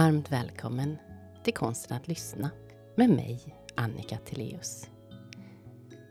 Varmt 0.00 0.32
välkommen 0.32 0.96
till 1.44 1.54
Konsten 1.54 1.96
att 1.96 2.08
lyssna 2.08 2.50
med 2.94 3.10
mig, 3.10 3.56
Annika 3.74 4.18
Tilléus. 4.18 4.88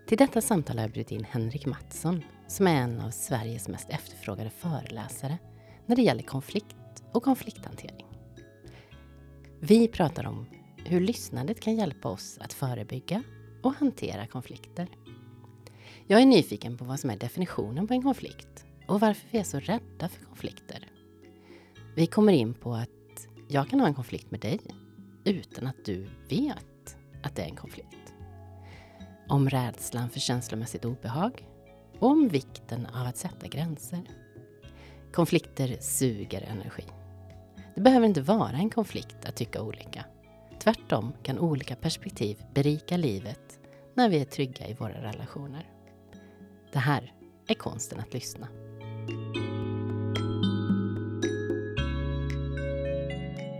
Till 0.07 0.17
detta 0.17 0.41
samtal 0.41 0.77
har 0.77 0.83
jag 0.83 0.91
bjudit 0.91 1.11
in 1.11 1.23
Henrik 1.23 1.65
Mattsson 1.65 2.23
som 2.47 2.67
är 2.67 2.75
en 2.75 3.01
av 3.01 3.09
Sveriges 3.09 3.67
mest 3.67 3.89
efterfrågade 3.89 4.49
föreläsare 4.49 5.37
när 5.85 5.95
det 5.95 6.01
gäller 6.01 6.23
konflikt 6.23 7.03
och 7.11 7.23
konflikthantering. 7.23 8.05
Vi 9.59 9.87
pratar 9.87 10.25
om 10.25 10.45
hur 10.85 10.99
lyssnandet 10.99 11.59
kan 11.59 11.75
hjälpa 11.75 12.09
oss 12.09 12.37
att 12.41 12.53
förebygga 12.53 13.23
och 13.63 13.73
hantera 13.73 14.27
konflikter. 14.27 14.87
Jag 16.07 16.21
är 16.21 16.25
nyfiken 16.25 16.77
på 16.77 16.85
vad 16.85 16.99
som 16.99 17.09
är 17.09 17.17
definitionen 17.17 17.87
på 17.87 17.93
en 17.93 18.03
konflikt 18.03 18.65
och 18.87 18.99
varför 18.99 19.27
vi 19.31 19.39
är 19.39 19.43
så 19.43 19.59
rädda 19.59 20.09
för 20.09 20.25
konflikter. 20.25 20.87
Vi 21.95 22.07
kommer 22.07 22.33
in 22.33 22.53
på 22.53 22.73
att 22.73 22.98
jag 23.51 23.69
kan 23.69 23.79
ha 23.79 23.87
en 23.87 23.93
konflikt 23.93 24.31
med 24.31 24.39
dig 24.39 24.59
utan 25.23 25.67
att 25.67 25.85
du 25.85 26.09
vet 26.29 26.97
att 27.23 27.35
det 27.35 27.41
är 27.41 27.45
en 27.45 27.55
konflikt. 27.55 28.13
Om 29.27 29.49
rädslan 29.49 30.09
för 30.09 30.19
känslomässigt 30.19 30.85
obehag 30.85 31.47
och 31.99 32.09
om 32.09 32.27
vikten 32.27 32.85
av 32.85 33.07
att 33.07 33.17
sätta 33.17 33.47
gränser. 33.47 34.01
Konflikter 35.13 35.77
suger 35.79 36.41
energi. 36.41 36.83
Det 37.75 37.81
behöver 37.81 38.07
inte 38.07 38.21
vara 38.21 38.57
en 38.57 38.69
konflikt 38.69 39.25
att 39.25 39.35
tycka 39.35 39.61
olika. 39.61 40.05
Tvärtom 40.59 41.13
kan 41.23 41.39
olika 41.39 41.75
perspektiv 41.75 42.43
berika 42.53 42.97
livet 42.97 43.59
när 43.95 44.09
vi 44.09 44.21
är 44.21 44.25
trygga 44.25 44.67
i 44.67 44.73
våra 44.73 45.01
relationer. 45.01 45.69
Det 46.73 46.79
här 46.79 47.13
är 47.47 47.55
konsten 47.55 47.99
att 47.99 48.13
lyssna. 48.13 48.47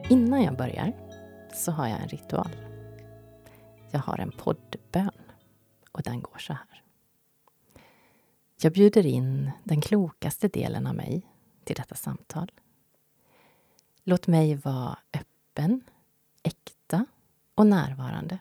Innan 0.09 0.43
jag 0.43 0.57
börjar 0.57 0.93
så 1.53 1.71
har 1.71 1.87
jag 1.87 2.01
en 2.01 2.07
ritual. 2.07 2.55
Jag 3.91 3.99
har 3.99 4.17
en 4.17 4.31
poddbön 4.31 5.11
och 5.91 6.01
den 6.01 6.21
går 6.21 6.37
så 6.37 6.53
här. 6.53 6.83
Jag 8.61 8.73
bjuder 8.73 9.05
in 9.05 9.51
den 9.63 9.81
klokaste 9.81 10.47
delen 10.47 10.87
av 10.87 10.95
mig 10.95 11.21
till 11.63 11.75
detta 11.75 11.95
samtal. 11.95 12.51
Låt 14.03 14.27
mig 14.27 14.55
vara 14.55 14.97
öppen, 15.13 15.81
äkta 16.43 17.05
och 17.55 17.67
närvarande. 17.67 18.39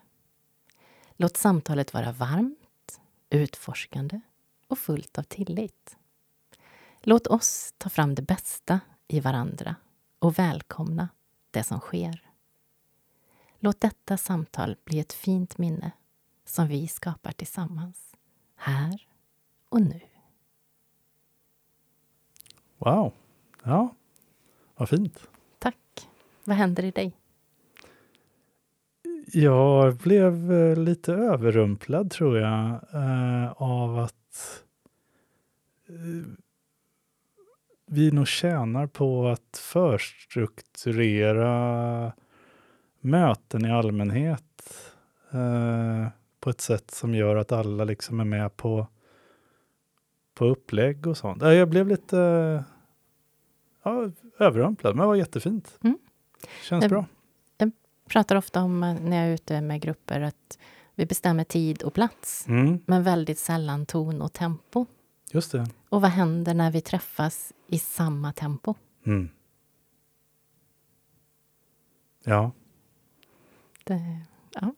Låt 1.17 1.37
samtalet 1.37 1.95
vara 1.95 2.13
varmt, 2.13 3.01
utforskande 3.31 4.21
och 4.69 4.79
fullt 4.79 5.19
av 5.19 5.23
tillit. 5.23 5.97
Låt 7.01 7.27
oss 7.27 7.75
ta 7.79 7.89
fram 7.89 8.15
det 8.15 8.23
bästa 8.23 8.81
i 9.09 9.21
varandra 9.21 9.77
och 10.19 10.39
välkomna 10.39 11.09
det 11.51 11.63
som 11.63 11.81
sker. 11.81 12.23
Låt 13.59 13.81
detta 13.81 14.17
samtal 14.17 14.77
bli 14.85 15.01
ett 15.01 15.13
fint 15.13 15.59
minne 15.59 15.91
som 16.45 16.69
vi 16.69 16.89
skapar 16.89 17.33
tillsammans, 17.33 18.17
här 18.57 19.07
och 19.69 19.81
nu. 19.81 20.01
Wow! 22.79 23.13
Ja, 23.63 23.95
vad 24.77 24.89
fint. 24.89 25.29
Tack. 25.59 26.09
Vad 26.45 26.57
händer 26.57 26.85
i 26.85 26.91
dig? 26.91 27.13
Jag 29.33 29.97
blev 29.97 30.53
eh, 30.53 30.77
lite 30.77 31.13
överrumplad, 31.13 32.11
tror 32.11 32.39
jag, 32.39 32.71
eh, 32.93 33.53
av 33.53 33.99
att 33.99 34.65
eh, 35.89 36.33
vi 37.91 38.11
nog 38.11 38.29
tjänar 38.29 38.87
på 38.87 39.29
att 39.29 39.61
förstrukturera 39.63 42.13
möten 43.01 43.65
i 43.65 43.71
allmänhet 43.71 44.43
eh, 45.31 46.07
på 46.41 46.51
ett 46.51 46.61
sätt 46.61 46.91
som 46.91 47.15
gör 47.15 47.37
att 47.37 47.53
alla 47.53 47.85
liksom 47.85 48.21
är 48.21 48.25
med 48.25 48.57
på, 48.57 48.87
på 50.35 50.45
upplägg 50.45 51.07
och 51.07 51.17
sånt. 51.17 51.43
Jag 51.43 51.69
blev 51.69 51.89
lite 51.89 52.17
ja, 53.83 54.11
överrumplad, 54.39 54.97
men 54.97 55.03
det 55.03 55.07
var 55.07 55.15
jättefint. 55.15 55.79
Mm. 55.85 55.99
Känns 56.63 56.83
jag, 56.83 56.91
bra. 56.91 57.07
Jag 57.59 57.73
pratar 58.09 58.37
ofta 58.37 58.63
om 58.63 58.83
eh, 58.83 59.01
när 59.01 59.17
jag 59.17 59.29
är 59.29 59.35
ute 59.35 59.61
med 59.61 59.81
grupper 59.81 60.21
att 60.21 60.59
vi 60.95 61.07
bestämmer 61.07 61.45
tid 61.45 61.83
och 61.83 61.95
plats, 61.95 62.49
mm. 62.49 62.81
men 62.87 63.03
väldigt 63.03 63.39
sällan 63.39 63.87
ton 63.87 64.23
och 64.23 64.33
tempo. 64.33 64.87
Just 65.31 65.53
det. 65.53 65.67
Och 65.89 66.01
vad 66.01 66.11
händer 66.11 66.55
när 66.55 66.71
vi 66.71 66.81
träffas 66.81 67.53
i 67.67 67.79
samma 67.79 68.33
tempo? 68.33 68.75
Mm. 69.07 69.29
Ja. 72.25 72.53
Det, 73.85 74.21
ja. 74.55 74.75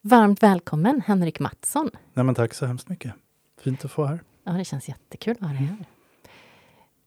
Varmt 0.00 0.42
välkommen 0.42 1.02
Henrik 1.06 1.40
Mattsson. 1.40 1.90
Nej, 2.12 2.24
men 2.24 2.34
tack 2.34 2.54
så 2.54 2.66
hemskt 2.66 2.88
mycket. 2.88 3.14
Fint 3.60 3.84
att 3.84 3.90
få 3.90 4.04
här. 4.04 4.22
Ja, 4.44 4.52
det 4.52 4.64
känns 4.64 4.88
jättekul 4.88 5.36
att 5.40 5.40
ha 5.40 5.48
dig 5.48 5.56
här. 5.56 5.84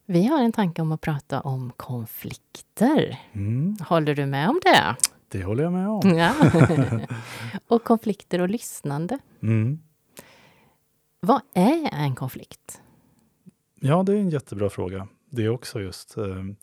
Vi 0.05 0.25
har 0.25 0.43
en 0.43 0.51
tanke 0.51 0.81
om 0.81 0.91
att 0.91 1.01
prata 1.01 1.41
om 1.41 1.71
konflikter. 1.77 3.19
Mm. 3.31 3.77
Håller 3.87 4.15
du 4.15 4.25
med 4.25 4.49
om 4.49 4.59
det? 4.63 4.95
Det 5.27 5.43
håller 5.43 5.63
jag 5.63 5.73
med 5.73 5.89
om. 5.89 6.09
Ja. 6.17 6.33
och 7.67 7.83
konflikter 7.83 8.41
och 8.41 8.49
lyssnande. 8.49 9.19
Mm. 9.41 9.79
Vad 11.19 11.41
är 11.53 11.89
en 11.93 12.15
konflikt? 12.15 12.81
Ja, 13.79 14.03
det 14.03 14.13
är 14.13 14.17
en 14.17 14.29
jättebra 14.29 14.69
fråga. 14.69 15.07
Det 15.29 15.45
är 15.45 15.49
också 15.49 15.81
just. 15.81 16.17
Um, 16.17 16.55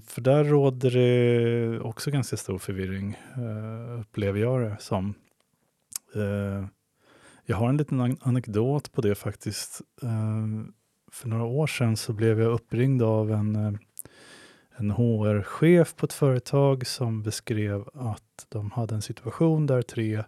för 0.00 0.20
där 0.20 0.44
råder 0.44 0.90
det 0.90 1.80
också 1.80 2.10
ganska 2.10 2.36
stor 2.36 2.58
förvirring, 2.58 3.18
uh, 3.38 4.00
upplever 4.00 4.40
jag 4.40 4.60
det 4.60 4.76
som. 4.80 5.14
Uh, 6.16 6.66
jag 7.44 7.56
har 7.56 7.68
en 7.68 7.76
liten 7.76 8.16
anekdot 8.20 8.92
på 8.92 9.00
det 9.00 9.14
faktiskt. 9.14 9.80
Uh, 10.02 10.70
för 11.10 11.28
några 11.28 11.44
år 11.44 11.66
sedan 11.66 11.96
så 11.96 12.12
blev 12.12 12.40
jag 12.40 12.52
uppringd 12.52 13.02
av 13.02 13.30
en, 13.30 13.56
eh, 13.56 13.72
en 14.76 14.90
HR-chef 14.90 15.96
på 15.96 16.06
ett 16.06 16.12
företag 16.12 16.86
som 16.86 17.22
beskrev 17.22 17.88
att 17.94 18.46
de 18.48 18.70
hade 18.70 18.94
en 18.94 19.02
situation 19.02 19.66
där 19.66 19.82
tre 19.82 20.24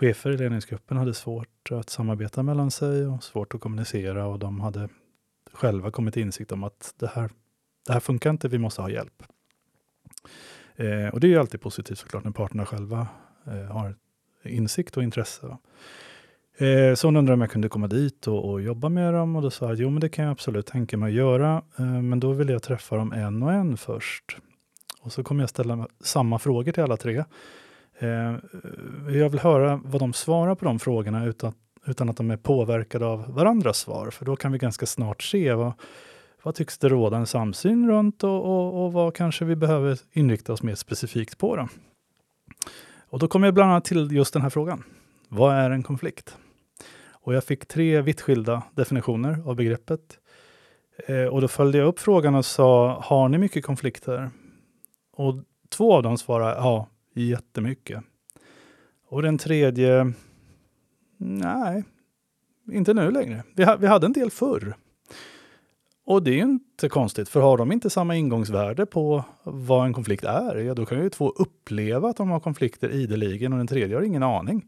chefer 0.00 0.30
i 0.30 0.36
ledningsgruppen 0.36 0.96
hade 0.96 1.14
svårt 1.14 1.70
att 1.70 1.90
samarbeta 1.90 2.42
mellan 2.42 2.70
sig 2.70 3.06
och 3.06 3.24
svårt 3.24 3.54
att 3.54 3.60
kommunicera 3.60 4.26
och 4.26 4.38
de 4.38 4.60
hade 4.60 4.88
själva 5.52 5.90
kommit 5.90 6.14
till 6.14 6.22
insikt 6.22 6.52
om 6.52 6.64
att 6.64 6.94
det 6.98 7.10
här, 7.14 7.30
det 7.86 7.92
här 7.92 8.00
funkar 8.00 8.30
inte, 8.30 8.48
vi 8.48 8.58
måste 8.58 8.82
ha 8.82 8.90
hjälp. 8.90 9.22
Eh, 10.76 11.08
och 11.08 11.20
det 11.20 11.26
är 11.26 11.28
ju 11.28 11.38
alltid 11.38 11.60
positivt 11.60 11.98
såklart 11.98 12.24
när 12.24 12.30
parterna 12.30 12.66
själva 12.66 13.06
eh, 13.46 13.72
har 13.72 13.94
insikt 14.44 14.96
och 14.96 15.02
intresse. 15.02 15.56
Eh, 16.58 16.94
så 16.94 17.06
hon 17.06 17.16
undrade 17.16 17.34
om 17.34 17.40
jag 17.40 17.50
kunde 17.50 17.68
komma 17.68 17.86
dit 17.86 18.26
och, 18.26 18.50
och, 18.50 18.60
jobba 18.60 18.88
med 18.88 19.14
dem 19.14 19.36
och 19.36 19.42
då 19.42 19.50
sa 19.50 19.68
jag 19.68 19.78
jo 19.78 19.90
men 19.90 20.00
det 20.00 20.08
kan 20.08 20.24
jag 20.24 20.32
absolut 20.32 20.66
tänka 20.66 20.96
mig 20.96 21.08
att 21.08 21.16
göra, 21.16 21.62
eh, 21.78 21.84
men 21.84 22.20
då 22.20 22.32
vill 22.32 22.48
jag 22.48 22.62
träffa 22.62 22.96
dem 22.96 23.12
en 23.12 23.42
och 23.42 23.52
en 23.52 23.76
först. 23.76 24.36
Och 25.00 25.12
så 25.12 25.24
kommer 25.24 25.42
jag 25.42 25.50
ställa 25.50 25.88
samma 26.00 26.38
frågor 26.38 26.72
till 26.72 26.82
alla 26.82 26.96
tre. 26.96 27.24
Eh, 28.02 28.34
jag 29.08 29.28
vill 29.28 29.40
höra 29.40 29.80
vad 29.84 30.02
de 30.02 30.12
svarar 30.12 30.54
på 30.54 30.64
de 30.64 30.78
frågorna 30.78 31.24
utan, 31.24 31.52
utan 31.86 32.08
att 32.08 32.16
de 32.16 32.30
är 32.30 32.36
påverkade 32.36 33.06
av 33.06 33.34
varandras 33.34 33.78
svar, 33.78 34.10
för 34.10 34.24
då 34.24 34.36
kan 34.36 34.52
vi 34.52 34.58
ganska 34.58 34.86
snart 34.86 35.22
se 35.22 35.52
vad, 35.52 35.72
vad 36.42 36.54
tycks 36.54 36.78
det 36.78 36.88
råda 36.88 37.16
en 37.16 37.26
samsyn 37.26 37.90
runt 37.90 38.24
och, 38.24 38.44
och, 38.44 38.84
och 38.84 38.92
vad 38.92 39.14
kanske 39.14 39.44
vi 39.44 39.56
behöver 39.56 39.98
inrikta 40.12 40.52
oss 40.52 40.62
mer 40.62 40.74
specifikt 40.74 41.38
på. 41.38 41.56
Då. 41.56 41.68
Och 43.10 43.18
då 43.18 43.28
kom 43.28 43.42
jag 43.42 43.54
bland 43.54 43.70
annat 43.70 43.84
till 43.84 44.12
just 44.12 44.32
den 44.32 44.42
här 44.42 44.50
frågan. 44.50 44.84
Vad 45.28 45.54
är 45.54 45.70
en 45.70 45.82
konflikt? 45.82 46.36
Och 47.12 47.34
jag 47.34 47.44
fick 47.44 47.66
tre 47.66 48.00
vitt 48.00 48.20
skilda 48.20 48.62
definitioner 48.74 49.42
av 49.46 49.56
begreppet. 49.56 50.18
Eh, 51.06 51.24
och 51.24 51.40
då 51.40 51.48
följde 51.48 51.78
jag 51.78 51.86
upp 51.86 51.98
frågan 51.98 52.34
och 52.34 52.44
sa, 52.44 53.00
har 53.04 53.28
ni 53.28 53.38
mycket 53.38 53.64
konflikter? 53.64 54.30
Och 55.12 55.34
två 55.68 55.94
av 55.94 56.02
dem 56.02 56.18
svarade, 56.18 56.54
ja, 56.54 56.86
jättemycket. 57.14 58.04
Och 59.08 59.22
den 59.22 59.38
tredje, 59.38 60.12
nej, 61.16 61.84
inte 62.72 62.94
nu 62.94 63.10
längre. 63.10 63.44
Vi, 63.54 63.64
ha, 63.64 63.76
vi 63.76 63.86
hade 63.86 64.06
en 64.06 64.12
del 64.12 64.30
förr. 64.30 64.74
Och 66.04 66.22
det 66.22 66.30
är 66.30 66.42
inte 66.42 66.88
konstigt, 66.88 67.28
för 67.28 67.40
har 67.40 67.58
de 67.58 67.72
inte 67.72 67.90
samma 67.90 68.16
ingångsvärde 68.16 68.86
på 68.86 69.24
vad 69.42 69.86
en 69.86 69.92
konflikt 69.92 70.24
är, 70.24 70.56
ja 70.56 70.74
då 70.74 70.86
kan 70.86 71.02
ju 71.02 71.10
två 71.10 71.30
uppleva 71.30 72.08
att 72.08 72.16
de 72.16 72.30
har 72.30 72.40
konflikter 72.40 72.90
ideligen 72.90 73.52
och 73.52 73.58
den 73.58 73.66
tredje 73.66 73.96
har 73.96 74.02
ingen 74.02 74.22
aning. 74.22 74.66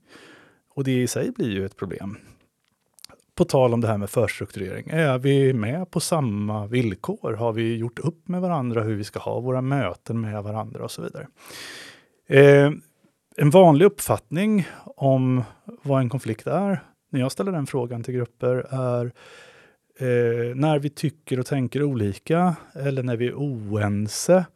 Och 0.75 0.85
det 0.85 1.03
i 1.03 1.07
sig 1.07 1.31
blir 1.31 1.51
ju 1.51 1.67
ett 1.67 1.77
problem. 1.77 2.17
På 3.35 3.45
tal 3.45 3.75
om 3.75 3.81
det 3.81 3.89
här 3.89 3.99
med 3.99 4.11
förstrukturering, 4.11 4.89
är 4.91 5.19
vi 5.19 5.53
med 5.53 5.91
på 5.91 6.01
samma 6.01 6.67
villkor? 6.67 7.33
Har 7.33 7.53
vi 7.53 7.77
gjort 7.77 7.99
upp 7.99 8.29
med 8.29 8.41
varandra 8.41 8.83
hur 8.83 8.95
vi 8.95 9.05
ska 9.05 9.19
ha 9.21 9.41
våra 9.41 9.61
möten 9.61 10.21
med 10.21 10.43
varandra 10.43 10.85
och 10.85 10.91
så 10.91 11.03
vidare? 11.03 11.27
Eh, 12.33 12.71
en 13.37 13.51
vanlig 13.51 13.85
uppfattning 13.85 14.69
om 14.85 15.43
vad 15.65 16.01
en 16.01 16.09
konflikt 16.09 16.47
är, 16.47 16.83
när 17.11 17.21
jag 17.21 17.33
ställer 17.33 17.53
den 17.53 17.67
frågan 17.67 18.03
till 18.03 18.15
grupper, 18.15 18.67
är 18.71 19.05
eh, 19.99 20.55
när 20.55 20.79
vi 20.79 20.91
tycker 20.91 21.41
och 21.41 21.47
tänker 21.47 21.83
olika 21.83 22.57
eller 22.75 23.03
när 23.03 23.17
vi 23.17 23.27
är 23.27 23.35
oense. 23.35 24.47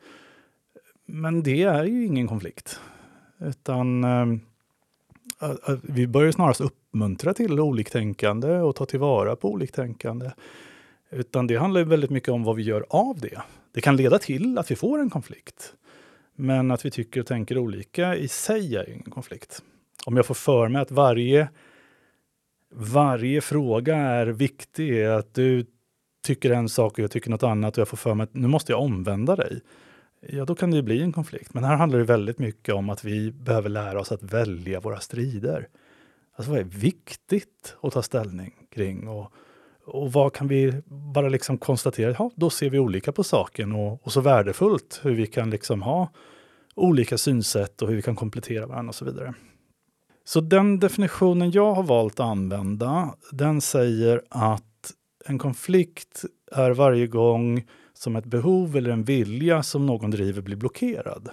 Men 1.06 1.43
det 1.43 1.62
är 1.62 1.84
ju 1.84 2.05
ingen 2.05 2.28
konflikt. 2.28 2.81
Utan 3.38 4.05
eh, 4.05 4.26
eh, 5.43 5.50
eh 5.69 5.79
vi 5.82 6.06
börjar 6.06 6.32
snarast 6.32 6.61
uppmuntra 6.61 7.34
till 7.34 7.61
oliktänkande 7.61 8.58
och 8.58 8.76
ta 8.76 8.87
tillvara 8.87 9.37
på 9.37 9.50
oliktänkande. 9.50 10.31
Utan 11.11 11.46
det 11.46 11.56
handlar 11.56 11.84
väldigt 11.84 12.11
mycket 12.11 12.29
om 12.29 12.44
vad 12.44 12.56
vi 12.56 12.62
gör 12.62 12.87
av 12.88 13.20
det. 13.20 13.43
Det 13.72 13.81
kan 13.81 13.96
leda 13.96 14.19
till 14.19 14.58
att 14.58 14.70
vi 14.70 14.76
får 14.76 14.99
en 14.99 15.11
konflikt. 15.11 15.75
Men 16.37 16.71
att 16.71 16.85
vi 16.85 16.91
tycker 16.91 17.21
och 17.21 17.27
tänker 17.27 17.59
olika 17.59 18.17
i 18.17 18.29
sig 18.29 18.77
är 18.77 18.91
ingen 18.91 19.11
konflikt. 19.11 19.62
Om 20.06 20.17
jag 20.17 20.27
får 20.27 20.35
för 20.35 20.69
mig 20.69 20.83
att 20.83 20.91
varje, 20.91 21.49
varje 22.75 23.41
fråga 23.41 23.97
är 23.97 24.27
viktig, 24.27 25.05
att 25.05 25.35
du 25.35 25.67
tycker 26.27 26.50
en 26.50 26.69
sak 26.69 26.93
och 26.93 26.99
jag 26.99 27.11
tycker 27.11 27.31
något 27.31 27.43
annat 27.43 27.77
och 27.77 27.81
jag 27.81 27.88
får 27.88 27.97
för 27.97 28.15
mig 28.15 28.25
att 28.25 28.35
nu 28.35 28.49
måste 28.49 28.73
jag 28.73 28.81
omvända 28.81 29.37
dig. 29.37 29.61
Ja, 30.21 30.44
då 30.44 30.55
kan 30.55 30.71
det 30.71 30.83
bli 30.83 31.03
en 31.03 31.12
konflikt. 31.12 31.55
Men 31.55 31.65
här 31.65 31.77
handlar 31.77 31.99
det 31.99 32.05
väldigt 32.05 32.39
mycket 32.39 32.75
om 32.75 32.91
att 32.91 33.05
vi 33.05 33.32
behöver 33.32 33.69
lära 33.69 34.00
oss 34.00 34.12
att 34.12 34.23
välja 34.23 34.81
våra 34.81 35.00
strider. 35.00 35.69
Alltså 36.37 36.50
vad 36.50 36.61
är 36.61 36.65
viktigt 36.65 37.77
att 37.82 37.93
ta 37.93 38.03
ställning 38.03 38.55
kring? 38.71 39.09
Och, 39.09 39.32
och 39.87 40.12
vad 40.12 40.33
kan 40.33 40.49
vi 40.49 40.83
bara 40.87 41.29
liksom 41.29 41.59
konstatera? 41.59 42.17
Ja, 42.19 42.31
då 42.35 42.50
ser 42.50 42.71
vi 42.71 42.79
olika 42.79 43.12
på 43.12 43.25
saken 43.25 43.73
och, 43.73 44.06
och 44.06 44.12
så 44.12 44.21
värdefullt 44.21 45.00
hur 45.03 45.15
vi 45.15 45.27
kan 45.27 45.50
liksom 45.50 45.83
ha 45.83 46.09
olika 46.75 47.19
synsätt 47.19 47.83
och 47.83 47.88
hur 47.88 47.97
vi 47.97 48.03
kan 48.03 48.17
komplettera 48.17 48.67
varandra 48.67 48.88
och 48.88 48.94
så 48.94 49.05
vidare. 49.05 49.35
Så 50.25 50.41
den 50.41 50.81
definitionen 50.81 51.50
jag 51.50 51.75
har 51.75 51.83
valt 51.83 52.21
att 52.21 52.27
använda, 52.27 53.15
den 53.33 53.61
säger 53.61 54.23
att 54.29 54.93
en 55.27 55.38
konflikt 55.38 56.25
är 56.53 56.71
varje 56.71 57.06
gång 57.06 57.65
som 57.94 58.17
ett 58.17 58.25
behov 58.25 58.77
eller 58.77 58.91
en 58.91 59.05
vilja 59.05 59.62
som 59.62 59.87
någon 59.87 60.11
driver 60.11 60.43
blir 60.43 60.56
blockerad. 60.56 61.31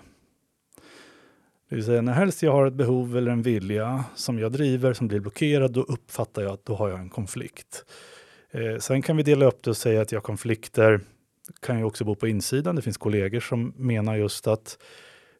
Det 1.70 1.76
vill 1.76 1.86
säga 1.86 2.02
när 2.02 2.14
helst 2.14 2.44
jag 2.44 2.52
har 2.52 2.66
ett 2.66 2.74
behov 2.74 3.18
eller 3.18 3.32
en 3.32 3.42
vilja 3.42 4.04
som 4.16 4.40
jag 4.40 4.52
driver 4.52 4.94
som 4.94 5.08
blir 5.08 5.20
blockerad, 5.20 5.72
då 5.72 5.82
uppfattar 5.82 6.42
jag 6.42 6.52
att 6.52 6.66
då 6.66 6.76
har 6.76 6.90
jag 6.90 7.00
en 7.00 7.10
konflikt. 7.10 7.86
Eh, 8.54 8.78
sen 8.78 9.02
kan 9.02 9.18
vi 9.18 9.24
dela 9.24 9.46
upp 9.46 9.64
det 9.64 9.70
och 9.70 9.78
säga 9.78 10.02
att 10.02 10.12
jag 10.12 10.24
konflikter 10.24 11.02
kan 11.60 11.78
ju 11.78 11.84
också 11.84 12.06
bo 12.06 12.16
på 12.16 12.28
insidan. 12.28 12.76
Det 12.76 12.82
finns 12.82 12.98
kollegor 12.98 13.40
som 13.40 13.74
menar 13.78 14.16
just 14.16 14.48
att 14.48 14.78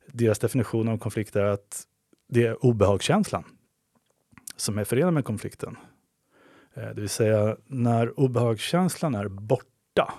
deras 0.08 0.40
definition 0.40 0.88
av 0.88 0.98
konflikt 0.98 1.36
är 1.36 1.46
att 1.46 1.84
det 2.28 2.46
är 2.46 2.66
obehagskänslan 2.66 3.44
som 4.56 4.78
är 4.78 4.84
förenad 4.84 5.14
med 5.14 5.26
konflikten. 5.26 5.78
Eh, 6.74 6.88
det 6.88 7.02
vill 7.02 7.10
säga, 7.10 7.58
när 7.66 8.20
obehagskänslan 8.20 9.16
är 9.16 9.28
borta, 9.28 10.14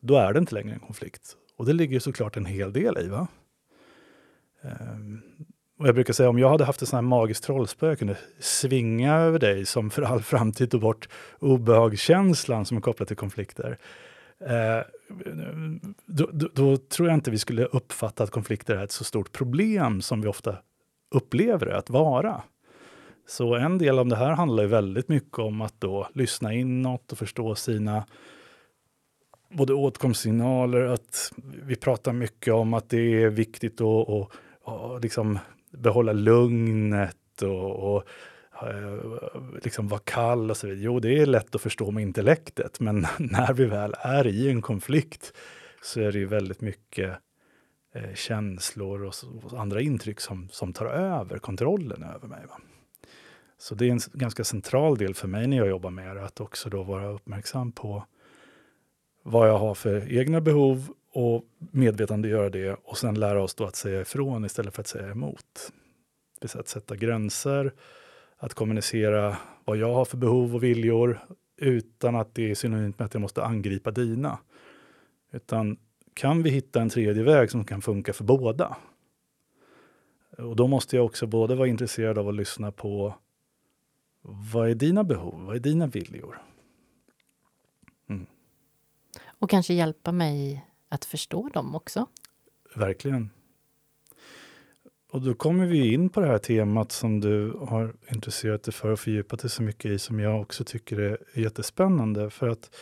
då 0.00 0.16
är 0.16 0.32
det 0.32 0.38
inte 0.38 0.54
längre 0.54 0.74
en 0.74 0.80
konflikt. 0.80 1.36
Och 1.56 1.66
det 1.66 1.72
ligger 1.72 2.00
såklart 2.00 2.36
en 2.36 2.46
hel 2.46 2.72
del 2.72 2.98
i. 2.98 3.08
Va? 3.08 3.28
Eh, 4.62 4.98
och 5.80 5.88
jag 5.88 5.94
brukar 5.94 6.12
säga 6.12 6.28
om 6.28 6.38
jag 6.38 6.48
hade 6.48 6.64
haft 6.64 6.82
ett 6.82 6.88
sånt 6.88 6.96
här 6.96 7.08
magiskt 7.08 7.44
trollspö 7.44 7.88
jag 7.88 7.98
kunde 7.98 8.16
svinga 8.38 9.14
över 9.14 9.38
dig 9.38 9.66
som 9.66 9.90
för 9.90 10.02
all 10.02 10.22
framtid 10.22 10.70
tog 10.70 10.80
bort 10.80 11.08
obehagskänslan 11.38 12.64
som 12.64 12.76
är 12.76 12.80
kopplad 12.80 13.08
till 13.08 13.16
konflikter. 13.16 13.78
Eh, 14.46 14.80
då, 16.06 16.28
då, 16.32 16.48
då, 16.54 16.76
tror 16.76 17.08
jag 17.08 17.16
inte 17.16 17.30
vi 17.30 17.38
skulle 17.38 17.64
uppfatta 17.64 18.24
att 18.24 18.30
konflikter 18.30 18.76
är 18.76 18.84
ett 18.84 18.92
så 18.92 19.04
stort 19.04 19.32
problem 19.32 20.02
som 20.02 20.20
vi 20.20 20.28
ofta 20.28 20.56
upplever 21.14 21.66
det 21.66 21.76
att 21.76 21.90
vara. 21.90 22.42
Så 23.28 23.54
en 23.54 23.78
del 23.78 23.98
av 23.98 24.06
det 24.06 24.16
här 24.16 24.30
handlar 24.30 24.62
ju 24.62 24.68
väldigt 24.68 25.08
mycket 25.08 25.38
om 25.38 25.60
att 25.60 25.80
då 25.80 26.08
lyssna 26.14 26.52
inåt 26.52 27.12
och 27.12 27.18
förstå 27.18 27.54
sina 27.54 28.04
både 29.50 29.74
åtkomstsignaler, 29.74 30.80
att 30.80 31.32
vi 31.66 31.76
pratar 31.76 32.12
mycket 32.12 32.54
om 32.54 32.74
att 32.74 32.88
det 32.88 33.22
är 33.22 33.30
viktigt 33.30 33.74
att 33.74 33.80
och, 33.80 34.32
och 34.62 35.00
liksom 35.00 35.38
behålla 35.70 36.12
lugnet 36.12 37.42
och, 37.42 37.94
och 37.94 38.04
eh, 38.62 38.98
liksom 39.62 39.88
vara 39.88 40.00
kall 40.04 40.50
och 40.50 40.56
så 40.56 40.66
vidare. 40.66 40.84
Jo, 40.84 41.00
det 41.00 41.18
är 41.18 41.26
lätt 41.26 41.54
att 41.54 41.60
förstå 41.60 41.90
med 41.90 42.02
intellektet, 42.02 42.80
men 42.80 43.00
när 43.18 43.52
vi 43.52 43.64
väl 43.64 43.94
är 43.98 44.26
i 44.26 44.50
en 44.50 44.62
konflikt 44.62 45.32
så 45.82 46.00
är 46.00 46.12
det 46.12 46.18
ju 46.18 46.26
väldigt 46.26 46.60
mycket 46.60 47.18
eh, 47.94 48.14
känslor 48.14 49.04
och, 49.04 49.14
och, 49.42 49.60
andra 49.60 49.80
intryck 49.80 50.20
som, 50.20 50.48
som 50.48 50.72
tar 50.72 50.86
över 50.86 51.38
kontrollen 51.38 52.02
över 52.02 52.28
mig. 52.28 52.46
Va? 52.48 52.60
Så 53.58 53.74
det 53.74 53.86
är 53.86 53.90
en 53.90 54.00
ganska 54.12 54.44
central 54.44 54.98
del 54.98 55.14
för 55.14 55.28
mig 55.28 55.46
när 55.46 55.56
jag 55.56 55.68
jobbar 55.68 55.90
med 55.90 56.16
det, 56.16 56.24
att 56.24 56.40
också 56.40 56.70
då 56.70 56.82
vara 56.82 57.08
uppmärksam 57.08 57.72
på 57.72 58.04
vad 59.22 59.48
jag 59.48 59.58
har 59.58 59.74
för 59.74 60.12
egna 60.18 60.40
behov 60.40 60.94
och 61.12 61.44
medvetandegöra 61.58 62.50
det 62.50 62.76
och 62.84 62.98
sen 62.98 63.20
lära 63.20 63.42
oss 63.42 63.54
då 63.54 63.64
att 63.64 63.76
säga 63.76 64.00
ifrån 64.00 64.44
istället 64.44 64.74
för 64.74 64.80
att 64.80 64.86
säga 64.86 65.10
emot. 65.10 65.72
Det 66.34 66.44
vill 66.44 66.48
säga 66.48 66.60
att 66.60 66.68
sätta 66.68 66.96
gränser, 66.96 67.74
att 68.36 68.54
kommunicera 68.54 69.36
vad 69.64 69.76
jag 69.76 69.94
har 69.94 70.04
för 70.04 70.16
behov 70.16 70.54
och 70.54 70.62
viljor 70.62 71.20
utan 71.56 72.16
att 72.16 72.34
det 72.34 72.50
är 72.50 72.54
synonymt 72.54 72.98
med 72.98 73.06
att 73.06 73.14
jag 73.14 73.20
måste 73.20 73.44
angripa 73.44 73.90
dina. 73.90 74.38
Utan 75.32 75.76
kan 76.14 76.42
vi 76.42 76.50
hitta 76.50 76.80
en 76.82 76.88
tredje 76.88 77.22
väg 77.22 77.50
som 77.50 77.64
kan 77.64 77.82
funka 77.82 78.12
för 78.12 78.24
båda? 78.24 78.76
Och 80.38 80.56
då 80.56 80.66
måste 80.66 80.96
jag 80.96 81.04
också 81.04 81.26
både 81.26 81.54
vara 81.54 81.68
intresserad 81.68 82.18
av 82.18 82.28
att 82.28 82.34
lyssna 82.34 82.72
på 82.72 83.14
vad 84.22 84.70
är 84.70 84.74
dina 84.74 85.04
behov? 85.04 85.44
Vad 85.44 85.56
är 85.56 85.60
dina 85.60 85.86
viljor? 85.86 86.42
Mm. 88.08 88.26
Och 89.26 89.50
kanske 89.50 89.74
hjälpa 89.74 90.12
mig 90.12 90.66
att 90.90 91.04
förstå 91.04 91.48
dem 91.48 91.74
också. 91.74 92.06
Verkligen. 92.74 93.30
Och 95.10 95.22
då 95.22 95.34
kommer 95.34 95.66
vi 95.66 95.92
in 95.94 96.08
på 96.08 96.20
det 96.20 96.26
här 96.26 96.38
temat 96.38 96.92
som 96.92 97.20
du 97.20 97.52
har 97.52 97.94
intresserat 98.12 98.62
dig 98.62 98.74
för 98.74 98.88
och 98.88 99.00
fördjupat 99.00 99.40
dig 99.40 99.50
så 99.50 99.62
mycket 99.62 99.90
i, 99.90 99.98
som 99.98 100.20
jag 100.20 100.40
också 100.40 100.64
tycker 100.64 100.98
är 100.98 101.18
jättespännande. 101.34 102.30
För 102.30 102.48
att 102.48 102.76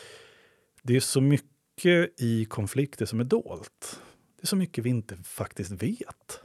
det 0.82 0.96
är 0.96 1.00
så 1.00 1.20
mycket 1.20 2.20
i 2.22 2.44
konflikter 2.44 3.06
som 3.06 3.20
är 3.20 3.24
dolt. 3.24 4.00
Det 4.36 4.42
är 4.42 4.46
så 4.46 4.56
mycket 4.56 4.84
vi 4.84 4.90
inte 4.90 5.16
faktiskt 5.16 5.70
vet. 5.70 6.40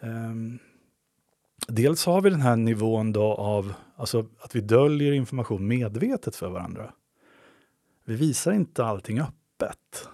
Um, 0.00 0.58
dels 1.68 2.06
har 2.06 2.20
vi 2.20 2.30
den 2.30 2.40
här 2.40 2.56
nivån 2.56 3.12
då 3.12 3.22
av 3.22 3.74
alltså 3.96 4.26
att 4.38 4.54
vi 4.54 4.60
döljer 4.60 5.12
information 5.12 5.68
medvetet 5.68 6.36
för 6.36 6.48
varandra. 6.48 6.92
Vi 8.04 8.14
visar 8.14 8.52
inte 8.52 8.84
allting 8.84 9.20
öppet. 9.20 10.08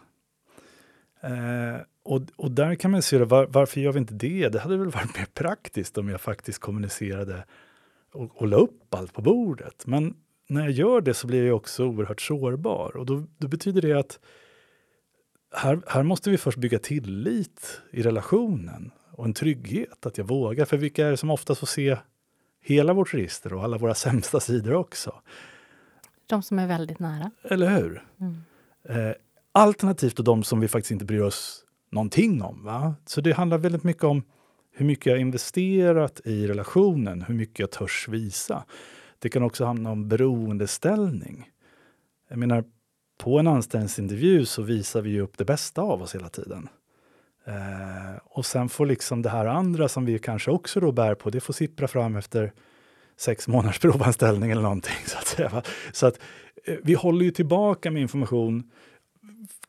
Eh, 1.24 1.80
och, 2.02 2.22
och 2.36 2.50
där 2.50 2.74
kan 2.74 2.90
man 2.90 3.02
se 3.02 3.18
det, 3.18 3.24
var, 3.24 3.46
varför 3.46 3.80
gör 3.80 3.92
vi 3.92 3.98
inte 3.98 4.14
det? 4.14 4.48
Det 4.48 4.60
hade 4.60 4.76
väl 4.76 4.90
varit 4.90 5.16
mer 5.16 5.26
praktiskt 5.34 5.98
om 5.98 6.08
jag 6.08 6.20
faktiskt 6.20 6.58
kommunicerade 6.58 7.44
och, 8.12 8.30
och 8.42 8.48
la 8.48 8.56
upp 8.56 8.94
allt 8.94 9.12
på 9.12 9.22
bordet. 9.22 9.86
Men 9.86 10.14
när 10.48 10.62
jag 10.62 10.70
gör 10.70 11.00
det 11.00 11.14
så 11.14 11.26
blir 11.26 11.46
jag 11.46 11.56
också 11.56 11.84
oerhört 11.84 12.20
sårbar 12.20 12.96
och 12.96 13.06
då, 13.06 13.26
då 13.38 13.48
betyder 13.48 13.82
det 13.82 13.92
att 13.92 14.20
här, 15.54 15.80
här 15.86 16.02
måste 16.02 16.30
vi 16.30 16.38
först 16.38 16.58
bygga 16.58 16.78
tillit 16.78 17.82
i 17.90 18.02
relationen 18.02 18.90
och 19.10 19.24
en 19.24 19.34
trygghet 19.34 20.06
att 20.06 20.18
jag 20.18 20.24
vågar. 20.24 20.64
För 20.64 20.76
vilka 20.76 21.06
är 21.06 21.10
det 21.10 21.16
som 21.16 21.30
oftast 21.30 21.60
får 21.60 21.66
se 21.66 21.96
hela 22.62 22.92
vårt 22.92 23.14
register 23.14 23.52
och 23.52 23.64
alla 23.64 23.78
våra 23.78 23.94
sämsta 24.04 24.40
sidor 24.40 24.74
också? 24.74 25.22
De 26.26 26.42
som 26.42 26.58
är 26.58 26.66
väldigt 26.66 26.98
nära. 26.98 27.30
Eller 27.42 27.70
hur? 27.76 28.04
Mm. 28.20 28.36
Eh, 28.88 29.14
alternativt 29.54 30.18
och 30.18 30.24
de 30.24 30.42
som 30.42 30.60
vi 30.60 30.68
faktiskt 30.68 30.90
inte 30.90 31.04
bryr 31.04 31.20
oss 31.20 31.64
någonting 31.90 32.42
om. 32.42 32.64
Va? 32.64 32.94
Så 33.06 33.20
det 33.20 33.32
handlar 33.32 33.58
väldigt 33.58 33.84
mycket 33.84 34.04
om 34.04 34.22
hur 34.72 34.86
mycket 34.86 35.06
jag 35.06 35.20
investerat 35.20 36.20
i 36.24 36.46
relationen, 36.46 37.22
hur 37.22 37.34
mycket 37.34 37.58
jag 37.58 37.70
törs 37.70 38.08
visa. 38.08 38.64
Det 39.18 39.28
kan 39.28 39.42
också 39.42 39.64
handla 39.64 39.90
om 39.90 40.08
beroendeställning. 40.08 41.50
Jag 42.28 42.38
menar, 42.38 42.64
på 43.18 43.38
en 43.38 43.46
anställningsintervju 43.46 44.46
så 44.46 44.62
visar 44.62 45.02
vi 45.02 45.20
upp 45.20 45.38
det 45.38 45.44
bästa 45.44 45.82
av 45.82 46.02
oss 46.02 46.14
hela 46.14 46.28
tiden. 46.28 46.68
Eh, 47.46 48.16
och 48.24 48.46
sen 48.46 48.68
får 48.68 48.86
liksom 48.86 49.22
det 49.22 49.28
här 49.28 49.46
andra 49.46 49.88
som 49.88 50.04
vi 50.04 50.18
kanske 50.18 50.50
också 50.50 50.80
då 50.80 50.92
bär 50.92 51.14
på, 51.14 51.30
det 51.30 51.40
får 51.40 51.52
sippra 51.52 51.88
fram 51.88 52.16
efter 52.16 52.52
sex 53.16 53.48
månaders 53.48 53.78
provanställning 53.80 54.50
eller 54.50 54.62
någonting. 54.62 55.06
Så 55.06 55.18
att, 55.18 55.26
säga. 55.26 55.62
Så 55.92 56.06
att 56.06 56.18
eh, 56.64 56.76
vi 56.82 56.94
håller 56.94 57.24
ju 57.24 57.30
tillbaka 57.30 57.90
med 57.90 58.02
information, 58.02 58.70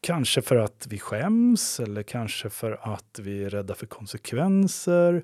kanske 0.06 0.42
för 0.42 0.56
att 0.56 0.88
vi 0.90 1.00
skäms 1.00 1.80
eller 1.80 2.04
kanske 2.04 2.50
för 2.50 2.94
att 2.94 3.20
vi 3.20 3.44
är 3.44 3.50
rädda 3.50 3.76
för 3.76 3.86
konsekvenser. 3.86 5.24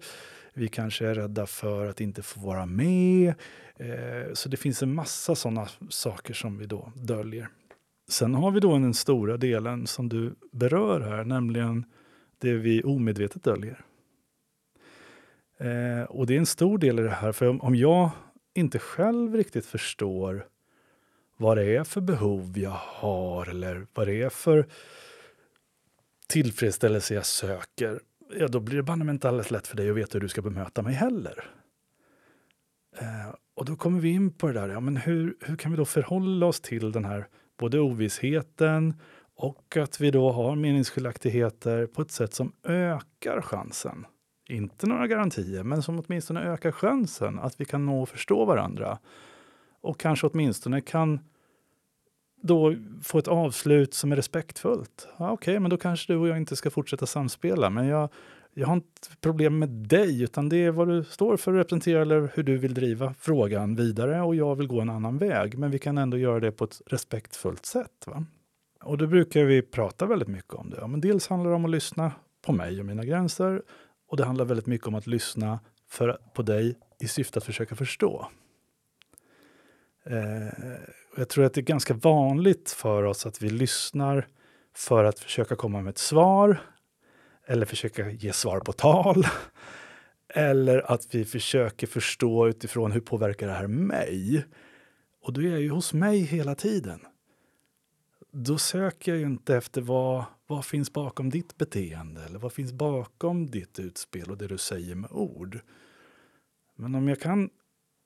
Vi 0.53 0.67
kanske 0.67 1.07
är 1.07 1.15
rädda 1.15 1.45
för 1.45 1.87
att 1.87 2.01
inte 2.01 2.21
få 2.23 2.39
vara 2.39 2.65
med. 2.65 3.33
Eh, 3.75 4.33
så 4.33 4.49
det 4.49 4.57
finns 4.57 4.83
en 4.83 4.93
massa 4.93 5.35
sådana 5.35 5.67
saker 5.89 6.33
som 6.33 6.57
vi 6.57 6.65
då 6.65 6.91
döljer. 6.95 7.47
Sen 8.09 8.35
har 8.35 8.51
vi 8.51 8.59
då 8.59 8.73
den 8.73 8.93
stora 8.93 9.37
delen 9.37 9.87
som 9.87 10.09
du 10.09 10.35
berör 10.51 11.01
här, 11.01 11.23
nämligen 11.23 11.85
det 12.37 12.53
vi 12.53 12.83
omedvetet 12.83 13.43
döljer. 13.43 13.85
Eh, 15.57 16.03
och 16.03 16.27
det 16.27 16.35
är 16.35 16.39
en 16.39 16.45
stor 16.45 16.77
del 16.77 16.99
i 16.99 17.03
det 17.03 17.09
här, 17.09 17.31
för 17.31 17.65
om 17.65 17.75
jag 17.75 18.09
inte 18.53 18.79
själv 18.79 19.35
riktigt 19.35 19.65
förstår 19.65 20.45
vad 21.41 21.57
det 21.57 21.75
är 21.75 21.83
för 21.83 22.01
behov 22.01 22.57
jag 22.57 22.79
har 22.81 23.49
eller 23.49 23.87
vad 23.93 24.07
det 24.07 24.21
är 24.21 24.29
för 24.29 24.67
tillfredsställelse 26.27 27.13
jag 27.13 27.25
söker, 27.25 27.99
ja, 28.39 28.47
då 28.47 28.59
blir 28.59 28.75
det 28.77 28.83
banne 28.83 29.11
inte 29.11 29.27
alldeles 29.27 29.51
lätt 29.51 29.67
för 29.67 29.77
dig 29.77 29.89
att 29.89 29.95
veta 29.95 30.13
hur 30.13 30.19
du 30.19 30.27
ska 30.27 30.41
bemöta 30.41 30.81
mig 30.81 30.93
heller. 30.93 31.45
Eh, 32.97 33.35
och 33.53 33.65
då 33.65 33.75
kommer 33.75 33.99
vi 33.99 34.09
in 34.09 34.31
på 34.31 34.47
det 34.47 34.53
där, 34.53 34.69
ja, 34.69 34.79
men 34.79 34.97
hur, 34.97 35.37
hur 35.39 35.55
kan 35.55 35.71
vi 35.71 35.77
då 35.77 35.85
förhålla 35.85 36.45
oss 36.45 36.61
till 36.61 36.91
den 36.91 37.05
här 37.05 37.27
både 37.59 37.79
ovissheten 37.79 38.93
och 39.35 39.77
att 39.77 39.99
vi 39.99 40.11
då 40.11 40.31
har 40.31 40.55
meningsskiljaktigheter 40.55 41.85
på 41.85 42.01
ett 42.01 42.11
sätt 42.11 42.33
som 42.33 42.53
ökar 42.63 43.41
chansen. 43.41 44.05
Inte 44.49 44.87
några 44.87 45.07
garantier, 45.07 45.63
men 45.63 45.83
som 45.83 45.99
åtminstone 45.99 46.41
ökar 46.41 46.71
chansen 46.71 47.39
att 47.39 47.61
vi 47.61 47.65
kan 47.65 47.85
nå 47.85 48.01
och 48.01 48.09
förstå 48.09 48.45
varandra. 48.45 48.99
Och 49.81 49.99
kanske 49.99 50.27
åtminstone 50.27 50.81
kan 50.81 51.19
då 52.41 52.75
få 53.03 53.19
ett 53.19 53.27
avslut 53.27 53.93
som 53.93 54.11
är 54.11 54.15
respektfullt. 54.15 55.07
Ja, 55.17 55.31
Okej, 55.31 55.51
okay, 55.51 55.59
men 55.59 55.69
då 55.69 55.77
kanske 55.77 56.13
du 56.13 56.17
och 56.17 56.27
jag 56.27 56.37
inte 56.37 56.55
ska 56.55 56.69
fortsätta 56.69 57.05
samspela. 57.05 57.69
Men 57.69 57.87
jag, 57.87 58.09
jag 58.53 58.67
har 58.67 58.73
inte 58.73 58.89
problem 59.21 59.59
med 59.59 59.69
dig, 59.69 60.21
utan 60.21 60.49
det 60.49 60.57
är 60.57 60.71
vad 60.71 60.87
du 60.87 61.03
står 61.03 61.37
för, 61.37 61.53
representerar 61.53 62.01
eller 62.01 62.31
hur 62.33 62.43
du 62.43 62.57
vill 62.57 62.73
driva 62.73 63.13
frågan 63.19 63.75
vidare 63.75 64.21
och 64.21 64.35
jag 64.35 64.55
vill 64.55 64.67
gå 64.67 64.81
en 64.81 64.89
annan 64.89 65.17
väg. 65.17 65.57
Men 65.57 65.71
vi 65.71 65.79
kan 65.79 65.97
ändå 65.97 66.17
göra 66.17 66.39
det 66.39 66.51
på 66.51 66.63
ett 66.63 66.81
respektfullt 66.85 67.65
sätt. 67.65 68.03
Va? 68.05 68.25
Och 68.83 68.97
då 68.97 69.07
brukar 69.07 69.43
vi 69.43 69.61
prata 69.61 70.05
väldigt 70.05 70.27
mycket 70.27 70.53
om 70.53 70.69
det. 70.69 70.77
Ja, 70.79 70.87
men 70.87 71.01
dels 71.01 71.27
handlar 71.27 71.49
det 71.49 71.55
om 71.55 71.65
att 71.65 71.71
lyssna 71.71 72.11
på 72.45 72.53
mig 72.53 72.79
och 72.79 72.85
mina 72.85 73.05
gränser 73.05 73.61
och 74.07 74.17
det 74.17 74.25
handlar 74.25 74.45
väldigt 74.45 74.67
mycket 74.67 74.87
om 74.87 74.95
att 74.95 75.07
lyssna 75.07 75.59
för, 75.89 76.17
på 76.33 76.41
dig 76.41 76.75
i 76.99 77.07
syfte 77.07 77.37
att 77.39 77.45
försöka 77.45 77.75
förstå. 77.75 78.27
Eh, 80.05 80.47
jag 81.17 81.29
tror 81.29 81.45
att 81.45 81.53
det 81.53 81.61
är 81.61 81.63
ganska 81.63 81.93
vanligt 81.93 82.71
för 82.71 83.03
oss 83.03 83.25
att 83.25 83.41
vi 83.41 83.49
lyssnar 83.49 84.27
för 84.75 85.03
att 85.03 85.19
försöka 85.19 85.55
komma 85.55 85.81
med 85.81 85.91
ett 85.91 85.97
svar 85.97 86.61
eller 87.45 87.65
försöka 87.65 88.09
ge 88.09 88.33
svar 88.33 88.59
på 88.59 88.73
tal. 88.73 89.27
Eller 90.33 90.91
att 90.91 91.15
vi 91.15 91.25
försöker 91.25 91.87
förstå 91.87 92.47
utifrån 92.47 92.91
hur 92.91 93.01
påverkar 93.01 93.47
det 93.47 93.53
här 93.53 93.67
mig? 93.67 94.45
Och 95.21 95.33
då 95.33 95.41
är 95.41 95.49
jag 95.49 95.61
ju 95.61 95.69
hos 95.69 95.93
mig 95.93 96.19
hela 96.19 96.55
tiden. 96.55 96.99
Då 98.31 98.57
söker 98.57 99.11
jag 99.11 99.19
ju 99.19 99.25
inte 99.25 99.55
efter 99.55 99.81
vad, 99.81 100.23
vad 100.47 100.65
finns 100.65 100.93
bakom 100.93 101.29
ditt 101.29 101.57
beteende 101.57 102.23
eller 102.23 102.39
vad 102.39 102.53
finns 102.53 102.73
bakom 102.73 103.49
ditt 103.49 103.79
utspel 103.79 104.31
och 104.31 104.37
det 104.37 104.47
du 104.47 104.57
säger 104.57 104.95
med 104.95 105.11
ord. 105.11 105.59
Men 106.75 106.95
om 106.95 107.07
jag 107.07 107.19
kan 107.19 107.49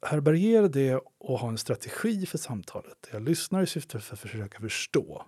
härbärgera 0.05 0.67
det 0.67 1.01
och 1.17 1.39
ha 1.39 1.49
en 1.49 1.57
strategi 1.57 2.25
för 2.25 2.37
samtalet, 2.37 3.09
jag 3.11 3.21
lyssnar 3.21 3.63
i 3.63 3.67
syfte 3.67 3.99
för 3.99 4.13
att 4.13 4.19
försöka 4.19 4.59
förstå, 4.59 5.25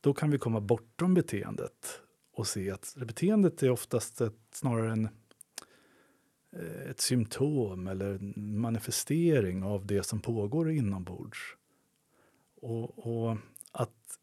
då 0.00 0.14
kan 0.14 0.30
vi 0.30 0.38
komma 0.38 0.60
bortom 0.60 1.14
beteendet 1.14 2.00
och 2.32 2.46
se 2.46 2.70
att 2.70 2.94
beteendet 2.96 3.62
är 3.62 3.70
oftast 3.70 4.20
ett, 4.20 4.38
snarare 4.52 4.92
en, 4.92 5.08
eh, 6.52 6.90
ett 6.90 7.00
symptom 7.00 7.86
eller 7.86 8.14
en 8.14 8.60
manifestering 8.60 9.62
av 9.62 9.86
det 9.86 10.02
som 10.02 10.20
pågår 10.20 10.70
inombords. 10.70 11.56
Och, 12.60 13.06
och 13.06 13.36
att 13.72 14.18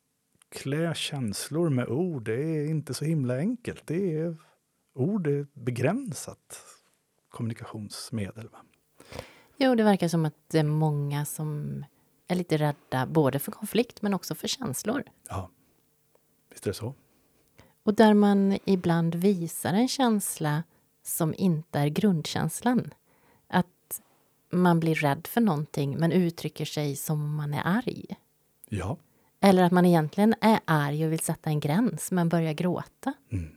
klä 0.50 0.96
känslor 0.96 1.70
med 1.70 1.88
ord, 1.88 2.26
det 2.26 2.42
är 2.42 2.66
inte 2.66 2.94
så 2.94 3.06
himla 3.06 3.38
enkelt. 3.38 3.88
Det 3.88 4.18
är, 4.18 4.38
ord 4.94 5.28
är 5.28 5.48
begränsat 5.54 6.60
kommunikationsmedel. 7.30 8.50
Va? 8.50 8.66
Jo, 9.58 9.76
det 9.76 9.84
verkar 9.84 10.08
som 10.08 10.26
att 10.26 10.36
det 10.48 10.60
är 10.60 10.64
många 10.64 11.26
som 11.26 11.86
är 12.28 12.36
lite 12.36 12.58
rädda 12.58 13.06
både 13.06 13.40
för 13.40 13.52
konflikt 13.52 14.02
men 14.02 14.14
också 14.14 14.36
för 14.36 14.48
känslor. 14.48 15.04
Ja, 15.30 15.50
visst 16.50 16.66
är 16.66 16.70
det 16.70 16.74
så. 16.74 16.94
Och 17.84 17.94
där 17.94 18.14
man 18.14 18.58
ibland 18.66 19.16
visar 19.16 19.74
en 19.74 19.88
känsla 19.88 20.64
som 21.04 21.34
inte 21.38 21.80
är 21.80 21.88
grundkänslan. 21.88 22.94
Att 23.48 24.02
man 24.52 24.80
blir 24.80 24.96
rädd 24.96 25.28
för 25.28 25.42
någonting 25.42 25.98
men 25.98 26.12
uttrycker 26.12 26.66
sig 26.66 26.96
som 26.96 27.22
om 27.22 27.36
man 27.36 27.54
är 27.54 27.62
arg. 27.66 28.06
Ja. 28.70 28.98
Eller 29.40 29.64
att 29.64 29.72
man 29.72 29.86
egentligen 29.86 30.36
är 30.42 30.60
arg 30.66 31.06
och 31.06 31.12
vill 31.12 31.20
sätta 31.20 31.50
en 31.50 31.60
gräns 31.60 32.12
men 32.12 32.30
börjar 32.30 32.54
gråta. 32.54 33.14
Mm. 33.32 33.56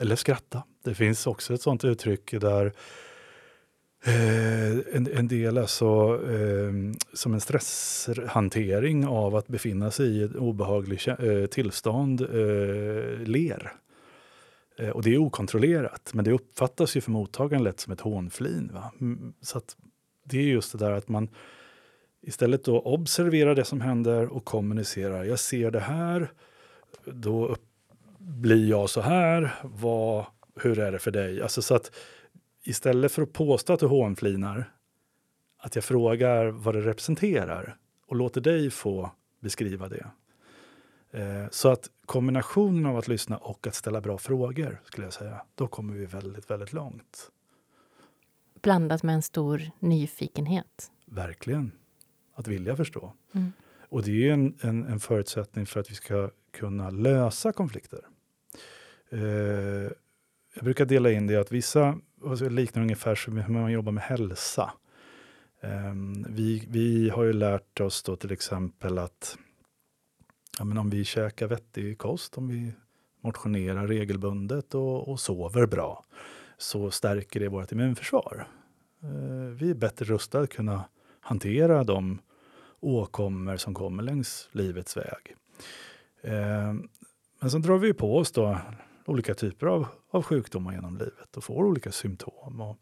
Eller 0.00 0.16
skratta. 0.16 0.64
Det 0.84 0.94
finns 0.94 1.26
också 1.26 1.54
ett 1.54 1.62
sånt 1.62 1.84
uttryck 1.84 2.30
där 2.30 2.72
Eh, 4.06 4.96
en, 4.96 5.08
en, 5.14 5.28
del 5.28 5.58
alltså 5.58 6.20
eh, 6.30 6.72
som 7.12 7.34
en 7.34 7.40
stresshantering 7.40 9.06
av 9.06 9.36
att 9.36 9.48
befinna 9.48 9.90
sig 9.90 10.06
i 10.06 10.22
ett 10.22 10.36
obehagligt 10.36 11.08
eh, 11.08 11.46
tillstånd 11.50 12.20
eh, 12.20 13.18
ler. 13.26 13.72
Eh, 14.78 14.88
och 14.88 15.02
det 15.02 15.14
är 15.14 15.18
okontrollerat, 15.18 16.10
men 16.14 16.24
det 16.24 16.32
uppfattas 16.32 16.96
ju 16.96 17.00
för 17.00 17.10
mottagaren 17.10 17.64
lätt 17.64 17.80
som 17.80 17.92
ett 17.92 18.00
hånflin. 18.00 18.70
Va? 18.74 18.92
Så 19.40 19.58
att 19.58 19.76
det 20.24 20.38
är 20.38 20.42
just 20.42 20.72
det 20.72 20.78
där 20.78 20.92
att 20.92 21.08
man 21.08 21.28
istället 22.22 22.64
då 22.64 22.80
observerar 22.80 23.54
det 23.54 23.64
som 23.64 23.80
händer 23.80 24.26
och 24.26 24.44
kommunicerar. 24.44 25.24
Jag 25.24 25.38
ser 25.38 25.70
det 25.70 25.80
här, 25.80 26.32
då 27.04 27.56
blir 28.18 28.68
jag 28.68 28.90
så 28.90 29.00
här. 29.00 29.54
Vad, 29.62 30.24
hur 30.60 30.78
är 30.78 30.92
det 30.92 30.98
för 30.98 31.10
dig? 31.10 31.42
Alltså 31.42 31.62
så 31.62 31.74
att 31.74 31.90
istället 32.64 33.12
för 33.12 33.22
att 33.22 33.32
påstå 33.32 33.72
att 33.72 33.80
du 33.80 33.86
hånflinar, 33.86 34.72
att 35.58 35.74
jag 35.74 35.84
frågar 35.84 36.46
vad 36.46 36.74
det 36.74 36.80
representerar 36.80 37.76
och 38.06 38.16
låter 38.16 38.40
dig 38.40 38.70
få 38.70 39.10
beskriva 39.40 39.88
det. 39.88 40.06
Eh, 41.10 41.48
så 41.50 41.68
att 41.68 41.90
kombinationen 42.06 42.86
av 42.86 42.96
att 42.96 43.08
lyssna 43.08 43.36
och 43.36 43.66
att 43.66 43.74
ställa 43.74 44.00
bra 44.00 44.18
frågor, 44.18 44.80
skulle 44.84 45.06
jag 45.06 45.12
säga, 45.12 45.44
då 45.54 45.66
kommer 45.66 45.94
vi 45.94 46.06
väldigt, 46.06 46.50
väldigt 46.50 46.72
långt. 46.72 47.30
Blandat 48.62 49.02
med 49.02 49.14
en 49.14 49.22
stor 49.22 49.62
nyfikenhet. 49.78 50.90
Verkligen. 51.06 51.72
Att 52.34 52.48
vilja 52.48 52.76
förstå. 52.76 53.12
Mm. 53.32 53.52
Och 53.88 54.02
det 54.02 54.28
är 54.28 54.32
en, 54.32 54.58
en, 54.60 54.84
en, 54.84 55.00
förutsättning 55.00 55.66
för 55.66 55.80
att 55.80 55.90
vi 55.90 55.94
ska 55.94 56.30
kunna 56.50 56.90
lösa 56.90 57.52
konflikter. 57.52 58.00
Eh, 59.10 59.20
jag 60.54 60.64
brukar 60.64 60.84
dela 60.84 61.10
in 61.10 61.26
det 61.26 61.36
att 61.36 61.52
vissa 61.52 61.98
och 62.24 62.52
liknar 62.52 62.82
ungefär 62.82 63.14
som 63.14 63.36
hur 63.36 63.52
man 63.52 63.72
jobbar 63.72 63.92
med 63.92 64.02
hälsa. 64.02 64.72
Um, 65.60 66.26
vi, 66.28 66.66
vi 66.68 67.10
har 67.10 67.24
ju 67.24 67.32
lärt 67.32 67.80
oss 67.80 68.02
då 68.02 68.16
till 68.16 68.32
exempel 68.32 68.98
att 68.98 69.38
ja, 70.58 70.64
men 70.64 70.78
om 70.78 70.90
vi 70.90 71.04
käkar 71.04 71.46
vettig 71.46 71.98
kost, 71.98 72.38
om 72.38 72.48
vi 72.48 72.72
motionerar 73.20 73.86
regelbundet 73.86 74.74
och, 74.74 75.08
och 75.08 75.20
sover 75.20 75.66
bra, 75.66 76.04
så 76.58 76.90
stärker 76.90 77.40
det 77.40 77.48
vårt 77.48 77.72
immunförsvar. 77.72 78.48
Uh, 79.04 79.48
vi 79.48 79.70
är 79.70 79.74
bättre 79.74 80.04
rustade 80.04 80.44
att 80.44 80.50
kunna 80.50 80.84
hantera 81.20 81.84
de 81.84 82.18
åkommor 82.80 83.56
som 83.56 83.74
kommer 83.74 84.02
längs 84.02 84.48
livets 84.52 84.96
väg. 84.96 85.36
Uh, 86.24 86.74
men 87.40 87.50
sen 87.50 87.62
drar 87.62 87.78
vi 87.78 87.94
på 87.94 88.16
oss 88.16 88.32
då 88.32 88.58
olika 89.06 89.34
typer 89.34 89.66
av, 89.66 89.86
av 90.10 90.22
sjukdomar 90.22 90.72
genom 90.72 90.96
livet 90.98 91.36
och 91.36 91.44
får 91.44 91.64
olika 91.64 91.92
symptom. 91.92 92.60
Och, 92.60 92.76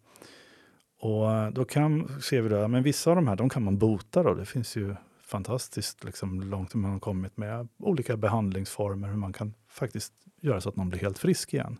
och 1.00 1.32
eh, 1.32 1.50
då 1.50 1.64
kan, 1.64 2.20
ser 2.22 2.40
vi 2.42 2.54
att 2.54 2.70
men 2.70 2.82
vissa 2.82 3.10
av 3.10 3.16
de 3.16 3.28
här 3.28 3.36
de 3.36 3.48
kan 3.48 3.64
man 3.64 3.78
bota. 3.78 4.22
Då. 4.22 4.34
Det 4.34 4.46
finns 4.46 4.76
ju 4.76 4.94
fantastiskt 5.22 6.04
liksom, 6.04 6.40
långt 6.40 6.74
man 6.74 6.90
har 6.90 7.00
kommit 7.00 7.36
med 7.36 7.68
olika 7.78 8.16
behandlingsformer, 8.16 9.08
hur 9.08 9.16
man 9.16 9.32
kan 9.32 9.54
faktiskt 9.68 10.12
göra 10.40 10.60
så 10.60 10.68
att 10.68 10.76
någon 10.76 10.88
blir 10.88 11.00
helt 11.00 11.18
frisk 11.18 11.54
igen. 11.54 11.78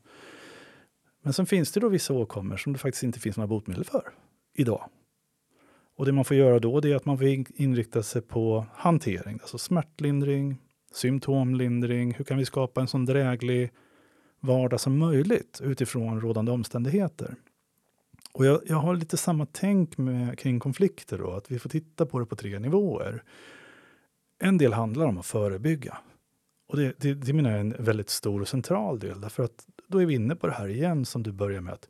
Men 1.23 1.33
sen 1.33 1.47
finns 1.47 1.73
det 1.73 1.81
då 1.81 1.89
vissa 1.89 2.15
åkommor 2.15 2.57
som 2.57 2.73
det 2.73 2.79
faktiskt 2.79 3.03
inte 3.03 3.21
finns 3.21 3.37
några 3.37 3.47
botemedel 3.47 3.85
för 3.85 4.13
idag. 4.55 4.89
Och 5.97 6.07
det 6.07 6.13
man 6.13 6.25
får 6.25 6.37
göra 6.37 6.59
då 6.59 6.79
är 6.79 6.97
att 6.97 7.05
man 7.05 7.19
får 7.19 7.27
inrikta 7.55 8.03
sig 8.03 8.23
på 8.23 8.67
hantering, 8.75 9.39
alltså 9.43 9.59
smärtlindring, 9.59 10.59
symptomlindring. 10.93 12.15
Hur 12.15 12.25
kan 12.25 12.39
vi 12.39 12.45
skapa 12.45 12.81
en 12.81 12.89
sån 12.89 13.05
dräglig 13.05 13.71
vardag 14.43 14.81
som 14.81 14.99
möjligt 14.99 15.61
utifrån 15.65 16.21
rådande 16.21 16.53
omständigheter. 16.53 17.35
Och 18.33 18.47
jag, 18.47 18.61
jag 18.67 18.77
har 18.77 18.97
lite 18.97 19.17
samma 19.17 19.47
tänk 19.53 19.99
med, 19.99 20.39
kring 20.39 20.61
konflikter, 20.61 21.19
då, 21.19 21.31
att 21.31 21.51
vi 21.51 21.59
får 21.59 21.71
titta 21.71 22.07
på 22.07 22.19
det 22.19 22.27
på 22.27 22.37
tre 22.37 22.59
nivåer. 22.59 23.23
En 24.39 24.59
del 24.59 24.73
handlar 24.73 25.07
om 25.07 25.19
att 25.19 25.27
förebygga. 25.27 25.99
Och 26.69 26.77
det, 26.77 26.95
det, 26.99 27.15
det 27.15 27.33
menar 27.33 27.51
jag 27.51 27.57
är 27.57 27.65
en 27.65 27.77
väldigt 27.79 28.11
stor 28.11 28.41
och 28.41 28.49
central 28.49 28.99
del, 28.99 29.21
därför 29.21 29.43
att 29.45 29.67
då 29.87 30.03
är 30.03 30.07
vi 30.07 30.15
inne 30.15 30.37
på 30.37 30.47
det 30.47 30.53
här 30.53 30.69
igen 30.69 31.05
som 31.05 31.23
du 31.23 31.33
börjar 31.33 31.61
med 31.61 31.73
att 31.73 31.89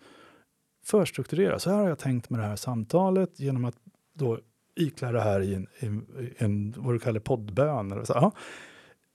förstrukturera. 0.85 1.59
Så 1.59 1.71
här 1.71 1.77
har 1.77 1.89
jag 1.89 1.99
tänkt 1.99 2.31
med 2.31 2.41
det 2.41 2.47
här 2.47 2.57
samtalet 2.57 3.41
genom 3.41 3.65
att 3.65 3.77
då 4.15 4.39
iklä 4.75 5.13
det 5.13 5.21
här 5.21 5.41
i 5.41 5.55
en, 5.55 5.67
i 5.81 6.33
en 6.37 6.75
vad 6.77 6.95
du 6.95 6.99
kallar 6.99 7.21
poddbön. 7.21 7.93
Eller 7.93 8.05
så. 8.05 8.13
Ja. 8.13 8.33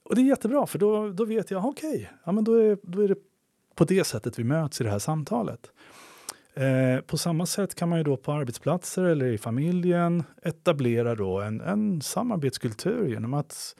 Och 0.08 0.14
det 0.14 0.20
är 0.20 0.24
jättebra, 0.24 0.66
för 0.66 0.78
då, 0.78 1.08
då 1.08 1.24
vet 1.24 1.50
jag, 1.50 1.64
okej, 1.64 1.90
okay, 1.90 2.06
ja, 2.24 2.32
då, 2.32 2.54
är, 2.54 2.78
då 2.82 3.00
är 3.00 3.08
det 3.08 3.16
på 3.74 3.84
det 3.84 4.04
sättet 4.04 4.38
vi 4.38 4.44
möts 4.44 4.80
i 4.80 4.84
det 4.84 4.90
här 4.90 4.98
samtalet. 4.98 5.70
Eh, 6.54 7.00
på 7.00 7.18
samma 7.18 7.46
sätt 7.46 7.74
kan 7.74 7.88
man 7.88 7.98
ju 7.98 8.04
då 8.04 8.16
på 8.16 8.32
arbetsplatser 8.32 9.04
eller 9.04 9.26
i 9.26 9.38
familjen 9.38 10.22
etablera 10.42 11.14
då 11.14 11.40
en, 11.40 11.60
en 11.60 12.00
samarbetskultur 12.00 13.08
genom 13.08 13.34
att 13.34 13.76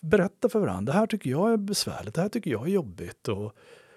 berätta 0.00 0.48
för 0.48 0.60
varandra. 0.60 0.92
Det 0.92 0.98
här 0.98 1.06
tycker 1.06 1.30
jag 1.30 1.52
är 1.52 1.56
besvärligt, 1.56 2.14
det 2.14 2.20
här 2.20 2.28
tycker 2.28 2.50
jag 2.50 2.66
är 2.66 2.72
jobbigt. 2.72 3.28
Och 3.28 3.52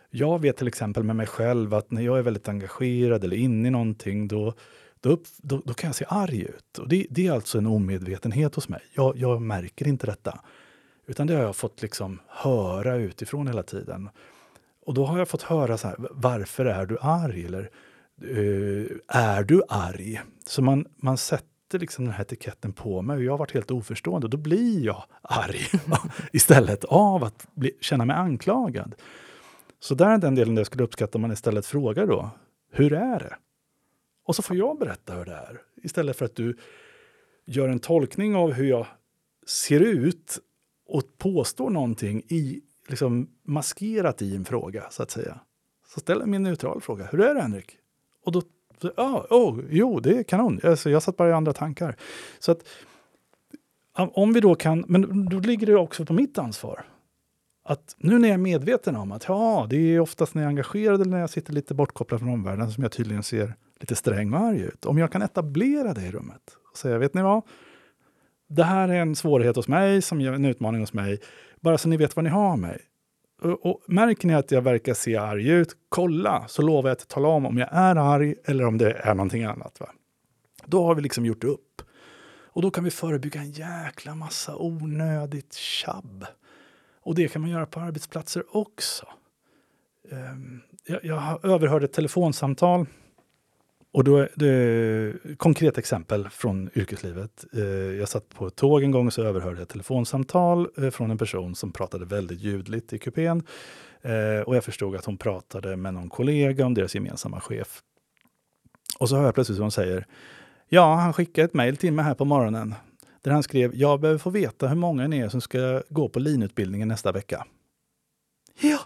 jag 0.09 0.41
vet 0.41 0.57
till 0.57 0.67
exempel 0.67 1.03
med 1.03 1.15
mig 1.15 1.27
själv 1.27 1.73
att 1.73 1.91
när 1.91 2.01
jag 2.01 2.17
är 2.17 2.23
väldigt 2.23 2.47
engagerad 2.47 3.23
eller 3.23 3.37
inne 3.37 3.67
i 3.67 3.71
någonting 3.71 4.27
då, 4.27 4.53
då, 4.99 5.17
då, 5.37 5.61
då 5.65 5.73
kan 5.73 5.87
jag 5.87 5.95
se 5.95 6.05
arg 6.07 6.41
ut. 6.41 6.77
Och 6.77 6.89
det, 6.89 7.07
det, 7.09 7.27
är 7.27 7.31
alltså 7.31 7.57
en 7.57 7.67
omedvetenhet 7.67 8.55
hos 8.55 8.69
mig. 8.69 8.81
Jag, 8.93 9.17
jag 9.17 9.41
märker 9.41 9.87
inte 9.87 10.05
detta. 10.05 10.39
Utan 11.09 11.27
det 11.27 11.33
har 11.33 11.41
jag 11.41 11.55
fått 11.55 11.81
liksom 11.81 12.19
höra 12.27 12.95
utifrån 12.95 13.47
hela 13.47 13.63
tiden. 13.63 14.09
Och 14.85 14.93
då 14.93 15.05
har 15.05 15.17
jag 15.17 15.27
fått 15.27 15.41
höra 15.41 15.77
så 15.77 15.87
här, 15.87 15.97
varför 16.11 16.65
är 16.65 16.85
du 16.85 16.97
arg? 17.01 17.45
Eller 17.45 17.69
uh, 18.23 18.87
är 19.07 19.43
du 19.43 19.61
arg? 19.69 20.21
Så 20.45 20.61
man, 20.61 20.85
man 20.95 21.17
sätter 21.17 21.79
liksom 21.79 22.05
den 22.05 22.13
här 22.13 22.21
etiketten 22.21 22.73
på 22.73 23.01
mig 23.01 23.17
och 23.17 23.23
jag 23.23 23.31
har 23.31 23.37
varit 23.37 23.53
helt 23.53 23.71
oförstående. 23.71 24.25
Och 24.25 24.31
då 24.31 24.37
blir 24.37 24.85
jag 24.85 25.03
arg 25.21 25.59
istället 26.31 26.83
av 26.83 27.23
att 27.23 27.47
bli, 27.53 27.71
känna 27.81 28.05
mig 28.05 28.15
anklagad. 28.15 28.95
Så 29.79 29.95
där 29.95 30.09
är 30.09 30.17
den 30.17 30.35
delen 30.35 30.55
där 30.55 30.59
jag 30.59 30.67
skulle 30.67 30.83
uppskatta 30.83 31.17
om 31.17 31.21
man 31.21 31.31
istället 31.31 31.65
frågar 31.65 32.07
då, 32.07 32.29
hur 32.71 32.93
är 32.93 33.19
det? 33.19 33.35
Och 34.25 34.35
så 34.35 34.41
får 34.41 34.57
jag 34.57 34.79
berätta 34.79 35.13
hur 35.13 35.25
det 35.25 35.35
är. 35.35 35.61
Istället 35.83 36.17
för 36.17 36.25
att 36.25 36.35
du 36.35 36.57
gör 37.45 37.69
en 37.69 37.79
tolkning 37.79 38.35
av 38.35 38.53
hur 38.53 38.65
jag 38.65 38.87
ser 39.47 39.79
ut 39.79 40.39
och 40.89 41.03
påstår 41.17 41.69
någonting 41.69 42.23
i, 42.27 42.61
liksom 42.87 43.29
maskerat 43.43 44.21
i 44.21 44.35
en 44.35 44.45
fråga, 44.45 44.83
så 44.89 45.03
att 45.03 45.11
säga. 45.11 45.39
Så 45.87 45.99
ställer 45.99 46.21
jag 46.21 46.29
min 46.29 46.43
neutral 46.43 46.81
fråga. 46.81 47.05
Hur 47.05 47.21
är 47.21 47.35
det, 47.35 47.41
Henrik? 47.41 47.77
Och 48.25 48.31
då, 48.31 48.41
ja, 48.95 49.27
oh, 49.29 49.59
jo, 49.69 49.99
det 49.99 50.17
är 50.17 50.23
kanon. 50.23 50.59
Alltså, 50.63 50.89
jag 50.89 51.03
satt 51.03 51.17
bara 51.17 51.29
i 51.29 51.33
andra 51.33 51.53
tankar. 51.53 51.95
Så 52.39 52.51
att 52.51 52.63
om 53.93 54.33
vi 54.33 54.39
då 54.39 54.55
kan, 54.55 54.85
men 54.87 55.29
då 55.29 55.39
ligger 55.39 55.67
det 55.67 55.75
också 55.75 56.05
på 56.05 56.13
mitt 56.13 56.37
ansvar. 56.37 56.85
Att 57.63 57.95
nu 57.97 58.19
när 58.19 58.27
jag 58.27 58.33
är 58.33 58.37
medveten 58.37 58.95
om 58.95 59.11
att 59.11 59.25
ja, 59.27 59.67
det 59.69 59.77
är 59.77 59.99
oftast 59.99 60.35
när 60.35 60.41
jag 60.41 60.47
är 60.47 60.49
engagerad 60.49 61.01
eller 61.01 61.11
när 61.11 61.19
jag 61.19 61.29
sitter 61.29 61.53
lite 61.53 61.73
bortkopplad 61.73 62.19
från 62.19 62.29
omvärlden 62.29 62.71
som 62.71 62.83
jag 62.83 62.91
tydligen 62.91 63.23
ser 63.23 63.55
lite 63.79 63.95
sträng 63.95 64.33
och 64.33 64.39
arg 64.39 64.59
ut. 64.59 64.85
Om 64.85 64.97
jag 64.97 65.11
kan 65.11 65.21
etablera 65.21 65.93
det 65.93 66.01
i 66.01 66.11
rummet 66.11 66.57
och 66.71 66.77
säga, 66.77 66.97
vet 66.97 67.13
ni 67.13 67.21
vad? 67.21 67.43
Det 68.49 68.63
här 68.63 68.89
är 68.89 69.01
en 69.01 69.15
svårighet 69.15 69.55
hos 69.55 69.67
mig, 69.67 70.01
som 70.01 70.21
är 70.21 70.33
en 70.33 70.45
utmaning 70.45 70.81
hos 70.81 70.93
mig. 70.93 71.19
Bara 71.59 71.77
så 71.77 71.89
ni 71.89 71.97
vet 71.97 72.15
vad 72.15 72.23
ni 72.23 72.29
har 72.29 72.51
av 72.51 72.59
mig. 72.59 72.81
Och, 73.41 73.65
och 73.65 73.81
märker 73.87 74.27
ni 74.27 74.33
att 74.33 74.51
jag 74.51 74.61
verkar 74.61 74.93
se 74.93 75.17
arg 75.17 75.49
ut, 75.49 75.75
kolla, 75.89 76.45
så 76.47 76.61
lovar 76.61 76.89
jag 76.89 76.95
att 76.95 77.07
tala 77.07 77.27
om 77.27 77.45
om 77.45 77.57
jag 77.57 77.69
är 77.71 77.95
arg 77.95 78.35
eller 78.45 78.65
om 78.65 78.77
det 78.77 78.91
är 78.91 79.15
någonting 79.15 79.43
annat. 79.43 79.79
Va? 79.79 79.89
Då 80.65 80.85
har 80.85 80.95
vi 80.95 81.01
liksom 81.01 81.25
gjort 81.25 81.43
upp. 81.43 81.81
Och 82.51 82.61
då 82.61 82.71
kan 82.71 82.83
vi 82.83 82.91
förebygga 82.91 83.39
en 83.39 83.51
jäkla 83.51 84.15
massa 84.15 84.55
onödigt 84.57 85.53
tjabb. 85.53 86.25
Och 87.01 87.15
det 87.15 87.27
kan 87.27 87.41
man 87.41 87.51
göra 87.51 87.65
på 87.65 87.79
arbetsplatser 87.79 88.43
också. 88.57 89.05
Ehm, 90.11 90.61
jag, 90.85 90.99
jag 91.03 91.45
överhörde 91.45 91.85
ett 91.85 91.93
telefonsamtal 91.93 92.85
och 93.91 94.03
då 94.03 94.27
det 94.35 95.13
konkret 95.37 95.77
exempel 95.77 96.29
från 96.29 96.69
yrkeslivet. 96.75 97.45
Eh, 97.53 97.63
jag 97.97 98.09
satt 98.09 98.29
på 98.29 98.47
ett 98.47 98.55
tåg 98.55 98.83
en 98.83 98.91
gång 98.91 99.07
och 99.07 99.13
så 99.13 99.23
överhörde 99.23 99.55
jag 99.55 99.61
ett 99.61 99.69
telefonsamtal 99.69 100.67
eh, 100.77 100.89
från 100.89 101.11
en 101.11 101.17
person 101.17 101.55
som 101.55 101.71
pratade 101.71 102.05
väldigt 102.05 102.39
ljudligt 102.39 102.93
i 102.93 102.99
kupén. 102.99 103.43
Eh, 104.01 104.41
och 104.45 104.55
jag 104.55 104.63
förstod 104.63 104.95
att 104.95 105.05
hon 105.05 105.17
pratade 105.17 105.75
med 105.75 105.93
någon 105.93 106.09
kollega 106.09 106.65
om 106.65 106.73
deras 106.73 106.95
gemensamma 106.95 107.39
chef. 107.39 107.81
Och 108.99 109.09
så 109.09 109.15
hör 109.15 109.25
jag 109.25 109.33
plötsligt 109.33 109.57
hur 109.57 109.63
hon 109.63 109.71
säger 109.71 110.05
Ja, 110.67 110.95
han 110.95 111.13
skickade 111.13 111.45
ett 111.45 111.53
mejl 111.53 111.77
till 111.77 111.93
mig 111.93 112.05
här 112.05 112.13
på 112.13 112.25
morgonen 112.25 112.75
där 113.21 113.31
han 113.31 113.43
skrev 113.43 113.75
Jag 113.75 113.99
behöver 113.99 114.19
få 114.19 114.29
veta 114.29 114.67
hur 114.67 114.75
många 114.75 115.07
ni 115.07 115.19
är 115.19 115.29
som 115.29 115.41
ska 115.41 115.81
gå 115.89 116.09
på 116.09 116.19
linutbildningen 116.19 116.87
nästa 116.87 117.11
vecka. 117.11 117.45
Ja, 118.61 118.79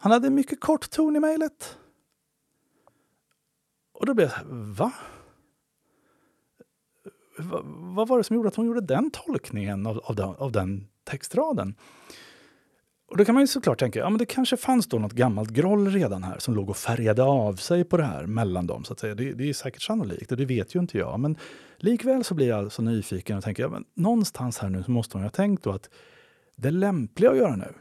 han 0.00 0.12
hade 0.12 0.26
en 0.26 0.34
mycket 0.34 0.60
kort 0.60 0.90
ton 0.90 1.16
i 1.16 1.20
mejlet. 1.20 1.78
Och 3.98 4.06
då 4.06 4.14
blev 4.14 4.24
jag 4.24 4.32
så 4.32 4.38
här, 4.38 4.44
va? 4.50 4.92
va? 7.38 7.60
Vad 7.64 8.08
var 8.08 8.18
det 8.18 8.24
som 8.24 8.36
gjorde 8.36 8.48
att 8.48 8.56
hon 8.56 8.66
gjorde 8.66 8.80
den 8.80 9.10
tolkningen 9.10 9.86
av, 9.86 9.98
av, 10.04 10.14
den, 10.14 10.28
av 10.28 10.52
den 10.52 10.88
textraden? 11.04 11.74
Och 13.10 13.16
då 13.16 13.24
kan 13.24 13.34
man 13.34 13.42
ju 13.42 13.46
såklart 13.46 13.78
tänka, 13.78 13.98
ja 13.98 14.10
men 14.10 14.18
det 14.18 14.26
kanske 14.26 14.56
fanns 14.56 14.86
då 14.86 14.98
något 14.98 15.12
gammalt 15.12 15.50
groll 15.50 15.90
redan 15.90 16.22
här 16.22 16.38
som 16.38 16.54
låg 16.54 16.70
och 16.70 16.76
färgade 16.76 17.22
av 17.22 17.56
sig 17.56 17.84
på 17.84 17.96
det 17.96 18.02
här 18.02 18.26
mellan 18.26 18.66
dem. 18.66 18.84
så 18.84 18.92
att 18.92 19.00
säga. 19.00 19.14
Det, 19.14 19.32
det 19.32 19.48
är 19.48 19.52
säkert 19.52 19.82
sannolikt 19.82 20.32
och 20.32 20.38
det 20.38 20.44
vet 20.44 20.74
ju 20.74 20.80
inte 20.80 20.98
jag. 20.98 21.20
Men 21.20 21.36
likväl 21.76 22.24
så 22.24 22.34
blir 22.34 22.48
jag 22.48 22.72
så 22.72 22.82
nyfiken 22.82 23.38
och 23.38 23.44
tänker, 23.44 23.62
ja, 23.62 23.68
men 23.68 23.84
någonstans 23.94 24.58
här 24.58 24.68
nu 24.68 24.82
så 24.82 24.90
måste 24.90 25.16
hon 25.16 25.22
ha 25.22 25.30
tänkt 25.30 25.64
då 25.64 25.70
att 25.70 25.90
det 26.56 26.70
lämpliga 26.70 27.30
att 27.30 27.36
göra 27.36 27.56
nu, 27.56 27.74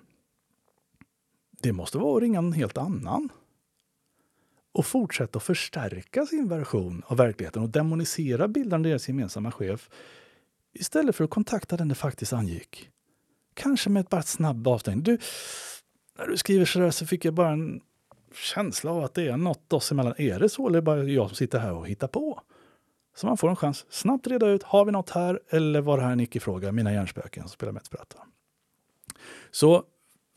det 1.61 1.73
måste 1.73 1.97
vara 1.97 2.17
att 2.17 2.21
ringa 2.21 2.39
en 2.39 2.53
helt 2.53 2.77
annan 2.77 3.29
och 4.77 4.85
fortsätta 4.85 5.37
att 5.37 5.43
förstärka 5.43 6.25
sin 6.25 6.47
version 6.47 7.03
av 7.05 7.17
verkligheten 7.17 7.63
och 7.63 7.69
demonisera 7.69 8.47
bilden 8.47 8.79
av 8.79 8.83
deras 8.83 9.07
gemensamma 9.07 9.51
chef 9.51 9.89
istället 10.73 11.15
för 11.15 11.23
att 11.23 11.29
kontakta 11.29 11.77
den 11.77 11.87
det 11.87 11.95
faktiskt 11.95 12.33
angick. 12.33 12.89
Kanske 13.53 13.89
med 13.89 14.01
ett 14.01 14.09
bara 14.09 14.19
ett 14.21 14.27
snabbt 14.27 14.67
avstängning. 14.67 15.03
Du, 15.03 15.17
när 16.17 16.27
du 16.27 16.37
skriver 16.37 16.65
sådär 16.65 16.91
så 16.91 17.05
fick 17.05 17.25
jag 17.25 17.33
bara 17.33 17.49
en 17.49 17.81
känsla 18.33 18.91
av 18.91 19.03
att 19.03 19.13
det 19.13 19.27
är 19.27 19.37
något 19.37 19.73
oss 19.73 19.91
emellan. 19.91 20.13
Är 20.17 20.39
det 20.39 20.49
så 20.49 20.67
eller 20.67 20.77
är 20.77 20.81
det 20.81 20.85
bara 20.85 21.03
jag 21.03 21.27
som 21.27 21.35
sitter 21.35 21.59
här 21.59 21.73
och 21.73 21.87
hittar 21.87 22.07
på? 22.07 22.41
Så 23.15 23.27
man 23.27 23.37
får 23.37 23.49
en 23.49 23.55
chans 23.55 23.85
snabbt 23.89 24.27
reda 24.27 24.47
ut, 24.47 24.63
har 24.63 24.85
vi 24.85 24.91
något 24.91 25.09
här 25.09 25.39
eller 25.49 25.81
var 25.81 25.97
det 25.97 26.03
här 26.03 26.11
en 26.11 26.19
icke-fråga? 26.19 26.71
Mina 26.71 26.93
hjärnspöken 26.93 27.43
som 27.43 27.49
spelar 27.49 27.73
med 27.73 27.81
ett 27.81 28.15
Så 29.51 29.83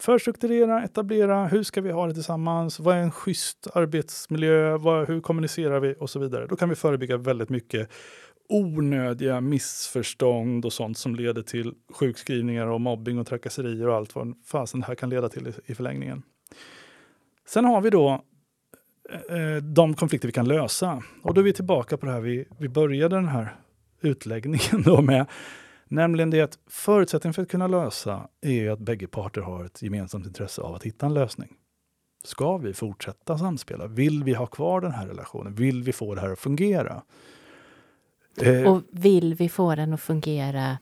förstrukturera, 0.01 0.85
etablera, 0.85 1.47
hur 1.47 1.63
ska 1.63 1.81
vi 1.81 1.91
ha 1.91 2.07
det 2.07 2.15
tillsammans, 2.15 2.81
vad 2.81 2.97
är 2.97 3.01
en 3.01 3.13
schysst 3.13 3.67
arbetsmiljö, 3.75 4.77
vad, 4.77 5.09
hur 5.09 5.21
kommunicerar 5.21 5.81
vi 5.81 5.95
och 5.99 6.11
så 6.11 6.19
vidare. 6.19 6.47
Då 6.47 6.57
kan 6.57 6.69
vi 6.69 6.75
förebygga 6.75 7.17
väldigt 7.17 7.49
mycket 7.49 7.91
onödiga 8.49 9.41
missförstånd 9.41 10.65
och 10.65 10.73
sånt 10.73 10.99
som 10.99 11.15
leder 11.15 11.43
till 11.43 11.75
sjukskrivningar 11.95 12.67
och 12.67 12.81
mobbing 12.81 13.19
och 13.19 13.27
trakasserier 13.27 13.89
och 13.89 13.97
allt 13.97 14.15
vad 14.15 14.35
fasen 14.47 14.81
det 14.81 14.87
här 14.87 14.95
kan 14.95 15.11
leda 15.11 15.29
till 15.29 15.49
i, 15.49 15.53
i 15.67 15.75
förlängningen. 15.75 16.23
Sen 17.47 17.65
har 17.65 17.81
vi 17.81 17.91
då 17.91 18.25
eh, 19.11 19.63
de 19.63 19.95
konflikter 19.95 20.29
vi 20.29 20.33
kan 20.33 20.49
lösa. 20.49 21.03
Och 21.23 21.35
då 21.35 21.41
är 21.41 21.45
vi 21.45 21.53
tillbaka 21.53 21.97
på 21.97 22.07
det 22.07 22.13
här 22.13 22.21
vi, 22.21 22.45
vi 22.59 22.69
började 22.69 23.17
den 23.17 23.29
här 23.29 23.57
utläggningen 24.01 24.83
då 24.85 25.03
med 25.03 25.27
Nämligen 25.90 26.31
det 26.31 26.40
att 26.40 26.59
förutsättningen 26.66 27.35
för 27.35 27.42
att 27.42 27.48
kunna 27.48 27.66
lösa 27.66 28.29
är 28.40 28.70
att 28.70 28.79
bägge 28.79 29.07
parter 29.07 29.40
har 29.40 29.64
ett 29.64 29.83
gemensamt 29.83 30.26
intresse 30.26 30.62
av 30.62 30.74
att 30.74 30.83
hitta 30.83 31.07
en 31.07 31.14
lösning. 31.14 31.57
Ska 32.24 32.57
vi 32.57 32.72
fortsätta 32.74 33.38
samspela? 33.38 33.87
Vill 33.87 34.24
vi 34.24 34.35
ha 34.35 34.46
kvar 34.46 34.81
den 34.81 34.92
här 34.92 35.07
relationen? 35.07 35.55
Vill 35.55 35.83
vi 35.83 35.92
få 35.92 36.14
det 36.14 36.20
här 36.20 36.31
att 36.31 36.38
fungera? 36.38 37.03
Eh, 38.42 38.72
Och 38.72 38.83
vill 38.90 39.35
vi 39.35 39.48
få 39.48 39.74
den 39.74 39.92
att 39.92 40.00
fungera 40.00 40.79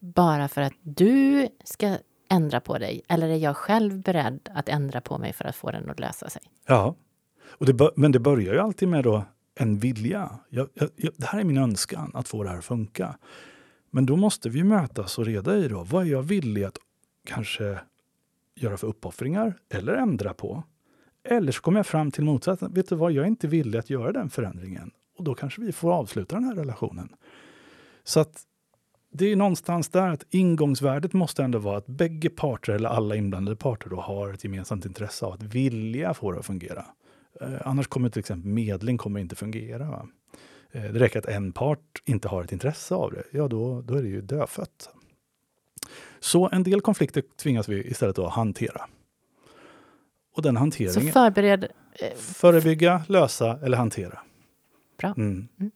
bara 0.00 0.48
för 0.48 0.60
att 0.60 0.72
du 0.82 1.48
ska 1.64 1.96
ändra 2.30 2.60
på 2.60 2.78
dig? 2.78 3.02
Eller 3.08 3.28
är 3.28 3.36
jag 3.36 3.56
själv 3.56 4.02
beredd 4.02 4.48
att 4.54 4.68
ändra 4.68 5.00
på 5.00 5.18
mig 5.18 5.32
för 5.32 5.44
att 5.44 5.56
få 5.56 5.70
den 5.70 5.90
att 5.90 6.00
lösa 6.00 6.30
sig? 6.30 6.42
Ja, 6.66 6.94
och 7.48 7.66
det 7.66 7.90
men 7.96 8.12
det 8.12 8.18
börjar 8.20 8.52
ju 8.52 8.60
alltid 8.60 8.88
med 8.88 9.04
då 9.04 9.24
en 9.54 9.78
vilja. 9.78 10.30
Jag, 10.48 10.68
jag, 10.74 10.90
det 11.16 11.26
här 11.26 11.40
är 11.40 11.44
min 11.44 11.58
önskan, 11.58 12.10
att 12.14 12.28
få 12.28 12.42
det 12.42 12.48
här 12.50 12.58
att 12.58 12.64
funka. 12.64 13.18
Men 13.90 14.06
då 14.06 14.16
måste 14.16 14.48
vi 14.48 14.64
mötas 14.64 15.18
och 15.18 15.26
reda 15.26 15.56
i 15.56 15.68
då, 15.68 15.82
vad 15.82 16.06
är 16.06 16.10
jag 16.10 16.22
villig 16.22 16.64
att 16.64 16.78
kanske 17.26 17.78
göra 18.54 18.76
för 18.76 18.86
uppoffringar 18.86 19.54
eller 19.68 19.94
ändra 19.94 20.34
på? 20.34 20.62
Eller 21.24 21.52
så 21.52 21.62
kommer 21.62 21.78
jag 21.78 21.86
fram 21.86 22.10
till 22.10 22.24
motsatsen. 22.24 22.74
Vet 22.74 22.88
du 22.88 22.94
vad, 22.94 23.12
jag 23.12 23.22
är 23.22 23.28
inte 23.28 23.48
villig 23.48 23.78
att 23.78 23.90
göra 23.90 24.12
den 24.12 24.30
förändringen. 24.30 24.90
Och 25.18 25.24
då 25.24 25.34
kanske 25.34 25.60
vi 25.60 25.72
får 25.72 25.92
avsluta 25.92 26.36
den 26.36 26.44
här 26.44 26.54
relationen. 26.54 27.08
Så 28.04 28.20
att 28.20 28.46
det 29.12 29.32
är 29.32 29.36
någonstans 29.36 29.88
där 29.88 30.08
att 30.08 30.24
ingångsvärdet 30.30 31.12
måste 31.12 31.42
ändå 31.42 31.58
vara 31.58 31.78
att 31.78 31.86
bägge 31.86 32.30
parter 32.30 32.72
eller 32.72 32.88
alla 32.88 33.16
inblandade 33.16 33.56
parter 33.56 33.90
då 33.90 34.00
har 34.00 34.32
ett 34.32 34.44
gemensamt 34.44 34.84
intresse 34.84 35.26
av 35.26 35.32
att 35.32 35.42
vilja 35.42 36.14
få 36.14 36.32
det 36.32 36.38
att 36.38 36.46
fungera. 36.46 36.86
Eh, 37.40 37.48
annars 37.64 37.86
kommer 37.86 38.08
till 38.08 38.20
exempel 38.20 38.50
medling 38.50 38.98
kommer 38.98 39.20
inte 39.20 39.36
fungera. 39.36 39.90
Va? 39.90 40.08
Eh, 40.72 40.82
det 40.82 40.98
räcker 40.98 41.18
att 41.18 41.26
en 41.26 41.52
part 41.52 42.02
inte 42.04 42.28
har 42.28 42.44
ett 42.44 42.52
intresse 42.52 42.94
av 42.94 43.12
det, 43.12 43.22
ja 43.30 43.48
då, 43.48 43.82
då 43.82 43.94
är 43.94 44.02
det 44.02 44.08
ju 44.08 44.20
dödfött. 44.20 44.90
Så 46.20 46.48
en 46.52 46.62
del 46.62 46.80
konflikter 46.80 47.22
tvingas 47.36 47.68
vi 47.68 47.90
istället 47.90 48.18
att 48.18 48.32
hantera. 48.32 48.86
Och 50.34 50.42
den 50.42 50.56
hanteringen... 50.56 51.06
Så 51.06 51.12
förbered... 51.12 51.64
Eh, 51.92 52.16
förebygga, 52.16 53.02
lösa 53.08 53.58
eller 53.62 53.76
hantera. 53.76 54.18
Bra. 54.98 55.14
Mm. 55.16 55.48
Mm. 55.60 55.70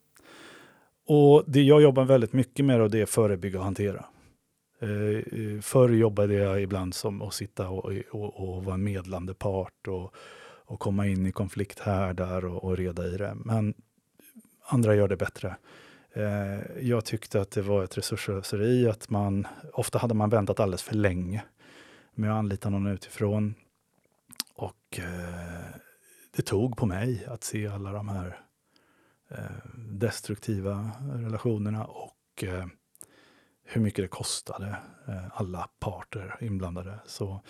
Och 1.07 1.43
det 1.47 1.61
jag 1.61 1.81
jobbar 1.81 2.05
väldigt 2.05 2.33
mycket 2.33 2.65
med 2.65 2.79
då, 2.79 2.87
det 2.87 3.01
är 3.01 3.05
förebygga 3.05 3.59
och 3.59 3.65
hantera. 3.65 4.05
Eh, 4.79 5.61
förr 5.61 5.89
jobbade 5.89 6.33
jag 6.33 6.61
ibland 6.61 6.93
som 6.93 7.21
att 7.21 7.33
sitta 7.33 7.69
och, 7.69 7.91
och, 8.11 8.55
och 8.55 8.63
vara 8.63 8.77
medlande 8.77 9.33
part 9.33 9.87
och, 9.87 10.15
och 10.65 10.79
komma 10.79 11.07
in 11.07 11.25
i 11.25 11.31
konflikt 11.31 11.79
här, 11.79 12.13
där 12.13 12.45
och, 12.45 12.63
och 12.63 12.77
reda 12.77 13.07
i 13.07 13.17
det. 13.17 13.35
Men 13.35 13.73
andra 14.65 14.95
gör 14.95 15.07
det 15.07 15.17
bättre. 15.17 15.55
Eh, 16.13 16.81
jag 16.81 17.05
tyckte 17.05 17.41
att 17.41 17.51
det 17.51 17.61
var 17.61 17.83
ett 17.83 17.97
resursslöseri 17.97 18.87
att 18.87 19.09
man, 19.09 19.47
ofta 19.73 19.97
hade 19.97 20.13
man 20.13 20.29
väntat 20.29 20.59
alldeles 20.59 20.83
för 20.83 20.95
länge 20.95 21.43
med 22.13 22.31
att 22.31 22.37
anlita 22.37 22.69
någon 22.69 22.87
utifrån. 22.87 23.55
Och 24.53 24.99
eh, 24.99 25.75
det 26.35 26.41
tog 26.41 26.77
på 26.77 26.85
mig 26.85 27.25
att 27.25 27.43
se 27.43 27.67
alla 27.67 27.91
de 27.91 28.09
här 28.09 28.39
eh, 29.29 29.69
destruktiva 29.75 30.91
relationerna 31.13 31.85
och 31.85 32.43
eh, 32.43 32.65
hur 33.63 33.81
mycket 33.81 34.03
det 34.03 34.07
kostade 34.07 34.77
eh, 35.07 35.25
alla 35.41 35.69
parter 35.79 36.37
inblandade. 36.41 36.99
Så 37.05 37.41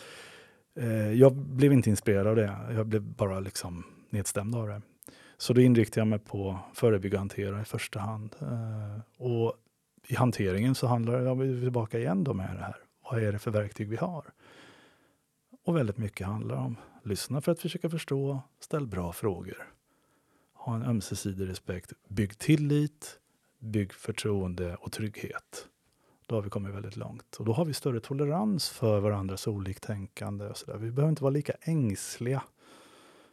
eh, 0.75 1.11
jag 1.11 1.35
blev 1.35 1.73
inte 1.73 1.89
inspirerad 1.89 2.27
av 2.27 2.35
det. 2.35 2.57
Jag 2.69 2.87
blev 2.87 3.01
bara 3.01 3.39
liksom 3.39 3.83
nedstämd 4.09 4.55
av 4.55 4.67
det. 4.67 4.81
Så 5.37 5.53
då 5.53 5.61
inriktade 5.61 5.99
jag 5.99 6.07
mig 6.07 6.19
på 6.19 6.59
förebygga 6.73 7.17
och 7.17 7.19
hantera 7.19 7.61
i 7.61 7.65
första 7.65 7.99
hand. 7.99 8.35
Eh, 8.41 9.23
och 9.23 9.53
i 10.07 10.15
hanteringen 10.15 10.75
så 10.75 10.87
handlar 10.87 11.21
det, 11.21 11.29
om 11.29 11.41
är 11.41 11.61
tillbaka 11.61 11.99
igen 11.99 12.23
då 12.23 12.33
med 12.33 12.55
det 12.55 12.63
här. 12.63 12.77
Vad 13.11 13.23
är 13.23 13.31
det 13.31 13.39
för 13.39 13.51
verktyg 13.51 13.89
vi 13.89 13.95
har? 13.95 14.25
Och 15.65 15.75
väldigt 15.75 15.97
mycket 15.97 16.27
handlar 16.27 16.55
om 16.55 16.77
lyssna 17.03 17.41
för 17.41 17.51
att 17.51 17.59
försöka 17.59 17.89
förstå, 17.89 18.41
ställ 18.59 18.87
bra 18.87 19.13
frågor. 19.13 19.67
Ha 20.53 20.75
en 20.75 20.83
ömsesidig 20.83 21.49
respekt, 21.49 21.93
bygg 22.07 22.37
tillit, 22.37 23.19
bygg 23.59 23.93
förtroende 23.93 24.75
och 24.75 24.91
trygghet. 24.91 25.67
Då 26.27 26.35
har 26.35 26.41
vi 26.41 26.49
kommit 26.49 26.73
väldigt 26.73 26.95
långt. 26.95 27.35
Och 27.35 27.45
då 27.45 27.53
har 27.53 27.65
vi 27.65 27.73
större 27.73 27.99
tolerans 27.99 28.69
för 28.69 28.99
varandras 28.99 29.47
oliktänkande. 29.47 30.45
Och 30.45 30.57
så 30.57 30.65
där. 30.65 30.77
Vi 30.77 30.91
behöver 30.91 31.09
inte 31.09 31.23
vara 31.23 31.31
lika 31.31 31.53
ängsliga 31.61 32.43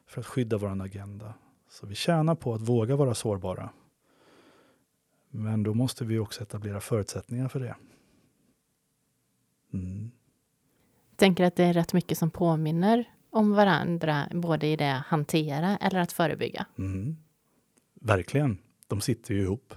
för 0.07 0.21
att 0.21 0.27
skydda 0.27 0.57
vår 0.57 0.83
agenda. 0.83 1.35
Så 1.73 1.87
vi 1.87 1.95
tjänar 1.95 2.35
på 2.35 2.55
att 2.55 2.61
våga 2.61 2.97
vara 2.97 3.15
sårbara. 3.15 3.71
Men 5.31 5.63
då 5.63 5.75
måste 5.75 6.05
vi 6.05 6.19
också 6.19 6.43
etablera 6.43 6.81
förutsättningar 6.81 7.49
för 7.49 7.61
det. 7.61 7.77
Mm. 9.73 10.11
Tänker 11.17 11.45
att 11.45 11.57
det 11.57 11.65
är 11.65 11.73
rätt 11.73 11.93
mycket 11.93 12.19
som 12.19 12.31
påminner 12.31 13.05
om 13.31 13.53
varandra, 13.53 14.29
både 14.33 14.67
i 14.67 14.77
det 14.77 14.97
att 14.97 15.07
hantera 15.07 15.77
eller 15.77 16.01
att 16.01 16.13
förebygga? 16.13 16.67
Mm. 16.79 17.17
Verkligen. 17.95 18.59
De 18.87 19.01
sitter 19.01 19.35
ju 19.35 19.43
ihop. 19.43 19.75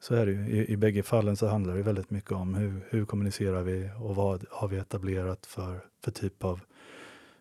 Så 0.00 0.14
är 0.14 0.26
det 0.26 0.32
ju. 0.32 0.46
I, 0.48 0.72
I 0.72 0.76
bägge 0.76 1.02
fallen 1.02 1.36
så 1.36 1.46
handlar 1.46 1.76
det 1.76 1.82
väldigt 1.82 2.10
mycket 2.10 2.32
om 2.32 2.54
hur, 2.54 2.86
hur 2.90 3.04
kommunicerar 3.04 3.62
vi 3.62 3.90
och 4.00 4.16
vad 4.16 4.44
har 4.50 4.68
vi 4.68 4.76
etablerat 4.76 5.46
för, 5.46 5.84
för 6.04 6.10
typ 6.10 6.44
av 6.44 6.60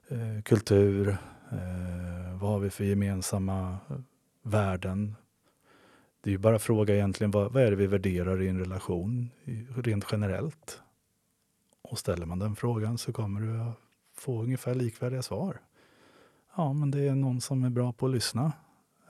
eh, 0.08 0.42
kultur, 0.44 1.18
Eh, 1.52 2.40
vad 2.40 2.50
har 2.52 2.60
vi 2.60 2.70
för 2.70 2.84
gemensamma 2.84 3.78
eh, 3.90 3.96
värden? 4.44 5.16
Det 6.22 6.30
är 6.30 6.32
ju 6.32 6.38
bara 6.38 6.56
att 6.56 6.62
fråga 6.62 6.96
egentligen 6.96 7.32
vad, 7.32 7.54
vad 7.54 7.64
är 7.64 7.70
det 7.70 7.76
vi 7.76 7.88
värderar 7.88 8.42
i 8.42 8.48
en 8.48 8.60
relation 8.60 9.30
rent 9.76 10.06
generellt? 10.12 10.82
Och 11.82 12.00
ställer 12.00 12.26
man 12.26 12.40
den 12.40 12.56
frågan 12.56 12.98
så 12.98 13.14
kommer 13.14 13.42
du 13.42 13.62
att 13.62 13.80
få 14.16 14.44
ungefär 14.44 14.76
likvärdiga 14.76 15.22
svar. 15.22 15.60
Ja, 16.56 16.74
men 16.74 16.92
det 16.92 17.00
är 17.00 17.16
någon 17.16 17.42
som 17.42 17.64
är 17.64 17.70
bra 17.70 17.94
på 17.94 18.06
att 18.06 18.12
lyssna. 18.12 18.52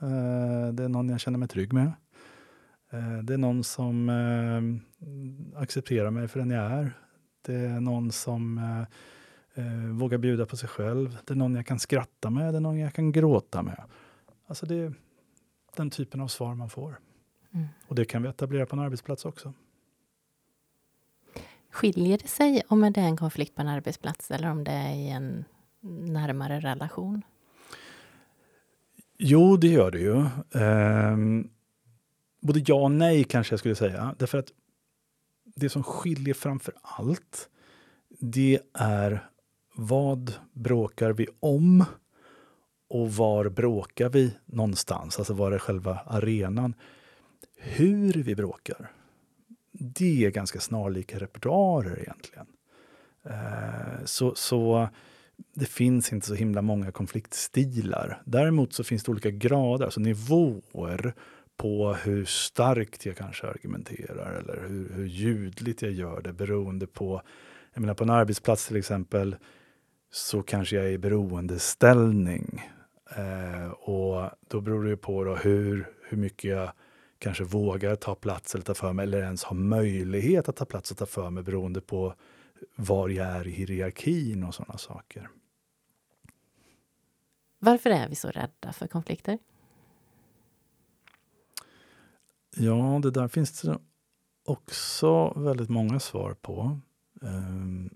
Eh, 0.00 0.72
det 0.72 0.84
är 0.84 0.88
någon 0.88 1.08
jag 1.08 1.20
känner 1.20 1.38
mig 1.38 1.48
trygg 1.48 1.72
med. 1.72 1.92
Eh, 2.90 3.18
det 3.22 3.34
är 3.34 3.38
någon 3.38 3.64
som 3.64 4.08
eh, 4.08 5.62
accepterar 5.62 6.10
mig 6.10 6.28
för 6.28 6.38
den 6.38 6.50
jag 6.50 6.72
är. 6.72 6.92
Det 7.42 7.54
är 7.54 7.80
någon 7.80 8.12
som 8.12 8.58
eh, 8.58 8.86
eh, 9.54 9.64
våga 9.92 10.18
bjuda 10.18 10.46
på 10.46 10.56
sig 10.56 10.68
själv. 10.68 11.18
Det 11.24 11.34
är 11.34 11.36
någon 11.36 11.54
jag 11.54 11.66
kan 11.66 11.78
skratta 11.78 12.30
med, 12.30 12.54
det 12.54 12.58
är 12.58 12.60
någon 12.60 12.78
jag 12.78 12.94
kan 12.94 13.12
gråta 13.12 13.62
med. 13.62 13.82
Alltså 14.46 14.66
det 14.66 14.74
är 14.74 14.94
den 15.76 15.90
typen 15.90 16.20
av 16.20 16.28
svar 16.28 16.54
man 16.54 16.70
får. 16.70 16.98
Mm. 17.54 17.66
Och 17.86 17.94
det 17.94 18.04
kan 18.04 18.22
vi 18.22 18.28
etablera 18.28 18.66
på 18.66 18.76
en 18.76 18.82
arbetsplats 18.82 19.24
också. 19.24 19.52
Skiljer 21.70 22.18
det 22.18 22.28
sig 22.28 22.62
om 22.68 22.80
det 22.80 23.00
är 23.00 23.04
en 23.04 23.16
konflikt 23.16 23.54
på 23.54 23.62
en 23.62 23.68
arbetsplats 23.68 24.30
eller 24.30 24.50
om 24.50 24.64
det 24.64 24.70
är 24.70 24.94
i 24.94 25.08
en 25.08 25.44
närmare 26.12 26.60
relation? 26.60 27.22
Jo, 29.18 29.56
det 29.56 29.68
gör 29.68 29.90
det 29.90 29.98
ju. 29.98 30.26
Um, 30.60 31.50
både 32.40 32.62
ja 32.66 32.74
och 32.74 32.90
nej 32.90 33.24
kanske 33.24 33.52
jag 33.52 33.58
skulle 33.58 33.74
säga. 33.74 34.14
Därför 34.18 34.38
att 34.38 34.52
det 35.44 35.68
som 35.68 35.82
skiljer 35.82 36.34
framför 36.34 36.74
allt, 36.82 37.48
det 38.18 38.60
är 38.74 39.30
vad 39.74 40.34
bråkar 40.52 41.12
vi 41.12 41.26
om? 41.40 41.84
Och 42.88 43.14
var 43.14 43.48
bråkar 43.48 44.08
vi 44.08 44.36
någonstans? 44.46 45.18
Alltså 45.18 45.34
var 45.34 45.52
är 45.52 45.58
själva 45.58 46.00
arenan? 46.06 46.74
Hur 47.56 48.12
vi 48.12 48.34
bråkar, 48.34 48.90
det 49.72 50.24
är 50.24 50.30
ganska 50.30 50.60
snarlika 50.60 51.18
repertoarer 51.18 52.00
egentligen. 52.00 52.46
Eh, 53.24 54.04
så, 54.04 54.34
så 54.34 54.88
det 55.54 55.66
finns 55.66 56.12
inte 56.12 56.26
så 56.26 56.34
himla 56.34 56.62
många 56.62 56.92
konfliktstilar. 56.92 58.22
Däremot 58.24 58.72
så 58.72 58.84
finns 58.84 59.04
det 59.04 59.10
olika 59.10 59.30
grader, 59.30 59.84
alltså 59.84 60.00
nivåer 60.00 61.14
på 61.56 61.94
hur 61.94 62.24
starkt 62.24 63.06
jag 63.06 63.16
kanske 63.16 63.46
argumenterar 63.46 64.32
eller 64.32 64.68
hur, 64.68 64.92
hur 64.94 65.06
ljudligt 65.06 65.82
jag 65.82 65.92
gör 65.92 66.20
det 66.20 66.32
beroende 66.32 66.86
på, 66.86 67.22
jag 67.74 67.80
menar 67.80 67.94
på 67.94 68.04
en 68.04 68.10
arbetsplats 68.10 68.66
till 68.66 68.76
exempel, 68.76 69.36
så 70.10 70.42
kanske 70.42 70.76
jag 70.76 70.84
är 70.84 70.90
i 70.90 70.98
beroendeställning. 70.98 72.62
Eh, 73.16 73.70
och 73.70 74.30
då 74.48 74.60
beror 74.60 74.84
det 74.84 74.96
på 74.96 75.24
då 75.24 75.36
hur, 75.36 75.92
hur 76.08 76.16
mycket 76.16 76.50
jag 76.50 76.72
kanske 77.18 77.44
vågar 77.44 77.96
ta 77.96 78.14
plats 78.14 78.54
eller 78.54 78.64
ta 78.64 78.74
för 78.74 78.92
mig, 78.92 79.02
eller 79.02 79.22
ens 79.22 79.44
har 79.44 79.56
möjlighet 79.56 80.48
att 80.48 80.56
ta 80.56 80.64
plats 80.64 80.90
och 80.90 80.96
ta 80.96 81.06
för 81.06 81.30
mig 81.30 81.42
beroende 81.42 81.80
på 81.80 82.14
var 82.76 83.08
jag 83.08 83.26
är 83.26 83.46
i 83.46 83.50
hierarkin 83.50 84.44
och 84.44 84.54
sådana 84.54 84.78
saker. 84.78 85.30
Varför 87.58 87.90
är 87.90 88.08
vi 88.08 88.14
så 88.14 88.28
rädda 88.28 88.72
för 88.72 88.86
konflikter? 88.86 89.38
Ja, 92.56 93.00
det 93.02 93.10
där 93.10 93.28
finns 93.28 93.62
det 93.62 93.78
också 94.44 95.32
väldigt 95.36 95.68
många 95.68 96.00
svar 96.00 96.34
på. 96.34 96.80
Um, 97.20 97.90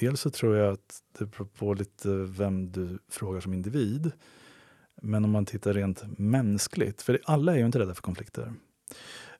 dels 0.00 0.20
så 0.20 0.30
tror 0.30 0.56
jag 0.56 0.72
att 0.72 1.02
det 1.18 1.26
beror 1.26 1.46
på 1.46 1.74
lite 1.74 2.08
vem 2.08 2.72
du 2.72 2.98
frågar 3.08 3.40
som 3.40 3.54
individ. 3.54 4.12
Men 5.02 5.24
om 5.24 5.30
man 5.30 5.46
tittar 5.46 5.72
rent 5.72 6.18
mänskligt, 6.18 7.02
för 7.02 7.20
alla 7.24 7.52
är 7.52 7.58
ju 7.58 7.66
inte 7.66 7.78
rädda 7.78 7.94
för 7.94 8.02
konflikter. 8.02 8.52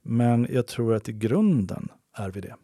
Men 0.03 0.47
jag 0.51 0.67
tror 0.67 0.95
att 0.95 1.09
i 1.09 1.13
grunden 1.13 1.89
är 2.13 2.31
vi 2.31 2.41
det. 2.41 2.57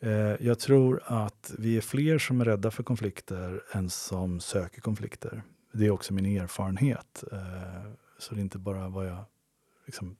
Eh, 0.00 0.46
jag 0.46 0.58
tror 0.58 1.02
att 1.04 1.54
vi 1.58 1.76
är 1.76 1.80
fler 1.80 2.18
som 2.18 2.40
är 2.40 2.44
rädda 2.44 2.70
för 2.70 2.82
konflikter 2.82 3.62
än 3.72 3.90
som 3.90 4.40
söker 4.40 4.80
konflikter. 4.80 5.42
Det 5.72 5.86
är 5.86 5.90
också 5.90 6.14
min 6.14 6.40
erfarenhet. 6.40 7.24
Eh, 7.32 7.92
så 8.18 8.34
det 8.34 8.40
är 8.40 8.42
inte 8.42 8.58
bara 8.58 8.88
vad 8.88 9.06
jag 9.06 9.24
liksom 9.86 10.16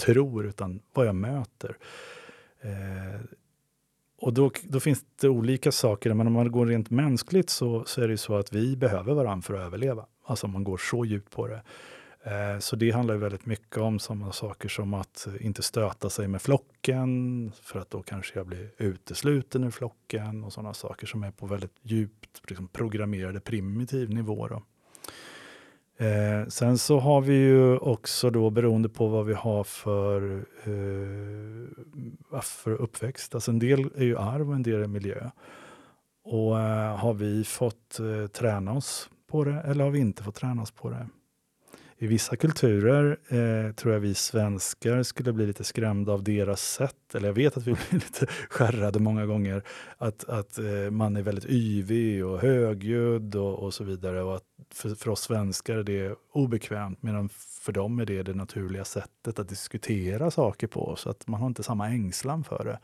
tror, 0.00 0.46
utan 0.46 0.80
vad 0.92 1.06
jag 1.06 1.14
möter. 1.14 1.76
Eh, 2.60 3.20
och 4.22 4.32
då, 4.32 4.50
då, 4.62 4.80
finns 4.80 5.04
det 5.20 5.28
olika 5.28 5.72
saker, 5.72 6.14
men 6.14 6.26
om 6.26 6.32
man 6.32 6.52
går 6.52 6.66
rent 6.66 6.90
mänskligt 6.90 7.50
så, 7.50 7.84
så 7.84 8.02
är 8.02 8.08
det 8.08 8.18
så 8.18 8.36
att 8.36 8.52
vi 8.52 8.76
behöver 8.76 9.14
varandra 9.14 9.42
för 9.42 9.54
att 9.54 9.60
överleva. 9.60 10.06
Alltså 10.24 10.46
om 10.46 10.52
man 10.52 10.64
går 10.64 10.76
så 10.76 11.04
djupt 11.04 11.30
på 11.30 11.46
det. 11.46 11.62
Eh, 12.24 12.58
så 12.58 12.76
det 12.76 12.90
handlar 12.90 13.16
väldigt 13.16 13.46
mycket 13.46 13.76
om 13.76 13.98
sådana 13.98 14.32
saker 14.32 14.68
som 14.68 14.94
att 14.94 15.26
inte 15.40 15.62
stöta 15.62 16.10
sig 16.10 16.28
med 16.28 16.42
flocken, 16.42 17.52
för 17.62 17.80
att 17.80 17.90
då 17.90 18.02
kanske 18.02 18.38
jag 18.38 18.46
blir 18.46 18.70
utesluten 18.78 19.64
ur 19.64 19.70
flocken 19.70 20.44
och 20.44 20.52
sådana 20.52 20.74
saker 20.74 21.06
som 21.06 21.22
är 21.22 21.30
på 21.30 21.46
väldigt 21.46 21.76
djupt 21.82 22.50
liksom, 22.50 22.68
programmerade 22.68 23.40
primitiv 23.40 24.10
nivå. 24.10 24.48
Då. 24.48 24.62
Eh, 25.96 26.48
sen 26.48 26.78
så 26.78 26.98
har 26.98 27.20
vi 27.20 27.34
ju 27.34 27.76
också 27.76 28.30
då 28.30 28.50
beroende 28.50 28.88
på 28.88 29.08
vad 29.08 29.26
vi 29.26 29.34
har 29.34 29.64
för, 29.64 30.44
eh, 30.64 32.40
för 32.42 32.70
uppväxt. 32.70 33.34
Alltså 33.34 33.50
en 33.50 33.58
del 33.58 33.90
är 33.94 34.04
ju 34.04 34.18
arv 34.18 34.48
och 34.48 34.54
en 34.54 34.62
del 34.62 34.82
är 34.82 34.86
miljö. 34.86 35.30
Och 36.24 36.60
eh, 36.60 36.96
har 36.96 37.14
vi 37.14 37.44
fått 37.44 37.98
eh, 38.00 38.26
träna 38.26 38.72
oss 38.72 39.10
på 39.30 39.44
det 39.44 39.60
eller 39.60 39.84
har 39.84 39.90
vi 39.90 39.98
inte 39.98 40.22
fått 40.22 40.34
träna 40.34 40.62
oss 40.62 40.70
på 40.70 40.90
det? 40.90 41.08
I 42.02 42.06
vissa 42.06 42.36
kulturer 42.36 43.18
eh, 43.28 43.72
tror 43.74 43.92
jag 43.92 44.00
vi 44.00 44.14
svenskar 44.14 45.02
skulle 45.02 45.32
bli 45.32 45.46
lite 45.46 45.64
skrämda 45.64 46.12
av 46.12 46.22
deras 46.22 46.62
sätt, 46.72 47.14
eller 47.14 47.28
jag 47.28 47.34
vet 47.34 47.56
att 47.56 47.66
vi 47.66 47.72
blir 47.90 47.92
lite 47.92 48.26
skärrade 48.26 48.98
många 48.98 49.26
gånger, 49.26 49.62
att, 49.98 50.24
att 50.24 50.58
eh, 50.58 50.90
man 50.90 51.16
är 51.16 51.22
väldigt 51.22 51.46
yvig 51.48 52.26
och 52.26 52.40
högljudd 52.40 53.34
och, 53.34 53.58
och 53.58 53.74
så 53.74 53.84
vidare. 53.84 54.22
Och 54.22 54.36
att 54.36 54.44
för, 54.74 54.94
för 54.94 55.10
oss 55.10 55.20
svenskar 55.20 55.76
är 55.78 55.82
det 55.82 56.14
obekvämt, 56.32 57.02
medan 57.02 57.28
för 57.60 57.72
dem 57.72 57.98
är 57.98 58.06
det 58.06 58.22
det 58.22 58.34
naturliga 58.34 58.84
sättet 58.84 59.38
att 59.38 59.48
diskutera 59.48 60.30
saker 60.30 60.66
på, 60.66 60.96
så 60.96 61.10
att 61.10 61.26
man 61.26 61.40
har 61.40 61.46
inte 61.46 61.62
samma 61.62 61.88
ängslan 61.88 62.44
för 62.44 62.64
det. 62.64 62.78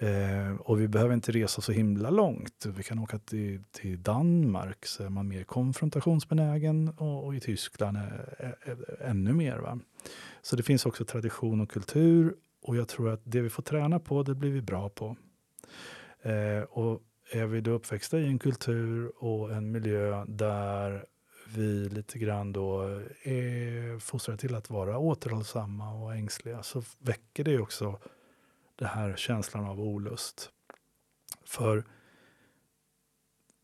Eh, 0.00 0.56
och 0.60 0.80
vi 0.80 0.88
behöver 0.88 1.14
inte 1.14 1.32
resa 1.32 1.60
så 1.60 1.72
himla 1.72 2.10
långt. 2.10 2.66
Vi 2.66 2.82
kan 2.82 2.98
åka 2.98 3.18
till, 3.18 3.62
till 3.70 4.02
Danmark 4.02 4.86
så 4.86 5.04
är 5.04 5.08
man 5.08 5.28
mer 5.28 5.44
konfrontationsbenägen 5.44 6.88
och, 6.88 7.24
och 7.24 7.34
i 7.34 7.40
Tyskland 7.40 7.96
är, 7.96 8.34
är, 8.38 8.70
är, 8.70 9.02
ännu 9.02 9.32
mer. 9.32 9.58
Va? 9.58 9.78
Så 10.42 10.56
det 10.56 10.62
finns 10.62 10.86
också 10.86 11.04
tradition 11.04 11.60
och 11.60 11.70
kultur 11.70 12.34
och 12.62 12.76
jag 12.76 12.88
tror 12.88 13.10
att 13.10 13.20
det 13.24 13.40
vi 13.40 13.50
får 13.50 13.62
träna 13.62 14.00
på, 14.00 14.22
det 14.22 14.34
blir 14.34 14.50
vi 14.50 14.62
bra 14.62 14.88
på. 14.88 15.16
Eh, 16.22 16.62
och 16.62 17.02
är 17.32 17.46
vi 17.46 17.60
då 17.60 17.70
uppväxta 17.70 18.18
i 18.18 18.26
en 18.26 18.38
kultur 18.38 19.12
och 19.24 19.52
en 19.52 19.70
miljö 19.70 20.24
där 20.28 21.04
vi 21.54 21.88
lite 21.88 22.18
grann 22.18 22.52
då 22.52 22.82
är 23.22 23.98
fostrade 23.98 24.38
till 24.38 24.54
att 24.54 24.70
vara 24.70 24.98
återhållsamma 24.98 25.92
och 25.92 26.14
ängsliga 26.14 26.62
så 26.62 26.82
väcker 26.98 27.44
det 27.44 27.58
också 27.58 27.98
den 28.78 28.88
här 28.88 29.16
känslan 29.16 29.64
av 29.64 29.80
olust. 29.80 30.50
För 31.44 31.84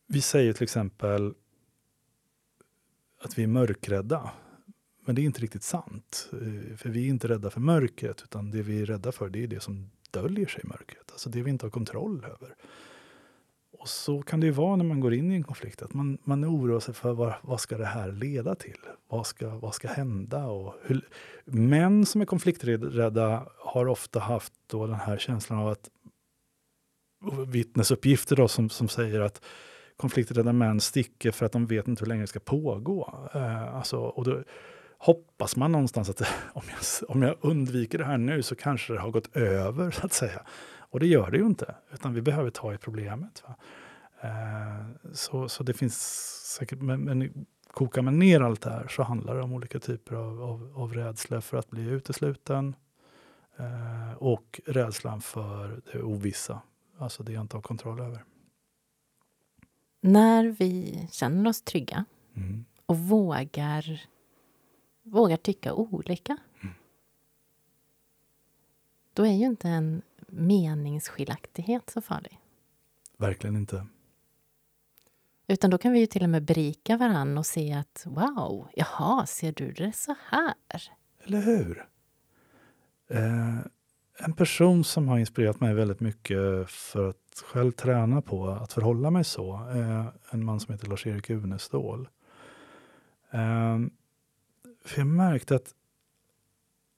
vi 0.06 0.20
säger 0.20 0.52
till 0.52 0.62
exempel 0.62 1.34
att 3.20 3.38
vi 3.38 3.42
är 3.42 3.46
mörkrädda. 3.46 4.30
Men 5.00 5.14
det 5.14 5.22
är 5.22 5.24
inte 5.24 5.40
riktigt 5.40 5.62
sant. 5.62 6.30
Eh, 6.32 6.76
för 6.76 6.88
vi 6.88 7.04
är 7.04 7.08
inte 7.08 7.28
rädda 7.28 7.50
för 7.50 7.60
mörkret, 7.60 8.22
utan 8.22 8.50
det 8.50 8.62
vi 8.62 8.82
är 8.82 8.86
rädda 8.86 9.12
för 9.12 9.28
det 9.28 9.42
är 9.42 9.46
det 9.46 9.60
som 9.60 9.90
döljer 10.10 10.46
sig 10.46 10.60
i 10.64 10.66
mörkret. 10.66 11.10
Alltså 11.10 11.30
det 11.30 11.42
vi 11.42 11.50
inte 11.50 11.66
har 11.66 11.70
kontroll 11.70 12.24
över. 12.24 12.56
Och 13.84 13.90
så 13.90 14.22
kan 14.22 14.40
det 14.40 14.46
ju 14.46 14.52
vara 14.52 14.76
när 14.76 14.84
man 14.84 15.00
går 15.00 15.14
in 15.14 15.32
i 15.32 15.34
en 15.34 15.42
konflikt, 15.42 15.82
att 15.82 15.94
man, 15.94 16.18
man 16.24 16.44
oroar 16.44 16.80
sig 16.80 16.94
för 16.94 17.12
vad, 17.12 17.34
vad 17.42 17.60
ska 17.60 17.78
det 17.78 17.86
här 17.86 18.12
leda 18.12 18.54
till? 18.54 18.78
Vad 19.08 19.26
ska, 19.26 19.48
vad 19.48 19.74
ska 19.74 19.88
hända? 19.88 20.46
Och 20.46 20.74
hur, 20.82 21.08
män 21.44 22.06
som 22.06 22.20
är 22.20 22.24
konflikträdda 22.24 23.46
har 23.58 23.86
ofta 23.86 24.20
haft 24.20 24.52
då 24.66 24.86
den 24.86 24.96
här 24.96 25.18
känslan 25.18 25.58
av 25.58 25.68
att 25.68 25.88
vittnesuppgifter 27.46 28.36
då 28.36 28.48
som, 28.48 28.70
som 28.70 28.88
säger 28.88 29.20
att 29.20 29.44
konflikträdda 29.96 30.52
män 30.52 30.80
sticker 30.80 31.30
för 31.30 31.46
att 31.46 31.52
de 31.52 31.66
vet 31.66 31.88
inte 31.88 32.00
hur 32.00 32.08
länge 32.08 32.20
det 32.20 32.26
ska 32.26 32.40
pågå. 32.40 33.28
Eh, 33.34 33.74
alltså, 33.74 33.98
och 33.98 34.24
då 34.24 34.42
hoppas 34.98 35.56
man 35.56 35.72
någonstans 35.72 36.10
att 36.10 36.20
om 36.52 36.62
jag, 36.68 37.10
om 37.10 37.22
jag 37.22 37.36
undviker 37.40 37.98
det 37.98 38.04
här 38.04 38.18
nu 38.18 38.42
så 38.42 38.54
kanske 38.54 38.92
det 38.92 39.00
har 39.00 39.10
gått 39.10 39.36
över, 39.36 39.90
så 39.90 40.06
att 40.06 40.12
säga. 40.12 40.42
Och 40.94 41.00
det 41.00 41.06
gör 41.06 41.30
det 41.30 41.38
ju 41.38 41.46
inte, 41.46 41.74
utan 41.92 42.14
vi 42.14 42.22
behöver 42.22 42.50
ta 42.50 42.74
i 42.74 42.78
problemet. 42.78 43.42
Eh, 44.20 45.10
så, 45.12 45.48
så 45.48 45.62
det 45.62 45.74
finns 45.74 45.96
säkert, 46.58 46.80
men, 46.80 47.00
men 47.00 47.46
kokar 47.66 48.02
man 48.02 48.18
ner 48.18 48.40
allt 48.40 48.60
det 48.62 48.70
här 48.70 48.88
så 48.88 49.02
handlar 49.02 49.34
det 49.34 49.42
om 49.42 49.52
olika 49.52 49.80
typer 49.80 50.14
av, 50.14 50.42
av, 50.42 50.72
av 50.76 50.94
rädsla 50.94 51.40
för 51.40 51.56
att 51.56 51.70
bli 51.70 51.82
utesluten 51.82 52.76
eh, 53.56 54.12
och 54.18 54.60
rädslan 54.66 55.20
för 55.20 55.82
det 55.92 56.02
ovissa, 56.02 56.60
alltså 56.98 57.22
det 57.22 57.32
jag 57.32 57.40
inte 57.40 57.56
har 57.56 57.62
kontroll 57.62 58.00
över. 58.00 58.24
När 60.00 60.44
vi 60.44 61.06
känner 61.12 61.50
oss 61.50 61.62
trygga 61.62 62.04
mm. 62.36 62.64
och 62.86 62.98
vågar, 62.98 64.02
vågar 65.02 65.36
tycka 65.36 65.74
olika 65.74 66.36
mm. 66.62 66.74
då 69.12 69.26
är 69.26 69.32
ju 69.32 69.46
inte 69.46 69.68
en 69.68 70.02
meningsskiljaktighet 70.34 71.90
så 71.90 72.00
farlig. 72.00 72.40
Verkligen 73.16 73.56
inte. 73.56 73.86
Utan 75.46 75.70
då 75.70 75.78
kan 75.78 75.92
vi 75.92 75.98
ju 76.00 76.06
till 76.06 76.22
och 76.22 76.30
med 76.30 76.44
berika 76.44 76.96
varann 76.96 77.38
och 77.38 77.46
se 77.46 77.72
att 77.72 78.04
wow, 78.06 78.68
jaha, 78.74 79.26
ser 79.26 79.52
du 79.52 79.72
det 79.72 79.92
så 79.92 80.14
här? 80.28 80.54
Eller 81.24 81.40
hur? 81.40 81.86
Eh, 83.08 83.58
en 84.18 84.32
person 84.32 84.84
som 84.84 85.08
har 85.08 85.18
inspirerat 85.18 85.60
mig 85.60 85.74
väldigt 85.74 86.00
mycket 86.00 86.70
för 86.70 87.08
att 87.08 87.42
själv 87.44 87.72
träna 87.72 88.22
på 88.22 88.48
att 88.48 88.72
förhålla 88.72 89.10
mig 89.10 89.24
så 89.24 89.56
är 89.56 90.12
en 90.30 90.44
man 90.44 90.60
som 90.60 90.74
heter 90.74 90.88
Lars-Erik 90.88 91.30
Unestål. 91.30 92.08
Eh, 93.30 93.78
för 94.84 94.98
jag 94.98 95.06
märkte 95.06 95.56
att 95.56 95.74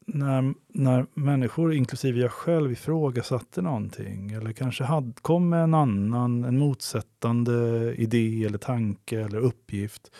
när, 0.07 0.55
när 0.69 1.07
människor, 1.14 1.75
inklusive 1.75 2.21
jag 2.21 2.33
själv, 2.33 2.73
ifrågasatte 2.73 3.62
någonting 3.62 4.31
eller 4.31 4.53
kanske 4.53 4.85
had, 4.85 5.19
kom 5.23 5.49
med 5.49 5.62
en 5.62 5.75
annan, 5.75 6.45
en 6.45 6.59
motsättande 6.59 7.95
idé 7.99 8.45
eller 8.45 8.59
tanke 8.59 9.21
eller 9.21 9.38
uppgift 9.38 10.11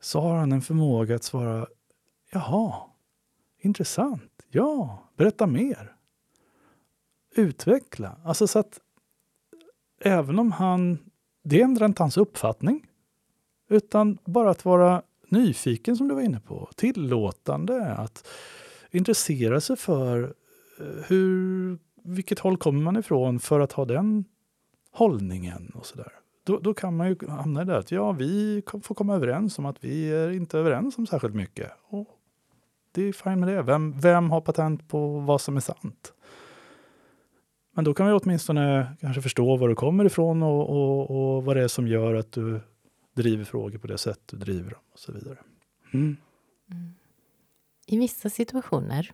så 0.00 0.20
har 0.20 0.36
han 0.36 0.52
en 0.52 0.62
förmåga 0.62 1.14
att 1.14 1.24
svara 1.24 1.66
Jaha, 2.32 2.74
intressant. 3.58 4.32
Ja, 4.48 5.02
berätta 5.16 5.46
mer. 5.46 5.92
Utveckla. 7.36 8.16
Alltså 8.24 8.46
så 8.46 8.58
att 8.58 8.80
även 10.00 10.38
om 10.38 10.52
han, 10.52 10.98
det 11.44 11.60
ändrar 11.60 11.86
inte 11.86 12.02
hans 12.02 12.16
uppfattning, 12.16 12.86
utan 13.68 14.18
bara 14.24 14.50
att 14.50 14.64
vara 14.64 15.02
nyfiken 15.28 15.96
som 15.96 16.08
du 16.08 16.14
var 16.14 16.22
inne 16.22 16.40
på, 16.40 16.70
tillåtande, 16.76 17.94
att 17.94 18.28
intressera 18.94 19.60
sig 19.60 19.76
för 19.76 20.34
eh, 20.80 20.86
hur, 21.06 21.78
vilket 22.02 22.38
håll 22.38 22.56
kommer 22.56 22.82
man 22.82 22.96
ifrån 22.96 23.40
för 23.40 23.60
att 23.60 23.72
ha 23.72 23.84
den 23.84 24.24
hållningen 24.90 25.72
och 25.74 25.86
sådär. 25.86 26.12
Då, 26.44 26.58
då 26.58 26.74
kan 26.74 26.96
man 26.96 27.08
ju 27.08 27.16
hamna 27.28 27.62
i 27.62 27.64
det 27.64 27.78
att 27.78 27.90
ja, 27.90 28.12
vi 28.12 28.62
får 28.82 28.94
komma 28.94 29.14
överens 29.14 29.58
om 29.58 29.66
att 29.66 29.84
vi 29.84 30.12
är 30.12 30.30
inte 30.30 30.58
överens 30.58 30.98
om 30.98 31.06
särskilt 31.06 31.34
mycket. 31.34 31.70
Och 31.88 32.08
det 32.92 33.02
är 33.02 33.12
fine 33.12 33.40
med 33.40 33.48
det. 33.48 33.62
Vem, 33.62 34.00
vem 34.00 34.30
har 34.30 34.40
patent 34.40 34.88
på 34.88 35.18
vad 35.20 35.40
som 35.40 35.56
är 35.56 35.60
sant? 35.60 36.12
Men 37.74 37.84
då 37.84 37.94
kan 37.94 38.06
vi 38.06 38.12
åtminstone 38.12 38.96
kanske 39.00 39.22
förstå 39.22 39.56
var 39.56 39.68
du 39.68 39.74
kommer 39.74 40.04
ifrån 40.04 40.42
och, 40.42 40.70
och, 40.70 41.10
och 41.10 41.44
vad 41.44 41.56
det 41.56 41.62
är 41.62 41.68
som 41.68 41.88
gör 41.88 42.14
att 42.14 42.32
du 42.32 42.60
driver 43.14 43.44
frågor 43.44 43.78
på 43.78 43.86
det 43.86 43.98
sätt 43.98 44.20
du 44.26 44.36
driver 44.36 44.70
dem 44.70 44.80
och 44.92 44.98
så 44.98 45.12
vidare. 45.12 45.38
Mm. 45.92 46.16
Mm. 46.70 46.94
I 47.86 47.98
vissa 47.98 48.30
situationer 48.30 49.12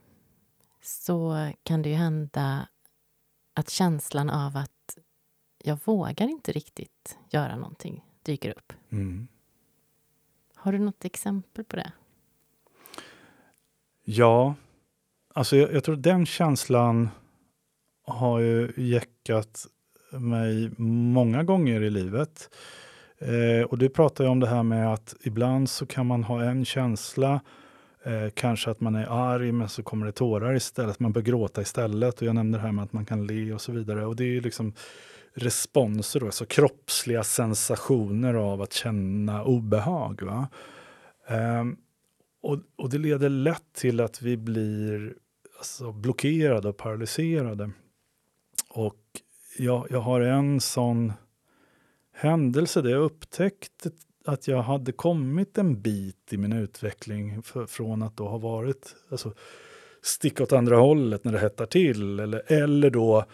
så 0.83 1.51
kan 1.63 1.83
det 1.83 1.89
ju 1.89 1.95
hända 1.95 2.69
att 3.55 3.71
känslan 3.71 4.31
av 4.31 4.57
att 4.57 4.99
jag 5.65 5.79
vågar 5.85 6.29
inte 6.29 6.53
riktigt 6.53 7.19
göra 7.31 7.57
någonting 7.57 8.05
dyker 8.23 8.51
upp. 8.51 8.73
Mm. 8.91 9.29
Har 10.55 10.73
du 10.73 10.79
något 10.79 11.05
exempel 11.05 11.65
på 11.65 11.77
det? 11.77 11.93
Ja, 14.05 14.55
alltså 15.35 15.57
jag, 15.57 15.73
jag 15.73 15.85
tror 15.85 15.97
den 15.97 16.27
känslan 16.27 17.09
har 18.03 18.39
ju 18.39 18.73
jäckat 18.77 19.67
mig 20.13 20.71
många 20.79 21.45
gånger 21.45 21.81
i 21.81 21.91
livet. 21.91 22.51
Eh, 23.19 23.65
och 23.67 23.79
du 23.79 23.89
pratar 23.89 24.25
ju 24.25 24.31
om 24.31 24.41
det 24.41 24.49
här 24.49 24.63
med 24.63 24.93
att 24.93 25.15
ibland 25.23 25.71
så 25.71 25.87
kan 25.87 26.07
man 26.07 26.25
ha 26.25 26.45
en 26.45 26.65
känsla 26.65 27.41
Eh, 28.03 28.31
kanske 28.35 28.71
att 28.71 28.81
man 28.81 28.95
är 28.95 29.07
arg 29.07 29.53
men 29.53 29.69
så 29.69 29.83
kommer 29.83 30.07
det 30.07 30.13
tårar 30.13 30.55
istället. 30.55 31.01
Man 31.01 31.13
bör 31.13 31.23
gråta 31.23 31.63
istället. 31.63 32.21
Och 32.21 32.27
jag 32.27 32.35
nämnde 32.35 32.59
det 32.59 32.63
här 32.63 32.73
med 32.73 32.85
att 32.85 32.93
man 32.93 33.07
kan 33.07 33.27
le 33.27 33.53
och 33.53 33.61
så 33.61 33.73
vidare. 33.73 34.07
Och 34.07 34.17
det 34.17 34.37
är 34.37 34.41
liksom 34.41 34.73
responser, 35.35 36.21
då, 36.21 36.27
alltså 36.27 36.47
kroppsliga 36.47 37.25
sensationer 37.25 38.35
av 38.35 38.63
att 38.63 38.73
känna 38.73 39.45
obehag. 39.45 40.23
Va? 40.23 40.49
Eh, 41.29 41.65
och, 42.43 42.59
och, 42.77 42.91
det 42.91 42.99
leder 42.99 43.29
lätt 43.29 43.73
till 43.73 44.01
att 44.01 44.23
vi 44.23 44.37
blir 44.37 45.15
alltså, 45.59 45.93
blockerade 45.93 46.69
och 46.69 46.77
paralyserade. 46.77 47.71
Och 48.71 49.01
jag, 49.59 49.87
jag 49.91 50.01
har 50.01 50.21
en 50.21 50.61
sån 50.61 51.13
händelse 52.13 52.83
där 52.83 52.91
jag 52.91 53.03
upptäckte 53.03 53.91
att 54.25 54.49
jag 54.49 54.63
hade 54.63 54.93
kommit 54.93 55.59
en 55.59 55.83
bit 55.83 56.33
i 56.33 56.37
min 56.37 56.53
utveckling 56.53 57.43
för, 57.43 57.67
från 57.67 58.03
att 58.03 58.17
då 58.17 58.29
ha 58.29 58.39
varit, 58.39 58.97
alltså 59.11 59.35
sticka 60.03 60.43
åt 60.43 60.53
andra 60.53 60.77
hållet 60.77 61.25
när 61.25 61.33
det 61.33 61.39
hettar 61.39 61.67
till. 61.67 62.21
Eller, 62.21 62.53
eller 62.53 62.91
då, 62.91 63.25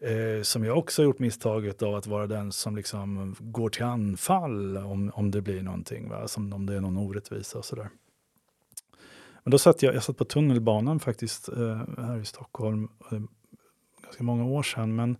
eh, 0.00 0.42
som 0.42 0.64
jag 0.64 0.78
också 0.78 1.02
har 1.02 1.04
gjort 1.04 1.18
misstaget 1.18 1.82
av 1.82 1.94
att 1.94 2.06
vara 2.06 2.26
den 2.26 2.52
som 2.52 2.76
liksom 2.76 3.36
går 3.40 3.68
till 3.68 3.84
anfall 3.84 4.76
om, 4.76 5.10
om 5.14 5.30
det 5.30 5.40
blir 5.40 5.62
någonting, 5.62 6.08
va? 6.08 6.28
Som 6.28 6.52
om 6.52 6.66
det 6.66 6.74
är 6.74 6.80
någon 6.80 6.96
orättvisa 6.96 7.58
och 7.58 7.64
sådär. 7.64 7.88
Men 9.42 9.50
då 9.50 9.58
satt 9.58 9.82
jag, 9.82 9.94
jag 9.94 10.02
satt 10.02 10.16
på 10.16 10.24
tunnelbanan 10.24 11.00
faktiskt 11.00 11.48
eh, 11.48 11.82
här 11.98 12.20
i 12.20 12.24
Stockholm, 12.24 12.88
eh, 13.12 13.20
ganska 14.02 14.24
många 14.24 14.44
år 14.44 14.62
sedan, 14.62 14.96
men 14.96 15.16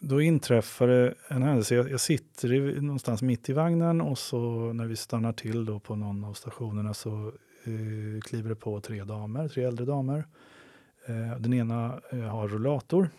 då 0.00 0.20
inträffade 0.20 1.14
en 1.28 1.42
händelse. 1.42 1.74
Jag, 1.74 1.90
jag 1.90 2.00
sitter 2.00 2.52
i, 2.52 2.80
någonstans 2.80 3.22
mitt 3.22 3.48
i 3.48 3.52
vagnen 3.52 4.00
och 4.00 4.18
så 4.18 4.72
när 4.72 4.86
vi 4.86 4.96
stannar 4.96 5.32
till 5.32 5.64
då 5.64 5.80
på 5.80 5.96
någon 5.96 6.24
av 6.24 6.34
stationerna 6.34 6.94
så 6.94 7.32
eh, 7.64 8.20
kliver 8.22 8.48
det 8.48 8.56
på 8.56 8.80
tre 8.80 9.04
damer, 9.04 9.48
tre 9.48 9.64
äldre 9.64 9.84
damer. 9.84 10.24
Eh, 11.06 11.38
den 11.38 11.54
ena 11.54 12.00
eh, 12.12 12.18
har 12.18 12.48
rullator 12.48 13.10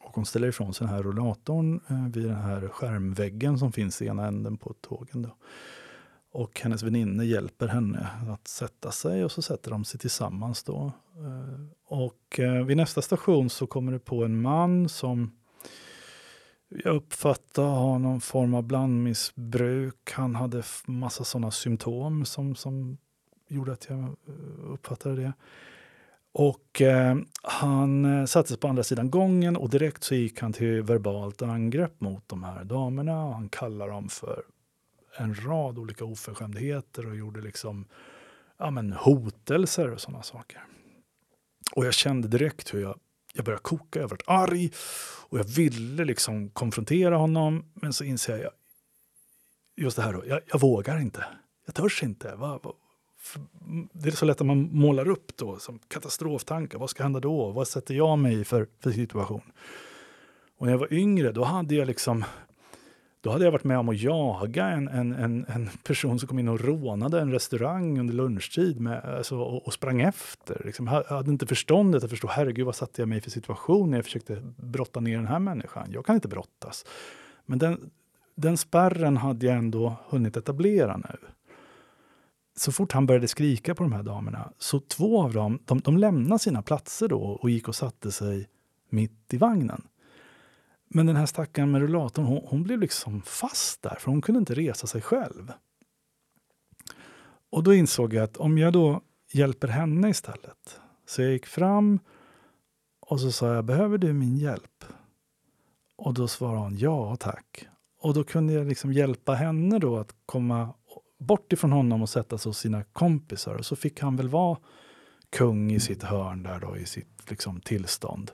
och 0.00 0.14
hon 0.14 0.26
ställer 0.26 0.48
ifrån 0.48 0.74
sig 0.74 0.86
den 0.86 0.94
här 0.94 1.02
rullatorn 1.02 1.80
eh, 1.88 2.08
vid 2.08 2.24
den 2.24 2.36
här 2.36 2.68
skärmväggen 2.68 3.58
som 3.58 3.72
finns 3.72 4.02
i 4.02 4.06
ena 4.06 4.26
änden 4.26 4.56
på 4.56 4.74
tågen. 4.80 5.22
Då. 5.22 5.36
Och 6.32 6.60
hennes 6.60 6.82
väninna 6.82 7.24
hjälper 7.24 7.68
henne 7.68 8.08
att 8.30 8.48
sätta 8.48 8.90
sig 8.90 9.24
och 9.24 9.32
så 9.32 9.42
sätter 9.42 9.70
de 9.70 9.84
sig 9.84 10.00
tillsammans 10.00 10.62
då. 10.62 10.92
Eh, 11.16 11.66
och 11.86 12.40
eh, 12.40 12.64
vid 12.64 12.76
nästa 12.76 13.02
station 13.02 13.50
så 13.50 13.66
kommer 13.66 13.92
det 13.92 13.98
på 13.98 14.24
en 14.24 14.42
man 14.42 14.88
som 14.88 15.30
jag 16.68 16.96
uppfattade 16.96 17.68
ha 17.68 17.98
någon 17.98 18.20
form 18.20 18.54
av 18.54 18.62
blandmissbruk. 18.62 20.12
Han 20.12 20.34
hade 20.34 20.62
massa 20.86 21.24
sådana 21.24 21.50
symptom 21.50 22.24
som, 22.24 22.54
som 22.54 22.98
gjorde 23.48 23.72
att 23.72 23.86
jag 23.88 23.98
eh, 23.98 24.72
uppfattade 24.72 25.16
det. 25.16 25.32
Och 26.32 26.82
eh, 26.82 27.16
han 27.42 28.04
eh, 28.04 28.24
sattes 28.24 28.56
på 28.56 28.68
andra 28.68 28.82
sidan 28.82 29.10
gången 29.10 29.56
och 29.56 29.70
direkt 29.70 30.04
så 30.04 30.14
gick 30.14 30.40
han 30.40 30.52
till 30.52 30.82
verbalt 30.82 31.42
angrepp 31.42 32.00
mot 32.00 32.28
de 32.28 32.42
här 32.42 32.64
damerna. 32.64 33.32
Han 33.32 33.48
kallade 33.48 33.90
dem 33.90 34.08
för 34.08 34.42
en 35.18 35.34
rad 35.34 35.78
olika 35.78 36.04
oförskämdheter 36.04 37.06
och 37.06 37.16
gjorde 37.16 37.40
liksom 37.40 37.86
ja, 38.58 38.70
men 38.70 38.92
hotelser 38.92 39.92
och 39.92 40.00
sådana 40.00 40.22
saker. 40.22 40.64
Och 41.74 41.86
jag 41.86 41.94
kände 41.94 42.28
direkt 42.28 42.74
hur 42.74 42.80
jag, 42.80 42.98
jag 43.36 43.44
började 43.44 43.62
koka, 43.62 44.00
jag 44.00 44.08
var 44.08 44.18
arg 44.26 44.70
och 45.28 45.38
jag 45.38 45.44
ville 45.44 46.04
liksom 46.04 46.50
konfrontera 46.50 47.16
honom. 47.16 47.64
Men 47.74 47.92
så 47.92 48.04
inser 48.04 48.38
jag, 48.38 48.52
just 49.76 49.96
det 49.96 50.02
här 50.02 50.12
då, 50.12 50.22
jag, 50.26 50.40
jag 50.46 50.60
vågar 50.60 51.00
inte. 51.00 51.24
Jag 51.66 51.74
törs 51.74 52.02
inte. 52.02 52.34
Va, 52.34 52.60
va, 52.62 52.72
det 53.92 54.08
är 54.08 54.12
så 54.12 54.24
lätt 54.24 54.40
att 54.40 54.46
man 54.46 54.68
målar 54.72 55.08
upp 55.08 55.36
då 55.36 55.58
som 55.58 55.78
katastroftankar. 55.78 56.78
Vad 56.78 56.90
ska 56.90 57.02
hända 57.02 57.20
då? 57.20 57.50
Vad 57.50 57.68
sätter 57.68 57.94
jag 57.94 58.18
mig 58.18 58.40
i 58.40 58.44
för, 58.44 58.66
för 58.80 58.90
situation? 58.90 59.52
Och 60.58 60.66
när 60.66 60.72
jag 60.72 60.78
var 60.78 60.92
yngre, 60.92 61.32
då 61.32 61.44
hade 61.44 61.74
jag 61.74 61.86
liksom 61.86 62.24
då 63.26 63.32
hade 63.32 63.44
jag 63.44 63.52
varit 63.52 63.64
med 63.64 63.78
om 63.78 63.88
att 63.88 64.00
jaga 64.00 64.66
en, 64.66 64.88
en, 64.88 65.12
en, 65.12 65.46
en 65.48 65.70
person 65.82 66.18
som 66.18 66.28
kom 66.28 66.38
in 66.38 66.48
och 66.48 66.60
rånade 66.60 67.20
en 67.20 67.32
restaurang 67.32 68.00
under 68.00 68.14
lunchtid 68.14 68.80
med, 68.80 69.04
alltså, 69.04 69.36
och, 69.38 69.66
och 69.66 69.72
sprang 69.72 70.00
efter. 70.00 70.62
Liksom, 70.64 70.86
jag 70.86 71.04
hade 71.04 71.30
inte 71.30 71.46
förståndet 71.46 72.04
att 72.04 72.10
förstå, 72.10 72.28
herregud 72.28 72.66
vad 72.66 72.74
satte 72.74 73.02
jag 73.02 73.08
mig 73.08 73.18
i 73.18 73.20
för 73.20 73.30
situation 73.30 73.90
när 73.90 73.98
jag 73.98 74.04
försökte 74.04 74.42
brotta 74.56 75.00
ner 75.00 75.16
den 75.16 75.26
här 75.26 75.38
människan. 75.38 75.88
Jag 75.90 76.06
kan 76.06 76.14
inte 76.14 76.28
brottas. 76.28 76.84
Men 77.46 77.58
den, 77.58 77.90
den 78.34 78.56
spärren 78.56 79.16
hade 79.16 79.46
jag 79.46 79.56
ändå 79.56 79.96
hunnit 80.08 80.36
etablera 80.36 80.96
nu 80.96 81.16
så 82.56 82.72
fort 82.72 82.92
han 82.92 83.06
började 83.06 83.28
skrika 83.28 83.74
på 83.74 83.82
de 83.82 83.92
här 83.92 84.02
damerna, 84.02 84.52
så 84.58 84.80
två 84.80 85.22
av 85.22 85.32
dem 85.32 85.58
de, 85.64 85.80
de 85.80 85.96
lämnade 85.96 86.38
sina 86.38 86.62
platser 86.62 87.08
då 87.08 87.20
och 87.20 87.50
gick 87.50 87.68
och 87.68 87.74
satte 87.74 88.12
sig 88.12 88.48
mitt 88.90 89.34
i 89.34 89.36
vagnen. 89.36 89.82
Men 90.88 91.06
den 91.06 91.16
här 91.16 91.26
stackaren 91.26 91.70
med 91.70 91.80
rullatorn, 91.80 92.24
hon, 92.24 92.40
hon, 92.44 92.62
blev 92.62 92.80
liksom 92.80 93.22
fast 93.22 93.82
där, 93.82 93.96
för 94.00 94.10
hon 94.10 94.22
kunde 94.22 94.38
inte 94.38 94.54
resa 94.54 94.86
sig 94.86 95.02
själv. 95.02 95.52
Och 97.50 97.62
då 97.62 97.74
insåg 97.74 98.14
jag 98.14 98.24
att 98.24 98.36
om 98.36 98.58
jag 98.58 98.72
då 98.72 99.00
hjälper 99.32 99.68
henne 99.68 100.08
istället. 100.08 100.80
Så 101.06 101.22
jag 101.22 101.32
gick 101.32 101.46
fram 101.46 101.98
och 103.00 103.20
så 103.20 103.32
sa 103.32 103.54
jag, 103.54 103.64
behöver 103.64 103.98
du 103.98 104.12
min 104.12 104.36
hjälp? 104.36 104.84
Och 105.96 106.14
då 106.14 106.28
svarade 106.28 106.60
hon, 106.60 106.78
ja 106.78 107.16
tack. 107.16 107.68
Och 108.00 108.14
då 108.14 108.24
kunde 108.24 108.52
jag 108.52 108.66
liksom 108.66 108.92
hjälpa 108.92 109.34
henne 109.34 109.78
då 109.78 109.96
att 109.96 110.14
komma 110.26 110.74
bort 111.18 111.52
ifrån 111.52 111.72
honom 111.72 112.02
och 112.02 112.08
sätta 112.08 112.38
sig 112.38 112.50
hos 112.50 112.58
sina 112.58 112.84
kompisar. 112.84 113.54
Och 113.54 113.66
så 113.66 113.76
fick 113.76 114.00
han 114.00 114.16
väl 114.16 114.28
vara 114.28 114.58
kung 115.30 115.72
i 115.72 115.80
sitt 115.80 116.02
hörn 116.02 116.42
där 116.42 116.60
då, 116.60 116.76
i 116.76 116.86
sitt 116.86 117.30
liksom, 117.30 117.60
tillstånd. 117.60 118.30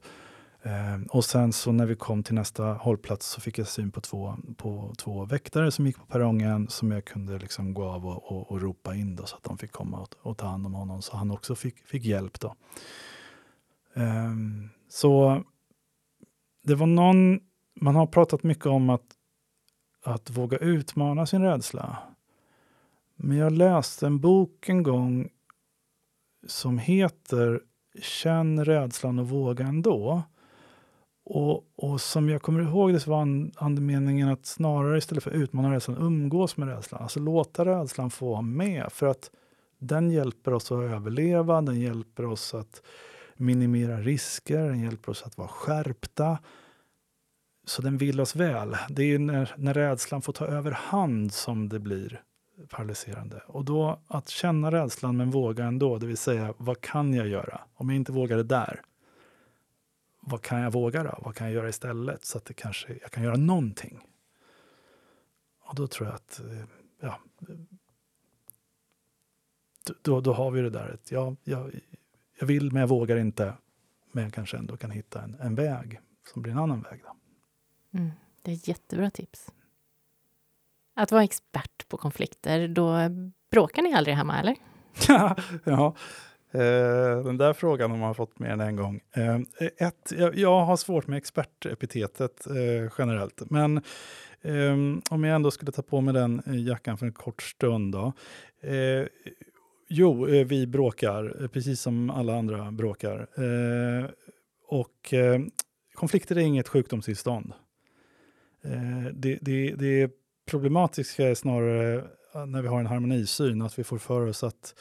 Eh, 0.65 1.01
och 1.11 1.25
sen 1.25 1.53
så 1.53 1.73
när 1.73 1.87
vi 1.87 1.97
kom 1.97 2.23
till 2.23 2.35
nästa 2.35 2.65
hållplats 2.65 3.27
så 3.27 3.41
fick 3.41 3.59
jag 3.59 3.69
syn 3.69 3.91
på 3.91 4.01
två, 4.01 4.37
på 4.57 4.95
två 4.99 5.25
väktare 5.25 5.71
som 5.71 5.87
gick 5.87 5.97
på 5.97 6.07
perrongen 6.07 6.69
som 6.69 6.91
jag 6.91 7.05
kunde 7.05 7.39
liksom 7.39 7.75
gå 7.75 7.85
av 7.85 8.07
och, 8.07 8.33
och, 8.33 8.51
och 8.51 8.63
ropa 8.63 8.95
in 8.95 9.17
då, 9.17 9.27
så 9.27 9.37
att 9.37 9.43
de 9.43 9.59
fick 9.59 9.73
komma 9.73 10.01
och, 10.01 10.15
och, 10.23 10.39
ta 10.39 10.47
hand 10.47 10.67
om 10.67 10.75
honom 10.75 11.03
så 11.03 11.17
han 11.17 11.31
också 11.31 11.55
fick, 11.55 11.79
fick 11.79 12.05
hjälp. 12.05 12.41
då. 12.41 12.55
Eh, 13.95 14.33
så 14.89 15.43
det 16.65 16.75
var 16.75 16.87
någon, 16.87 17.41
man 17.81 17.97
har 17.97 18.07
pratat 18.07 18.43
mycket 18.43 18.67
om 18.67 18.91
att, 18.91 19.07
att 20.05 20.31
våga 20.31 20.59
utmana 20.59 21.27
sin 21.27 21.43
rädsla. 21.43 21.99
Men 23.17 23.37
jag 23.37 23.53
läste 23.53 24.07
en 24.07 24.21
bok 24.21 24.69
en 24.69 24.83
gång 24.83 25.29
som 26.47 26.79
heter 26.79 27.61
Känn 28.03 28.65
rädslan 28.65 29.19
och 29.19 29.29
våga 29.29 29.67
ändå. 29.67 30.23
Och, 31.35 31.65
och 31.77 32.01
som 32.01 32.29
jag 32.29 32.43
kommer 32.43 32.61
ihåg 32.61 32.93
det 32.93 33.01
så 33.01 33.11
var 33.11 33.51
andemeningen 33.57 34.29
att 34.29 34.47
snarare 34.47 34.99
istället 34.99 35.25
för 35.25 35.31
att 35.31 35.37
utmana 35.37 35.75
rädslan 35.75 35.97
umgås 35.97 36.57
med 36.57 36.69
rädslan. 36.69 37.03
Alltså 37.03 37.21
låta 37.21 37.65
rädslan 37.65 38.11
få 38.11 38.31
vara 38.31 38.43
med. 38.43 38.93
För 38.93 39.07
att 39.07 39.31
den 39.79 40.11
hjälper 40.11 40.55
oss 40.55 40.73
att 40.73 40.79
överleva, 40.79 41.63
den 41.63 41.81
hjälper 41.81 42.25
oss 42.25 42.55
att 42.55 42.83
minimera 43.37 44.01
risker, 44.01 44.59
den 44.59 44.81
hjälper 44.81 45.11
oss 45.11 45.23
att 45.23 45.39
vara 45.39 45.49
skärpta. 45.49 46.39
Så 47.67 47.83
den 47.83 47.99
vill 47.99 48.21
oss 48.21 48.37
väl. 48.37 48.77
Det 48.89 49.03
är 49.03 49.19
när, 49.19 49.55
när 49.57 49.75
rädslan 49.75 50.23
får 50.23 50.33
ta 50.33 50.47
över 50.47 50.71
hand 50.71 51.33
som 51.33 51.69
det 51.69 51.79
blir 51.79 52.23
paralyserande. 52.69 53.43
Och 53.47 53.65
då 53.65 54.01
att 54.07 54.29
känna 54.29 54.71
rädslan 54.71 55.17
men 55.17 55.31
våga 55.31 55.65
ändå, 55.65 55.99
det 55.99 56.07
vill 56.07 56.17
säga 56.17 56.55
vad 56.59 56.81
kan 56.81 57.15
jag 57.15 57.29
göra? 57.29 57.61
Om 57.75 57.89
jag 57.89 57.97
inte 57.97 58.13
vågar 58.13 58.37
det 58.37 58.43
där, 58.43 58.81
vad 60.25 60.43
kan 60.43 60.61
jag 60.61 60.73
våga 60.73 61.03
då? 61.03 61.19
Vad 61.23 61.35
kan 61.35 61.47
jag 61.47 61.55
göra 61.55 61.69
istället 61.69 62.25
så 62.25 62.39
att 62.39 62.45
det 62.45 62.55
kanske, 62.55 62.99
jag 63.03 63.11
kan 63.11 63.23
göra 63.23 63.37
någonting? 63.37 64.01
Och 65.61 65.75
då 65.75 65.87
tror 65.87 66.09
jag 66.09 66.15
att, 66.15 66.41
eh, 66.41 66.65
ja, 67.01 67.19
då, 70.03 70.21
då 70.21 70.33
har 70.33 70.51
vi 70.51 70.61
det 70.61 70.71
där 70.71 70.95
att 70.95 71.11
ja, 71.11 71.37
jag, 71.45 71.81
jag 72.39 72.47
vill 72.47 72.73
men 72.73 72.81
jag 72.81 72.89
vågar 72.89 73.17
inte, 73.17 73.55
men 74.13 74.25
jag 74.25 74.33
kanske 74.33 74.57
ändå 74.57 74.77
kan 74.77 74.91
hitta 74.91 75.23
en, 75.23 75.35
en 75.41 75.55
väg 75.55 76.01
som 76.33 76.43
blir 76.43 76.53
en 76.53 76.59
annan 76.59 76.83
väg. 76.83 77.03
Då. 77.03 77.17
Mm, 77.99 78.11
det 78.43 78.51
är 78.51 78.55
ett 78.55 78.69
jättebra 78.69 79.11
tips. 79.11 79.53
Att 80.95 81.13
vara 81.13 81.25
expert 81.25 81.89
på 81.89 81.97
konflikter, 81.97 82.69
då 82.69 82.97
bråkar 83.51 83.83
ni 83.83 83.95
aldrig 83.95 84.17
hemma, 84.17 84.41
eller? 84.41 84.57
ja, 85.65 85.95
Eh, 86.55 87.25
den 87.25 87.37
där 87.37 87.53
frågan 87.53 87.91
har 87.91 87.99
man 87.99 88.15
fått 88.15 88.39
mer 88.39 88.49
än 88.49 88.61
en 88.61 88.77
gång. 88.77 89.01
Eh, 89.13 89.41
ett, 89.77 90.13
jag, 90.19 90.37
jag, 90.37 90.65
har 90.65 90.77
svårt 90.77 91.07
med 91.07 91.17
expertepitetet 91.17 92.47
eh, 92.47 92.93
generellt, 92.99 93.51
men 93.51 93.83
ehm, 94.43 95.03
om 95.11 95.25
jag 95.25 95.35
ändå 95.35 95.51
skulle 95.51 95.73
ta 95.73 95.83
på 95.83 96.01
mig 96.01 96.15
den 96.15 96.43
jackan 96.47 96.99
för 96.99 97.07
en 97.07 97.13
kort 97.13 97.43
stund 97.43 97.93
då. 97.93 98.13
Jo, 99.89 100.25
vi 100.25 100.67
bråkar, 100.67 101.49
precis 101.49 101.81
som 101.81 102.11
alla 102.11 102.39
andra 102.39 102.71
bråkar. 102.71 103.27
och 104.69 105.15
konflikter 105.95 106.37
är 106.37 106.41
inget 106.41 106.69
sjukdomstillstånd. 106.69 107.53
det, 109.13 109.39
det, 109.41 109.75
det 109.75 110.11
problematiska 110.51 111.29
är 111.29 111.35
snarare 111.35 112.05
när 112.47 112.63
vi 112.63 112.69
har 112.69 112.81
en 112.81 112.87
harmonisyn, 112.87 113.63
att 113.63 113.79
vi 113.79 113.85
får 113.85 113.99
för 113.99 114.27
oss 114.27 114.43
att 114.43 114.75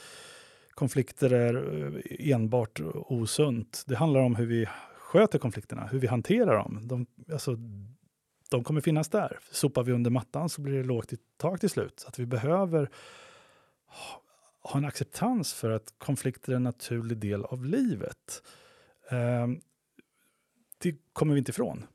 konflikter 0.74 1.32
är 1.32 1.84
eh, 1.84 2.32
enbart 2.32 2.80
osunt. 2.94 3.84
Det 3.86 3.96
handlar 3.96 4.20
om 4.20 4.36
hur 4.36 4.46
vi 4.46 4.66
sköter 4.98 5.38
konflikterna, 5.38 5.86
hur 5.86 5.98
vi 5.98 6.06
hanterar 6.06 6.56
dem. 6.56 6.80
De, 6.82 7.06
alltså, 7.32 7.56
de 8.50 8.64
kommer 8.64 8.80
finnas 8.80 9.08
där. 9.08 9.38
Sopar 9.50 9.82
vi 9.82 9.92
under 9.92 10.10
mattan 10.10 10.48
så 10.48 10.60
blir 10.60 10.74
det 10.74 10.84
lågt 10.84 11.12
i 11.12 11.16
tak 11.36 11.60
till 11.60 11.70
slut. 11.70 12.00
Så 12.00 12.08
att 12.08 12.18
vi 12.18 12.26
behöver 12.26 12.90
ha 14.62 14.78
en 14.78 14.84
acceptans 14.84 15.52
för 15.52 15.70
att 15.70 15.94
konflikter 15.98 16.52
är 16.52 16.56
en 16.56 16.62
naturlig 16.62 17.18
del 17.18 17.44
av 17.44 17.64
livet. 17.64 18.42
Eh, 19.10 19.48
det 20.78 20.96
kommer 21.12 21.34
vi 21.34 21.38
inte 21.38 21.50
ifrån. 21.50 21.86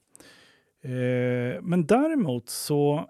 Eh, 0.81 1.61
men 1.61 1.85
däremot 1.87 2.49
så 2.49 3.09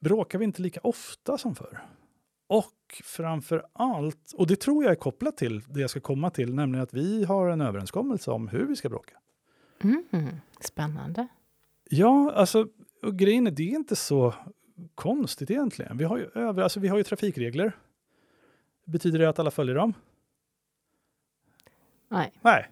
bråkar 0.00 0.38
vi 0.38 0.44
inte 0.44 0.62
lika 0.62 0.80
ofta 0.82 1.38
som 1.38 1.54
förr. 1.54 1.80
Och 2.54 3.02
framför 3.04 3.66
allt, 3.72 4.32
och 4.36 4.46
det 4.46 4.56
tror 4.56 4.84
jag 4.84 4.90
är 4.90 4.96
kopplat 4.96 5.36
till 5.36 5.60
det 5.60 5.80
jag 5.80 5.90
ska 5.90 6.00
komma 6.00 6.30
till, 6.30 6.54
nämligen 6.54 6.82
att 6.82 6.94
vi 6.94 7.24
har 7.24 7.48
en 7.48 7.60
överenskommelse 7.60 8.30
om 8.30 8.48
hur 8.48 8.66
vi 8.66 8.76
ska 8.76 8.88
bråka. 8.88 9.14
Mm, 9.82 10.40
spännande. 10.60 11.28
Ja, 11.90 12.32
alltså, 12.32 12.66
och 13.02 13.18
grejen 13.18 13.46
är, 13.46 13.50
det 13.50 13.62
är 13.62 13.74
inte 13.74 13.96
så 13.96 14.34
konstigt 14.94 15.50
egentligen. 15.50 15.98
Vi 15.98 16.04
har 16.04 16.18
ju, 16.18 16.30
över, 16.34 16.62
alltså, 16.62 16.80
vi 16.80 16.88
har 16.88 16.96
ju 16.96 17.02
trafikregler. 17.02 17.72
Betyder 18.84 19.18
det 19.18 19.28
att 19.28 19.38
alla 19.38 19.50
följer 19.50 19.74
dem? 19.74 19.94
Nej. 22.08 22.32
Nej, 22.40 22.70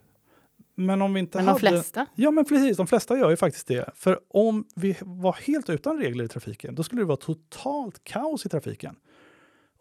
men 0.75 1.03
om 1.03 1.15
vi 1.15 1.21
inte 1.21 1.39
men 1.39 1.47
hade... 1.47 1.61
de 1.61 1.69
flesta? 1.69 2.07
Ja, 2.15 2.31
men 2.31 2.45
precis. 2.45 2.77
De 2.77 2.87
flesta 2.87 3.19
gör 3.19 3.31
ju 3.31 3.37
faktiskt 3.37 3.67
det. 3.67 3.91
För 3.95 4.21
om 4.29 4.65
vi 4.75 4.97
var 5.01 5.33
helt 5.33 5.71
utan 5.71 5.99
regler 5.99 6.25
i 6.25 6.29
trafiken, 6.29 6.75
då 6.75 6.83
skulle 6.83 7.03
det 7.03 7.07
vara 7.07 7.17
totalt 7.17 8.05
kaos 8.05 8.47
i 8.47 8.49
trafiken. 8.49 8.97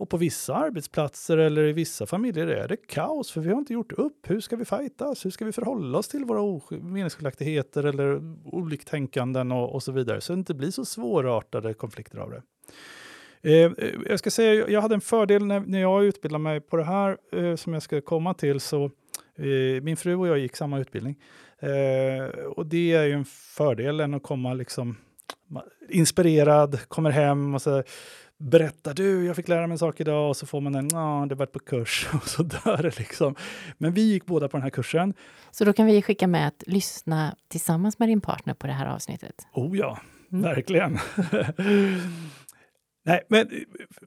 Och 0.02 0.10
på 0.10 0.18
vissa 0.18 0.56
arbetsplatser 0.56 1.38
eller 1.38 1.64
i 1.64 1.74
vissa 1.74 2.06
familjer 2.06 2.47
är 2.47 2.68
det 2.68 2.78
kaos, 2.88 3.32
för 3.32 3.41
vi 3.41 3.49
har 3.49 3.58
inte 3.58 3.74
gjort 3.74 3.91
upp. 3.91 4.30
Hur 4.30 4.39
ska 4.39 4.56
vi 4.56 4.66
fightas? 4.66 5.26
Hur 5.26 5.30
ska 5.30 5.45
vi 5.45 5.52
förhålla 5.52 5.97
oss 5.97 6.08
till 6.08 6.26
våra 6.26 6.62
meningsskiljaktigheter 6.70 7.84
eller 7.84 8.22
oliktänkanden 8.45 9.52
och, 9.52 9.74
och 9.74 9.84
så 9.84 9.91
vidare, 9.91 10.22
så 10.22 10.34
det 10.34 10.39
inte 10.39 10.54
blir 10.54 10.72
så 10.72 10.86
svårartade 10.86 11.74
konflikter 11.74 12.18
av 12.18 12.30
det. 12.30 12.41
Eh, 13.41 13.72
eh 13.72 13.89
jag 14.10 14.20
ska 14.20 14.32
säga, 14.32 14.70
jag 14.70 14.82
hade 14.82 14.95
en 14.95 15.02
fördel 15.02 15.45
när, 15.45 15.60
när 15.60 15.82
jag 15.82 16.04
utbildade 16.04 16.43
mig 16.43 16.62
på 16.62 16.78
det 16.78 16.84
här 16.84 17.18
eh, 17.32 17.56
som 17.56 17.74
jag 17.74 17.84
ska 17.84 18.02
komma 18.02 18.34
till. 18.34 18.60
Så, 18.60 18.86
eh, 19.36 19.82
min 19.82 19.97
fru 19.97 20.16
och 20.16 20.28
jag 20.28 20.39
gick 20.39 20.56
samma 20.56 20.80
utbildning. 20.80 21.20
Eh, 21.60 22.45
och 22.45 22.66
det 22.66 22.93
är 22.93 23.04
ju 23.04 23.14
en 23.14 23.26
fördel 23.26 23.99
än 23.99 24.14
att 24.14 24.24
komma 24.24 24.54
liksom 24.54 24.97
inspirerad, 25.89 26.80
kommer 26.88 27.10
hem 27.10 27.56
och 27.56 27.62
så 27.62 27.84
berättar 28.42 28.94
du, 28.94 29.26
jag 29.26 29.36
fick 29.36 29.48
lära 29.48 29.68
mig 29.68 29.76
en 29.76 29.80
sak 29.80 30.00
idag 30.00 30.30
och 30.30 30.38
så 30.38 30.46
får 30.46 30.62
man 30.62 30.76
en, 30.76 30.89
ja, 30.92 31.26
det 31.30 31.36
var 31.36 31.46
på 31.46 31.60
kurs 31.60 32.08
och 32.14 32.28
så 32.28 32.44
dör 32.44 32.84
det 32.84 33.00
liksom. 33.00 33.36
Men 33.78 33.94
vi 33.94 34.02
gick 34.02 34.26
båda 34.26 34.48
på 34.48 34.58
den 34.58 34.64
här 34.64 34.70
kursen. 34.70 35.14
Så 35.52 35.66
då 35.66 35.74
kan 35.74 35.86
vi 35.86 36.02
skicka 36.02 36.28
med 36.28 36.48
att 36.48 36.64
lyssna 36.68 37.36
tillsammans 37.48 38.00
med 38.00 38.10
din 38.10 38.22
partner 38.22 38.54
på 38.54 38.68
det 38.68 38.74
här 38.74 38.86
avsnittet? 38.86 39.48
Oh 39.54 39.78
ja, 39.78 40.00
mm. 40.32 40.44
verkligen. 40.44 40.98
Nej, 43.04 43.22
men 43.28 43.50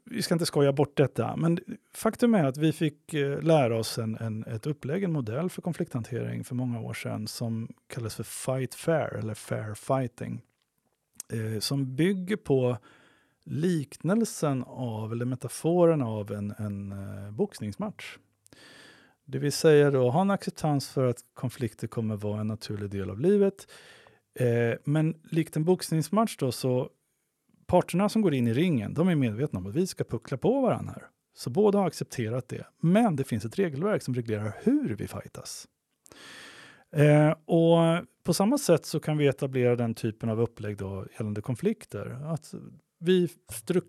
vi 0.05 0.23
ska 0.23 0.35
inte 0.35 0.47
skoja 0.47 0.73
bort 0.73 0.97
detta. 0.97 1.37
Men 1.37 1.59
faktum 1.95 2.35
är 2.35 2.45
att 2.45 2.57
vi 2.57 2.73
fick 2.73 3.15
eh, 3.15 3.43
lära 3.43 3.79
oss 3.79 3.99
en, 3.99 4.17
en, 4.17 4.45
ett 4.45 4.67
upplägg, 4.67 5.05
en 5.05 5.13
modell 5.13 5.51
för 5.51 5.63
konflikthantering 5.63 6.45
för 6.45 6.55
många 6.55 6.81
år 6.81 6.95
sedan 6.95 7.27
som 7.27 7.69
kallas 7.95 8.15
för 8.15 8.23
Fight 8.23 8.75
Fair 8.75 9.15
eller 9.15 9.35
Fair 9.35 9.75
Fighting. 9.75 10.43
Eh, 11.33 11.61
som 11.61 11.97
bygger 11.97 12.37
på 12.37 12.77
liknelsen 13.45 14.65
av, 14.67 15.13
eller 15.13 15.25
metaforen 15.25 16.03
av 16.03 16.33
en, 16.33 16.55
en 16.59 16.93
eh, 16.93 17.31
boxningsmatch. 17.31 18.19
Det 19.25 19.39
vill 19.39 19.53
säga 19.53 19.91
då 19.91 20.11
ha 20.11 20.21
en 20.21 20.31
acceptans 20.31 20.89
för 20.89 21.07
att 21.07 21.19
konflikter 21.35 21.87
kommer 21.87 22.17
vara 22.17 22.41
en 22.41 22.47
naturlig 22.47 22.91
del 22.91 23.11
av 23.11 23.21
livet. 23.21 23.69
Eh, 24.39 24.79
men 24.85 25.15
likt 25.23 25.57
en 25.57 25.65
boxningsmatch 25.65 26.37
då 26.37 26.53
så 26.53 26.91
parterna 27.67 28.09
som 28.09 28.23
går 28.23 28.35
in 28.35 28.49
i 28.49 28.53
ringen, 28.53 28.95
de 28.95 29.09
är 29.09 29.15
medvetna 29.15 29.59
om 29.59 29.67
att 29.67 29.75
vi 29.75 29.87
ska 29.87 30.05
puckla 30.05 30.37
på 30.37 30.61
varandra 30.61 30.93
här. 30.93 31.07
Så 31.37 31.51
båda 31.51 31.79
har 31.79 31.87
accepterat 31.87 32.49
det. 32.49 32.67
Men 32.81 33.17
det 33.17 33.25
finns 33.25 33.45
ett 33.45 33.59
regelverk 33.59 34.03
som 34.03 34.15
reglerar 34.15 34.57
hur 34.63 34.97
vi 34.97 35.09
fightas. 35.09 35.69
Eh, 36.93 37.31
och 37.31 38.05
på 38.25 38.35
samma 38.35 38.59
sätt 38.59 38.87
så 38.87 39.01
kan 39.01 39.19
vi 39.19 39.27
etablera 39.27 39.77
den 39.77 39.95
typen 39.95 40.29
av 40.29 40.41
upplägg 40.41 40.77
då 40.77 41.07
gällande 41.19 41.43
konflikter. 41.43 42.19
Att 42.25 42.55
vi 42.99 43.29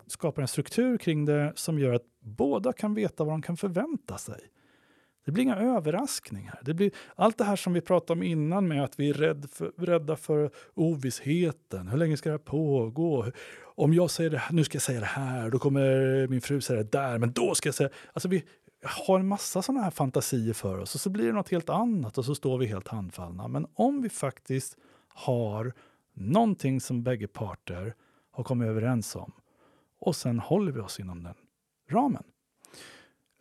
skapar 0.08 0.42
en 0.42 0.48
struktur 0.48 0.98
kring 0.98 1.26
det 1.26 1.54
som 1.56 1.80
gör 1.80 1.94
att 1.94 2.06
båda 2.20 2.74
kan 2.74 2.94
veta 2.94 3.24
vad 3.24 3.34
de 3.34 3.42
kan 3.42 3.58
förvänta 3.58 4.18
sig. 4.18 4.40
Det 5.26 5.32
blir 5.32 5.44
inga 5.44 5.56
överraskningar. 5.56 6.60
Det 6.62 6.74
blir 6.74 6.92
allt 7.16 7.38
det 7.38 7.44
här 7.44 7.56
som 7.56 7.74
vi 7.74 7.82
pratade 7.82 8.20
om 8.20 8.24
innan 8.24 8.68
med 8.68 8.84
att 8.84 9.00
vi 9.00 9.10
är 9.10 9.14
rädd 9.14 9.50
för, 9.52 9.72
rädda 9.78 10.16
för 10.16 10.52
ovissheten. 10.74 11.88
Hur 11.88 11.98
länge 11.98 12.18
ska 12.18 12.30
det 12.30 12.34
här 12.34 12.38
pågå? 12.38 13.26
Om 13.64 13.94
jag 13.94 14.12
säger 14.12 14.30
det 14.30 14.38
här, 14.38 14.54
nu 14.54 14.64
ska 14.64 14.76
jag 14.76 14.82
säga 14.82 15.00
det 15.00 15.06
här, 15.06 15.50
då 15.50 15.60
kommer 15.60 16.28
min 16.28 16.42
fru 16.42 16.62
säga 16.62 16.84
det 16.84 16.92
där, 16.92 17.18
men 17.18 17.32
då 17.32 17.56
ska 17.56 17.68
jag 17.68 17.76
säga... 17.76 17.90
Alltså 18.14 18.28
vi 18.28 18.44
har 18.84 19.20
en 19.20 19.28
massa 19.28 19.62
sådana 19.62 19.84
här 19.84 19.92
fantasier 19.92 20.54
för 20.54 20.78
oss 20.78 20.96
och 20.96 21.02
så 21.02 21.10
blir 21.10 21.26
det 21.26 21.34
något 21.34 21.52
helt 21.52 21.70
annat 21.70 22.18
och 22.18 22.26
så 22.26 22.36
står 22.36 22.58
vi 22.58 22.66
helt 22.66 22.88
handfallna. 22.88 23.48
Men 23.48 23.68
om 23.74 24.02
vi 24.02 24.10
faktiskt 24.10 24.78
har 25.08 25.74
någonting 26.14 26.82
som 26.82 27.04
bägge 27.04 27.28
parter 27.28 27.96
har 28.36 28.44
kommit 28.44 28.68
överens 28.68 29.16
om. 29.16 29.32
Och 30.00 30.16
sen 30.16 30.40
håller 30.40 30.72
vi 30.72 30.80
oss 30.80 31.00
inom 31.00 31.24
den 31.24 31.36
ramen. 31.90 32.24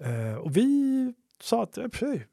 Eh, 0.01 0.35
och 0.35 0.57
vi 0.57 1.15
sa 1.41 1.63
att 1.63 1.79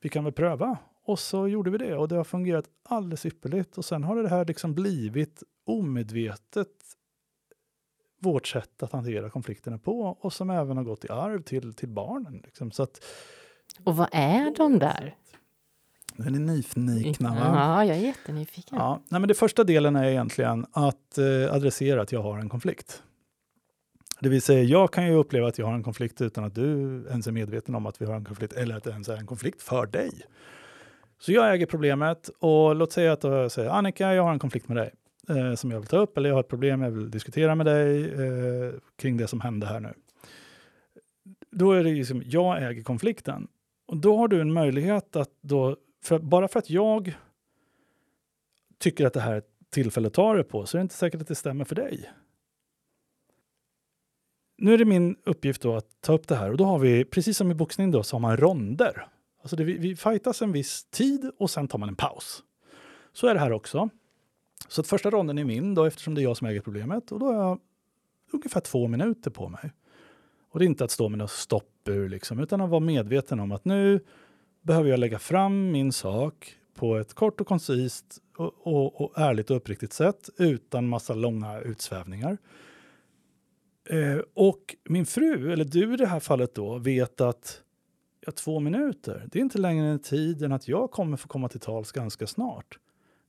vi 0.02 0.10
kan 0.10 0.24
väl 0.24 0.34
pröva. 0.34 0.78
Och 1.04 1.20
så 1.20 1.48
gjorde 1.48 1.72
vi 1.72 1.78
det 1.78 1.96
och 1.98 2.08
det 2.08 2.16
har 2.16 2.24
fungerat 2.24 2.66
alldeles 2.84 3.26
ypperligt. 3.26 3.78
Och 3.78 3.86
sen 3.86 4.04
har 4.04 4.16
det 4.16 4.30
här 4.30 4.46
liksom 4.46 4.74
blivit 4.74 5.44
omedvetet 5.66 6.68
vårt 8.20 8.48
sätt 8.48 8.84
att 8.84 8.92
hantera 8.92 9.30
konflikterna 9.30 9.78
på 9.78 10.02
och 10.02 10.34
som 10.34 10.50
även 10.50 10.78
har 10.78 10.84
gått 10.84 11.06
i 11.06 11.10
arv 11.10 11.42
till, 11.42 11.74
till 11.74 11.90
barnen. 11.90 12.42
Liksom. 12.44 12.72
Så 12.72 12.84
att, 12.84 13.04
och 13.84 13.98
vad 13.98 14.10
är 14.12 14.56
de 14.56 14.80
där? 14.80 15.16
Är 16.18 16.30
ni 16.30 16.40
nyfikna? 16.40 17.36
Ja, 17.40 17.86
jag 17.86 17.98
är 17.98 18.02
jättenyfiken. 18.02 18.78
Ja, 18.78 19.02
nej, 19.10 19.22
men 19.22 19.28
det 19.28 19.34
första 19.34 19.64
delen 19.64 19.96
är 19.96 20.04
egentligen 20.04 20.66
att 20.72 21.18
eh, 21.18 21.54
adressera 21.54 22.02
att 22.02 22.12
jag 22.12 22.22
har 22.22 22.38
en 22.38 22.50
konflikt. 22.50 23.04
Det 24.20 24.30
vill 24.30 24.42
säga, 24.42 24.64
jag 24.64 24.94
kan 24.94 25.08
ju 25.08 25.14
uppleva 25.14 25.48
att 25.48 25.58
jag 25.58 25.66
har 25.66 25.74
en 25.74 25.84
konflikt 25.84 26.22
utan 26.22 26.44
att 26.44 26.56
du 26.56 26.64
ens 27.10 27.28
är 27.28 27.32
medveten 27.32 27.76
om 27.76 27.86
att 27.86 28.02
vi 28.02 28.06
har 28.06 28.16
en 28.16 28.26
konflikt, 28.26 28.54
eller 28.54 28.78
att 28.78 28.84
det 28.84 28.92
ens 28.92 29.10
är 29.10 29.18
en 29.18 29.28
konflikt 29.28 29.62
för 29.62 29.86
dig. 29.86 30.12
Så 31.20 31.32
jag 31.32 31.54
äger 31.54 31.66
problemet 31.66 32.30
och 32.40 32.76
låt 32.76 32.92
säga 32.92 33.14
att 33.14 33.24
jag 33.24 33.52
säger 33.52 33.70
Annika, 33.70 34.14
jag 34.14 34.24
har 34.24 34.32
en 34.32 34.40
konflikt 34.40 34.68
med 34.68 34.78
dig 34.78 34.92
eh, 35.30 35.56
som 35.56 35.72
jag 35.72 35.80
vill 35.80 35.88
ta 35.88 35.98
upp, 35.98 36.18
eller 36.18 36.30
jag 36.30 36.36
har 36.36 36.40
ett 36.40 36.48
problem 36.48 36.82
jag 36.82 36.92
vill 36.92 37.12
diskutera 37.12 37.56
med 37.56 37.66
dig 37.66 38.04
eh, 38.04 38.74
kring 38.98 39.18
det 39.18 39.28
som 39.28 39.42
hände 39.42 39.68
här 39.68 39.80
nu. 39.80 39.94
Då 41.52 41.72
är 41.72 41.84
det 41.84 41.94
liksom, 41.94 42.24
jag 42.26 42.64
äger 42.64 42.84
konflikten. 42.84 43.48
Och 43.88 43.98
då 43.98 44.18
har 44.18 44.28
du 44.28 44.42
en 44.42 44.54
möjlighet 44.54 45.16
att 45.16 45.30
då 45.42 45.78
för, 46.02 46.20
bara 46.20 46.48
för 46.48 46.60
att 46.60 46.70
jag 46.70 47.14
tycker 48.78 49.06
att 49.06 49.14
det 49.14 49.22
här 49.22 49.34
är 49.34 49.38
ett 49.38 49.52
tillfälle 49.70 50.08
att 50.08 50.14
ta 50.14 50.34
det 50.34 50.44
på 50.44 50.66
så 50.66 50.78
är 50.78 50.80
det 50.80 50.84
inte 50.84 50.96
säkert 50.96 51.22
att 51.22 51.28
det 51.28 51.36
stämmer 51.36 51.66
för 51.66 51.76
dig. 51.76 52.12
Nu 54.58 54.74
är 54.74 54.78
det 54.78 54.86
min 54.86 55.16
uppgift 55.24 55.62
då 55.62 55.76
att 55.76 56.02
ta 56.02 56.14
upp 56.14 56.28
det 56.28 56.36
här 56.36 56.52
och 56.52 56.58
då 56.58 56.66
har 56.66 56.80
vi, 56.80 57.06
precis 57.06 57.38
som 57.38 57.52
i 57.52 57.54
boxning 57.54 57.92
då, 57.92 58.04
så 58.04 58.16
har 58.16 58.22
man 58.22 58.38
ronder. 58.38 59.08
Alltså 59.42 59.56
det, 59.56 59.64
vi, 59.64 59.78
vi 59.78 59.96
fightas 59.96 60.42
en 60.42 60.52
viss 60.52 60.84
tid 60.84 61.32
och 61.38 61.50
sen 61.50 61.68
tar 61.68 61.80
man 61.80 61.90
en 61.90 61.96
paus. 61.96 62.44
Så 63.14 63.28
är 63.28 63.34
det 63.34 63.40
här 63.40 63.52
också. 63.52 63.90
Så 64.68 64.82
att 64.82 64.88
första 64.88 65.10
ronden 65.10 65.38
är 65.38 65.44
min 65.44 65.76
då 65.76 65.86
eftersom 65.86 66.16
det 66.16 66.22
är 66.22 66.24
jag 66.24 66.38
som 66.38 66.48
äger 66.48 66.62
problemet 66.62 67.12
och 67.12 67.20
då 67.20 67.26
har 67.26 67.34
jag 67.34 67.60
ungefär 68.32 68.62
två 68.62 68.88
minuter 68.88 69.32
på 69.32 69.50
mig. 69.50 69.72
Och 70.50 70.60
det 70.60 70.66
är 70.66 70.68
inte 70.68 70.84
att 70.84 70.92
stå 70.92 71.10
med 71.10 71.18
något 71.18 71.32
stopp 71.32 71.88
ur 71.88 72.10
liksom, 72.10 72.40
utan 72.40 72.62
att 72.62 72.70
vara 72.70 72.80
medveten 72.80 73.40
om 73.40 73.52
att 73.52 73.66
nu 73.66 74.00
behöver 74.62 74.90
jag 74.90 75.00
lägga 75.00 75.20
fram 75.20 75.72
min 75.72 75.92
sak 75.92 76.56
på 76.74 76.98
ett 76.98 77.14
kort 77.14 77.42
och 77.42 77.48
koncist 77.48 78.22
och, 78.38 78.68
och, 78.68 79.02
och 79.02 79.20
ärligt 79.20 79.50
och 79.50 79.58
uppriktigt 79.58 79.94
sätt 79.94 80.30
utan 80.38 80.88
massa 80.88 81.14
långa 81.14 81.62
utsvävningar. 81.62 82.38
Eh, 83.90 84.20
och 84.34 84.76
min 84.84 85.06
fru, 85.06 85.54
eller 85.54 85.66
du 85.66 85.94
i 85.94 85.98
det 85.98 86.08
här 86.08 86.20
fallet 86.20 86.56
då, 86.56 86.78
vet 86.78 87.22
att 87.22 87.62
ja, 88.26 88.32
två 88.32 88.60
minuter, 88.60 89.28
det 89.32 89.40
är 89.40 89.44
inte 89.44 89.58
längre 89.58 89.88
en 89.88 90.00
tid 90.00 90.44
än 90.44 90.52
att 90.52 90.68
jag 90.68 90.92
kommer 90.92 91.18
få 91.18 91.28
komma 91.28 91.50
till 91.50 91.60
tals 91.60 91.92
ganska 91.92 92.28
snart. 92.28 92.80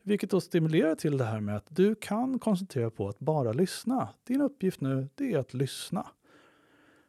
Vilket 0.03 0.30
då 0.30 0.41
stimulerar 0.41 0.95
till 0.95 1.18
det 1.18 1.24
här 1.24 1.41
med 1.41 1.57
att 1.57 1.66
du 1.68 1.95
kan 1.95 2.39
koncentrera 2.39 2.91
på 2.91 3.09
att 3.09 3.18
bara 3.18 3.53
lyssna. 3.53 4.09
Din 4.24 4.41
uppgift 4.41 4.80
nu, 4.80 5.09
det 5.14 5.33
är 5.33 5.39
att 5.39 5.55
lyssna. 5.55 6.07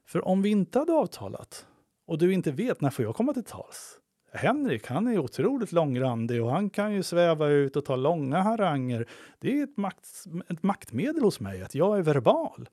För 0.05 0.28
om 0.28 0.41
vi 0.41 0.49
inte 0.49 0.80
hade 0.80 0.93
avtalat 0.93 1.67
och 2.05 2.17
du 2.17 2.34
inte 2.34 2.51
vet 2.51 2.82
när 2.82 2.89
får 2.89 3.05
jag 3.05 3.15
komma 3.15 3.34
till 3.34 3.43
tals, 3.43 3.99
Henrik, 4.34 4.88
han 4.88 5.07
är 5.07 5.19
otroligt 5.19 5.71
långrandig 5.71 6.43
och 6.43 6.51
han 6.51 6.69
kan 6.69 6.93
ju 6.93 7.03
sväva 7.03 7.47
ut 7.47 7.75
och 7.75 7.86
ta 7.86 7.95
långa 7.95 8.41
haranger. 8.41 9.07
Det 9.39 9.59
är 9.59 9.63
ett, 9.63 9.77
makt, 9.77 10.07
ett 10.49 10.63
maktmedel 10.63 11.23
hos 11.23 11.39
mig, 11.39 11.61
att 11.61 11.75
jag 11.75 11.97
är 11.97 12.01
verbal. 12.01 12.69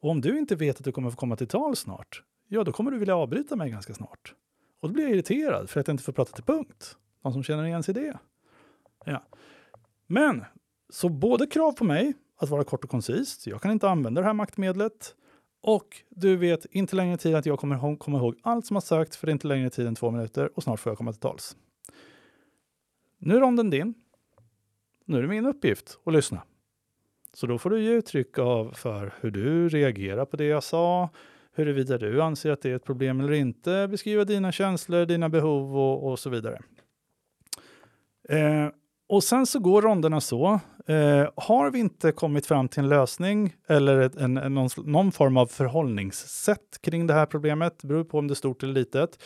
Och 0.00 0.10
om 0.10 0.20
du 0.20 0.38
inte 0.38 0.56
vet 0.56 0.76
att 0.76 0.84
du 0.84 0.92
kommer 0.92 1.10
få 1.10 1.16
komma 1.16 1.36
till 1.36 1.46
tal 1.46 1.76
snart, 1.76 2.22
ja, 2.48 2.64
då 2.64 2.72
kommer 2.72 2.90
du 2.90 2.98
vilja 2.98 3.16
avbryta 3.16 3.56
mig 3.56 3.70
ganska 3.70 3.94
snart. 3.94 4.34
Och 4.80 4.88
då 4.88 4.94
blir 4.94 5.04
jag 5.04 5.12
irriterad 5.12 5.70
för 5.70 5.80
att 5.80 5.88
jag 5.88 5.94
inte 5.94 6.04
får 6.04 6.12
prata 6.12 6.32
till 6.32 6.44
punkt. 6.44 6.96
Någon 7.24 7.32
som 7.32 7.42
känner 7.42 7.64
igen 7.64 7.82
sig 7.82 7.98
i 7.98 8.00
det? 8.00 8.18
Ja. 9.04 9.22
Men, 10.06 10.44
så 10.88 11.08
både 11.08 11.46
krav 11.46 11.72
på 11.72 11.84
mig 11.84 12.14
att 12.36 12.48
vara 12.48 12.64
kort 12.64 12.84
och 12.84 12.90
koncist, 12.90 13.46
jag 13.46 13.62
kan 13.62 13.70
inte 13.70 13.88
använda 13.88 14.20
det 14.20 14.26
här 14.26 14.34
maktmedlet, 14.34 15.14
och 15.66 16.02
du 16.08 16.36
vet 16.36 16.66
inte 16.70 16.96
längre 16.96 17.16
tid 17.16 17.34
att 17.34 17.46
jag 17.46 17.58
kommer 17.58 17.96
komma 17.96 18.18
ihåg 18.18 18.40
allt 18.42 18.66
som 18.66 18.76
har 18.76 18.80
sagts 18.80 19.16
för 19.16 19.26
det 19.26 19.30
är 19.30 19.32
inte 19.32 19.46
längre 19.46 19.70
tid 19.70 19.86
än 19.86 19.94
två 19.94 20.10
minuter 20.10 20.50
och 20.54 20.62
snart 20.62 20.80
får 20.80 20.90
jag 20.90 20.98
komma 20.98 21.12
till 21.12 21.20
tals. 21.20 21.56
Nu 23.18 23.36
är 23.36 23.40
ronden 23.40 23.70
din. 23.70 23.94
Nu 25.04 25.18
är 25.18 25.22
det 25.22 25.28
min 25.28 25.46
uppgift 25.46 25.98
att 26.04 26.12
lyssna. 26.12 26.42
Så 27.32 27.46
då 27.46 27.58
får 27.58 27.70
du 27.70 27.82
ge 27.82 27.90
uttryck 27.90 28.38
av 28.38 28.72
för 28.72 29.14
hur 29.20 29.30
du 29.30 29.68
reagerar 29.68 30.24
på 30.24 30.36
det 30.36 30.44
jag 30.44 30.62
sa, 30.62 31.08
huruvida 31.52 31.98
du 31.98 32.22
anser 32.22 32.50
att 32.50 32.62
det 32.62 32.70
är 32.70 32.76
ett 32.76 32.84
problem 32.84 33.20
eller 33.20 33.32
inte, 33.32 33.88
beskriva 33.88 34.24
dina 34.24 34.52
känslor, 34.52 35.06
dina 35.06 35.28
behov 35.28 35.76
och, 35.78 36.10
och 36.10 36.18
så 36.18 36.30
vidare. 36.30 36.60
Eh, 38.28 38.68
och 39.06 39.24
sen 39.24 39.46
så 39.46 39.58
går 39.58 39.82
ronderna 39.82 40.20
så. 40.20 40.60
Eh, 40.86 41.28
har 41.36 41.70
vi 41.70 41.78
inte 41.78 42.12
kommit 42.12 42.46
fram 42.46 42.68
till 42.68 42.82
en 42.82 42.88
lösning 42.88 43.54
eller 43.68 44.00
ett, 44.00 44.16
en, 44.16 44.36
en, 44.36 44.54
någon, 44.54 44.68
någon, 44.84 45.12
form 45.12 45.36
av 45.36 45.46
förhållningssätt 45.46 46.78
kring 46.80 47.06
det 47.06 47.14
här 47.14 47.26
problemet, 47.26 47.78
det 47.80 47.86
beror 47.86 48.04
på 48.04 48.18
om 48.18 48.28
det 48.28 48.32
är 48.32 48.36
stort 48.36 48.62
eller 48.62 48.72
litet. 48.72 49.22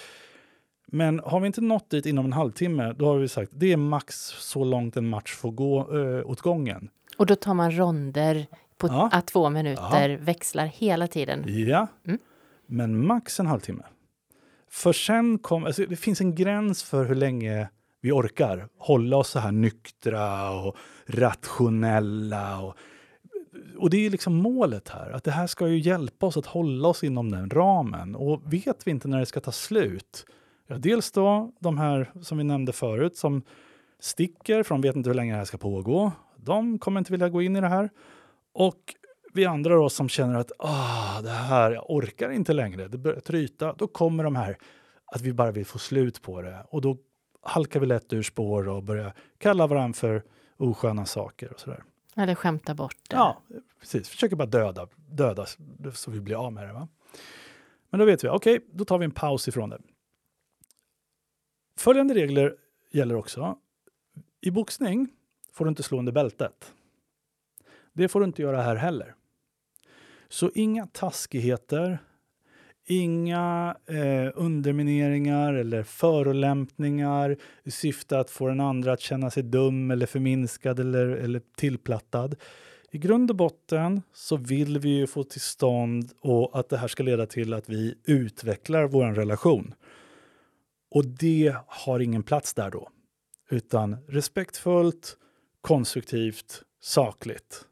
Men 0.86 1.20
har 1.24 1.40
vi 1.40 1.46
inte 1.46 1.60
nått 1.60 1.90
dit 1.90 2.06
inom 2.06 2.24
en 2.24 2.32
halvtimme, 2.32 2.92
då 2.92 3.06
har 3.06 3.18
vi 3.18 3.28
sagt 3.28 3.52
det 3.54 3.72
är 3.72 3.76
max 3.76 4.14
så 4.38 4.64
långt 4.64 4.96
en 4.96 5.08
match 5.08 5.34
får 5.34 5.50
gå 5.50 5.98
eh, 5.98 6.30
åt 6.30 6.40
gången. 6.40 6.90
Och 7.16 7.26
då 7.26 7.34
tar 7.34 7.54
man 7.54 7.78
ronder 7.78 8.46
på 8.76 8.88
ja. 8.88 9.22
två 9.26 9.50
minuter, 9.50 10.08
ja. 10.08 10.18
växlar 10.20 10.66
hela 10.66 11.06
tiden? 11.06 11.44
Ja, 11.46 11.86
mm. 12.06 12.18
men 12.66 13.06
max 13.06 13.40
en 13.40 13.46
halvtimme. 13.46 13.82
För 14.70 14.92
sen 14.92 15.38
kom, 15.38 15.64
alltså 15.64 15.86
det 15.86 15.96
finns 15.96 16.20
en 16.20 16.34
gräns 16.34 16.82
för 16.82 17.04
hur 17.04 17.14
länge 17.14 17.68
vi 18.00 18.12
orkar 18.12 18.68
hålla 18.78 19.16
oss 19.16 19.28
så 19.28 19.38
här 19.38 19.52
nyktra 19.52 20.50
och 20.50 20.76
rationella 21.06 22.60
och, 22.60 22.76
och 23.76 23.90
det 23.90 24.06
är 24.06 24.10
liksom 24.10 24.36
målet 24.36 24.88
här, 24.88 25.10
att 25.10 25.24
det 25.24 25.30
här 25.30 25.46
ska 25.46 25.68
ju 25.68 25.78
hjälpa 25.78 26.26
oss 26.26 26.36
att 26.36 26.46
hålla 26.46 26.88
oss 26.88 27.04
inom 27.04 27.30
den 27.30 27.50
ramen. 27.50 28.14
Och 28.14 28.52
vet 28.52 28.86
vi 28.86 28.90
inte 28.90 29.08
när 29.08 29.18
det 29.18 29.26
ska 29.26 29.40
ta 29.40 29.52
slut, 29.52 30.26
ja, 30.66 30.78
dels 30.78 31.12
då 31.12 31.52
de 31.60 31.78
här 31.78 32.10
som 32.22 32.38
vi 32.38 32.44
nämnde 32.44 32.72
förut 32.72 33.16
som 33.16 33.42
sticker, 34.00 34.62
för 34.62 34.74
de 34.74 34.80
vet 34.80 34.96
inte 34.96 35.10
hur 35.10 35.14
länge 35.14 35.32
det 35.32 35.38
här 35.38 35.44
ska 35.44 35.58
pågå. 35.58 36.12
De 36.36 36.78
kommer 36.78 36.98
inte 36.98 37.12
vilja 37.12 37.28
gå 37.28 37.42
in 37.42 37.56
i 37.56 37.60
det 37.60 37.68
här. 37.68 37.90
Och 38.52 38.94
vi 39.34 39.44
andra 39.44 39.74
då 39.74 39.88
som 39.88 40.08
känner 40.08 40.38
att 40.38 40.52
ah, 40.58 41.20
det 41.22 41.30
här, 41.30 41.70
jag 41.70 41.90
orkar 41.90 42.30
inte 42.30 42.52
längre, 42.52 42.88
det 42.88 42.98
börjar 42.98 43.20
tryta. 43.20 43.72
Då 43.72 43.86
kommer 43.86 44.24
de 44.24 44.36
här 44.36 44.58
att 45.06 45.20
vi 45.20 45.32
bara 45.32 45.50
vill 45.50 45.66
få 45.66 45.78
slut 45.78 46.22
på 46.22 46.42
det. 46.42 46.66
Och 46.70 46.80
då 46.80 46.96
halkar 47.48 47.80
vi 47.80 47.86
lätt 47.86 48.12
ur 48.12 48.22
spår 48.22 48.68
och 48.68 48.82
börjar 48.82 49.12
kalla 49.38 49.66
varandra 49.66 49.96
för 49.96 50.22
osköna 50.56 51.06
saker 51.06 51.52
och 51.52 51.60
sådär. 51.60 51.84
Eller 52.16 52.34
skämta 52.34 52.74
bort 52.74 52.96
det. 53.08 53.16
Ja, 53.16 53.42
precis. 53.80 54.08
Försöker 54.08 54.36
bara 54.36 54.46
döda, 54.46 54.88
döda 54.96 55.46
så 55.94 56.10
vi 56.10 56.20
blir 56.20 56.46
av 56.46 56.52
med 56.52 56.68
det. 56.68 56.72
Va? 56.72 56.88
Men 57.90 58.00
då 58.00 58.06
vet 58.06 58.24
vi, 58.24 58.28
okej, 58.28 58.56
okay, 58.56 58.68
då 58.72 58.84
tar 58.84 58.98
vi 58.98 59.04
en 59.04 59.10
paus 59.10 59.48
ifrån 59.48 59.70
det. 59.70 59.78
Följande 61.76 62.14
regler 62.14 62.56
gäller 62.90 63.14
också. 63.14 63.58
I 64.40 64.50
boxning 64.50 65.08
får 65.52 65.64
du 65.64 65.68
inte 65.68 65.82
slå 65.82 65.98
under 65.98 66.12
bältet. 66.12 66.72
Det 67.92 68.08
får 68.08 68.20
du 68.20 68.26
inte 68.26 68.42
göra 68.42 68.62
här 68.62 68.76
heller. 68.76 69.14
Så 70.28 70.50
inga 70.54 70.86
taskigheter, 70.86 71.98
inga 72.88 73.76
eh, 73.86 74.32
undermineringar 74.34 75.54
eller 75.54 75.82
förolämpningar 75.82 77.36
i 77.64 77.70
syfte 77.70 78.18
att 78.18 78.30
få 78.30 78.48
den 78.48 78.60
andra 78.60 78.92
att 78.92 79.00
känna 79.00 79.30
sig 79.30 79.42
dum 79.42 79.90
eller 79.90 80.06
förminskad 80.06 80.80
eller, 80.80 81.06
eller 81.06 81.42
tillplattad. 81.56 82.36
I 82.90 82.98
grund 82.98 83.30
och 83.30 83.36
botten 83.36 84.02
så 84.12 84.36
vill 84.36 84.78
vi 84.78 84.88
ju 84.88 85.06
få 85.06 85.24
till 85.24 85.40
stånd 85.40 86.12
och 86.20 86.58
att 86.58 86.68
det 86.68 86.76
här 86.76 86.88
ska 86.88 87.02
leda 87.02 87.26
till 87.26 87.54
att 87.54 87.68
vi 87.68 87.94
utvecklar 88.04 88.84
vår 88.84 89.06
relation. 89.06 89.74
Och 90.90 91.06
det 91.06 91.56
har 91.66 92.00
ingen 92.00 92.22
plats 92.22 92.54
där 92.54 92.70
då, 92.70 92.88
utan 93.50 93.96
respektfullt, 94.08 95.16
konstruktivt, 95.60 96.62
sakligt. 96.80 97.64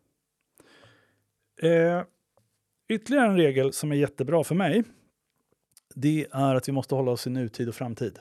Eh, 1.62 2.02
ytterligare 2.88 3.26
en 3.26 3.36
regel 3.36 3.72
som 3.72 3.92
är 3.92 3.96
jättebra 3.96 4.44
för 4.44 4.54
mig, 4.54 4.82
det 5.98 6.26
är 6.32 6.54
att 6.54 6.68
vi 6.68 6.72
måste 6.72 6.94
hålla 6.94 7.10
oss 7.10 7.26
i 7.26 7.30
nutid 7.30 7.68
och 7.68 7.74
framtid. 7.74 8.18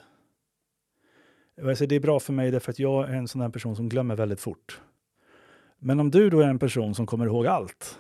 det 1.56 1.96
är 1.96 2.00
bra 2.00 2.20
för 2.20 2.34
mig 2.34 2.52
därför 2.52 2.72
att 2.72 2.80
jag 2.80 3.10
är 3.10 3.14
en 3.14 3.28
sån 3.28 3.42
här 3.42 3.50
person 3.50 3.76
som 3.76 3.90
glömmer 3.90 4.16
väldigt 4.16 4.40
fort. 4.40 4.82
Men 5.80 6.00
om 6.00 6.12
du 6.12 6.30
då 6.30 6.40
är 6.40 6.48
en 6.48 6.60
person 6.60 6.96
som 6.96 7.06
kommer 7.06 7.26
ihåg 7.26 7.48
allt 7.48 8.00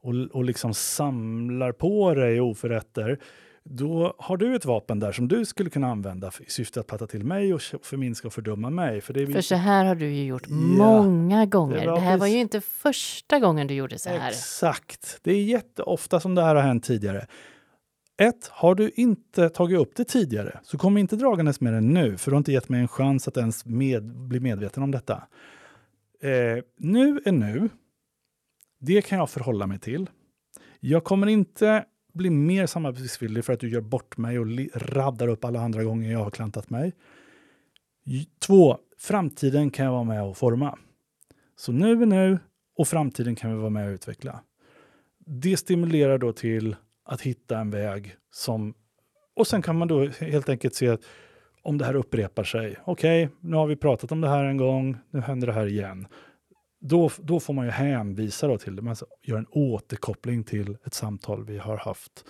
och, 0.00 0.14
och 0.14 0.44
liksom 0.44 0.74
samlar 0.74 1.72
på 1.72 2.14
dig 2.14 2.40
oförrätter, 2.40 3.18
då 3.64 4.14
har 4.18 4.36
du 4.36 4.56
ett 4.56 4.64
vapen 4.64 5.00
där 5.00 5.12
som 5.12 5.28
du 5.28 5.44
skulle 5.44 5.70
kunna 5.70 5.90
använda 5.90 6.30
i 6.46 6.50
syfte 6.50 6.80
att 6.80 6.86
platta 6.86 7.06
till 7.06 7.24
mig 7.24 7.54
och 7.54 7.62
förminska 7.82 8.28
och 8.28 8.34
fördumma 8.34 8.70
mig. 8.70 9.00
För, 9.00 9.14
det 9.14 9.24
vi... 9.24 9.32
för 9.32 9.40
så 9.40 9.54
här 9.54 9.84
har 9.84 9.94
du 9.94 10.10
ju 10.10 10.24
gjort 10.24 10.46
ja, 10.48 10.54
många 10.54 11.46
gånger. 11.46 11.86
Det, 11.86 11.94
det 11.94 12.00
här 12.00 12.18
var 12.18 12.26
ju 12.26 12.38
inte 12.38 12.60
första 12.60 13.38
gången 13.38 13.66
du 13.66 13.74
gjorde 13.74 13.98
så 13.98 14.08
här. 14.10 14.28
Exakt. 14.28 15.18
Det 15.22 15.32
är 15.32 15.42
jätteofta 15.42 16.20
som 16.20 16.34
det 16.34 16.42
här 16.42 16.54
har 16.54 16.62
hänt 16.62 16.84
tidigare. 16.84 17.26
Ett, 18.20 18.46
har 18.46 18.74
du 18.74 18.90
inte 18.94 19.48
tagit 19.48 19.78
upp 19.78 19.96
det 19.96 20.04
tidigare 20.04 20.60
så 20.62 20.78
kom 20.78 20.98
inte 20.98 21.16
dragandes 21.16 21.60
med 21.60 21.72
det 21.72 21.80
nu, 21.80 22.16
för 22.16 22.30
du 22.30 22.34
har 22.34 22.38
inte 22.38 22.52
gett 22.52 22.68
mig 22.68 22.80
en 22.80 22.88
chans 22.88 23.28
att 23.28 23.36
ens 23.36 23.64
med, 23.66 24.16
bli 24.16 24.40
medveten 24.40 24.82
om 24.82 24.90
detta. 24.90 25.14
Eh, 26.20 26.64
nu 26.76 27.20
är 27.24 27.32
nu. 27.32 27.68
Det 28.78 29.02
kan 29.02 29.18
jag 29.18 29.30
förhålla 29.30 29.66
mig 29.66 29.78
till. 29.78 30.10
Jag 30.80 31.04
kommer 31.04 31.26
inte 31.26 31.84
bli 32.12 32.30
mer 32.30 32.66
samarbetsvillig 32.66 33.44
för 33.44 33.52
att 33.52 33.60
du 33.60 33.70
gör 33.70 33.80
bort 33.80 34.16
mig 34.16 34.38
och 34.38 34.46
raddar 34.74 35.28
upp 35.28 35.44
alla 35.44 35.60
andra 35.60 35.84
gånger 35.84 36.12
jag 36.12 36.24
har 36.24 36.30
klantat 36.30 36.70
mig. 36.70 36.92
Två, 38.38 38.78
framtiden 38.98 39.70
kan 39.70 39.84
jag 39.84 39.92
vara 39.92 40.04
med 40.04 40.22
och 40.22 40.36
forma. 40.36 40.78
Så 41.56 41.72
nu 41.72 42.02
är 42.02 42.06
nu 42.06 42.38
och 42.76 42.88
framtiden 42.88 43.36
kan 43.36 43.50
vi 43.50 43.56
vara 43.56 43.70
med 43.70 43.88
och 43.88 43.92
utveckla. 43.92 44.40
Det 45.18 45.56
stimulerar 45.56 46.18
då 46.18 46.32
till 46.32 46.76
att 47.10 47.20
hitta 47.20 47.58
en 47.58 47.70
väg 47.70 48.16
som... 48.32 48.74
Och 49.36 49.46
sen 49.46 49.62
kan 49.62 49.78
man 49.78 49.88
då 49.88 50.06
helt 50.06 50.48
enkelt 50.48 50.74
se 50.74 50.88
att 50.88 51.00
om 51.62 51.78
det 51.78 51.84
här 51.84 51.94
upprepar 51.94 52.44
sig. 52.44 52.76
Okej, 52.84 53.24
okay, 53.24 53.36
nu 53.40 53.56
har 53.56 53.66
vi 53.66 53.76
pratat 53.76 54.12
om 54.12 54.20
det 54.20 54.28
här 54.28 54.44
en 54.44 54.56
gång, 54.56 54.96
nu 55.10 55.20
händer 55.20 55.46
det 55.46 55.52
här 55.52 55.66
igen. 55.66 56.06
Då, 56.80 57.10
då 57.18 57.40
får 57.40 57.54
man 57.54 57.64
ju 57.64 57.70
hänvisa 57.70 58.46
då 58.46 58.58
till 58.58 58.76
det, 58.76 58.82
man 58.82 58.96
gör 59.22 59.38
en 59.38 59.46
återkoppling 59.50 60.44
till 60.44 60.76
ett 60.84 60.94
samtal 60.94 61.44
vi 61.44 61.58
har 61.58 61.76
haft. 61.76 62.24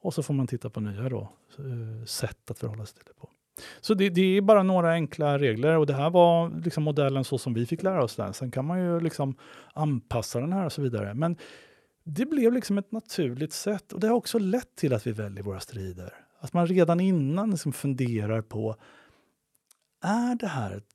Och 0.00 0.14
så 0.14 0.22
får 0.22 0.34
man 0.34 0.46
titta 0.46 0.70
på 0.70 0.80
nya 0.80 1.08
då, 1.08 1.32
eh, 1.58 2.04
sätt 2.06 2.50
att 2.50 2.58
förhålla 2.58 2.86
sig 2.86 2.96
till 2.96 3.06
det 3.06 3.20
på. 3.20 3.30
Så 3.80 3.94
det, 3.94 4.08
det, 4.08 4.36
är 4.36 4.40
bara 4.40 4.62
några 4.62 4.92
enkla 4.92 5.38
regler 5.38 5.78
och 5.78 5.86
det 5.86 5.94
här 5.94 6.10
var 6.10 6.62
liksom 6.64 6.84
modellen 6.84 7.24
så 7.24 7.38
som 7.38 7.54
vi 7.54 7.66
fick 7.66 7.82
lära 7.82 8.04
oss 8.04 8.16
den. 8.16 8.34
Sen 8.34 8.50
kan 8.50 8.64
man 8.64 8.84
ju 8.84 9.00
liksom 9.00 9.34
anpassa 9.74 10.40
den 10.40 10.52
här 10.52 10.64
och 10.64 10.72
så 10.72 10.82
vidare. 10.82 11.14
Men 11.14 11.36
det 12.08 12.26
blev 12.26 12.52
liksom 12.52 12.78
ett 12.78 12.92
naturligt 12.92 13.52
sätt 13.52 13.92
och 13.92 14.00
det 14.00 14.08
har 14.08 14.14
också 14.14 14.38
lett 14.38 14.76
till 14.76 14.92
att 14.92 15.06
vi 15.06 15.12
väljer 15.12 15.42
våra 15.42 15.60
strider. 15.60 16.14
Att 16.38 16.52
man 16.52 16.66
redan 16.66 17.00
innan 17.00 17.50
liksom 17.50 17.72
funderar 17.72 18.42
på, 18.42 18.76
är 20.02 20.34
det 20.34 20.46
här 20.46 20.76
ett 20.76 20.88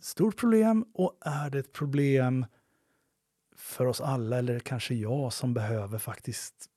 stort 0.00 0.36
problem 0.36 0.84
och 0.94 1.18
är 1.20 1.50
det 1.50 1.58
ett 1.58 1.72
problem 1.72 2.46
för 3.56 3.86
oss 3.86 4.00
alla 4.00 4.38
eller 4.38 4.58
kanske 4.58 4.94
jag 4.94 5.32
som 5.32 5.54
behöver 5.54 5.98
faktiskt 5.98 6.70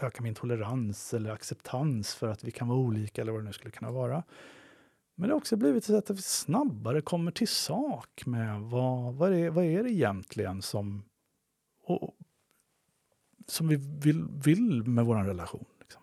öka 0.00 0.22
min 0.22 0.34
tolerans 0.34 1.14
eller 1.14 1.30
acceptans 1.30 2.14
för 2.14 2.28
att 2.28 2.44
vi 2.44 2.50
kan 2.50 2.68
vara 2.68 2.78
olika 2.78 3.22
eller 3.22 3.32
vad 3.32 3.40
det 3.40 3.46
nu 3.46 3.52
skulle 3.52 3.70
kunna 3.70 3.90
vara. 3.90 4.22
Men 5.14 5.28
det 5.28 5.34
har 5.34 5.38
också 5.38 5.56
blivit 5.56 5.84
så 5.84 5.96
att 5.96 6.10
vi 6.10 6.22
snabbare 6.22 7.00
kommer 7.00 7.30
till 7.30 7.48
sak 7.48 8.26
med 8.26 8.60
vad, 8.60 9.14
vad, 9.14 9.34
är, 9.34 9.50
vad 9.50 9.64
är 9.64 9.82
det 9.82 9.90
egentligen 9.90 10.62
som, 10.62 11.04
och, 11.84 12.16
som 13.52 13.68
vi 13.68 13.76
vill, 13.76 14.24
vill 14.44 14.82
med 14.82 15.04
vår 15.04 15.16
relation. 15.16 15.64
Liksom. 15.80 16.02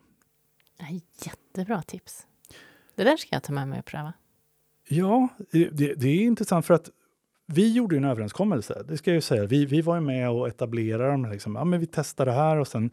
Jättebra 1.26 1.82
tips. 1.82 2.28
Det 2.96 3.04
där 3.04 3.18
ska 3.18 3.36
jag 3.36 3.44
ta 3.44 3.54
med 3.54 3.68
mig 3.68 3.80
och 3.80 3.86
pröva. 3.86 4.14
Ja, 4.88 5.28
det, 5.52 5.70
det 5.94 6.08
är 6.08 6.22
intressant 6.22 6.66
för 6.66 6.74
att 6.74 6.90
vi 7.46 7.74
gjorde 7.74 7.98
en 7.98 8.04
överenskommelse, 8.04 8.84
det 8.88 8.98
ska 8.98 9.12
jag 9.12 9.16
ju 9.16 9.22
säga. 9.22 9.46
Vi, 9.46 9.66
vi 9.66 9.82
var 9.82 10.00
med 10.00 10.30
och 10.30 10.48
etablerade 10.48 11.12
dem. 11.12 11.32
Liksom. 11.32 11.56
Ja, 11.56 11.64
men 11.64 11.80
vi 11.80 11.86
testar 11.86 12.26
det 12.26 12.32
här 12.32 12.58
och 12.58 12.68
sen... 12.68 12.92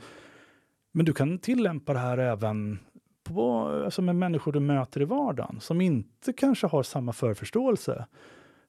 Men 0.93 1.07
du 1.07 1.13
kan 1.13 1.39
tillämpa 1.39 1.93
det 1.93 1.99
här 1.99 2.19
även 2.19 2.79
på, 3.25 3.69
alltså 3.85 4.03
med 4.03 4.17
människor 4.17 4.53
du 4.53 4.61
möter 4.61 5.03
i 5.03 5.05
vardagen 5.05 5.61
som 5.61 5.81
inte 5.81 6.33
kanske 6.33 6.67
har 6.67 6.83
samma 6.83 7.13
förförståelse. 7.13 8.07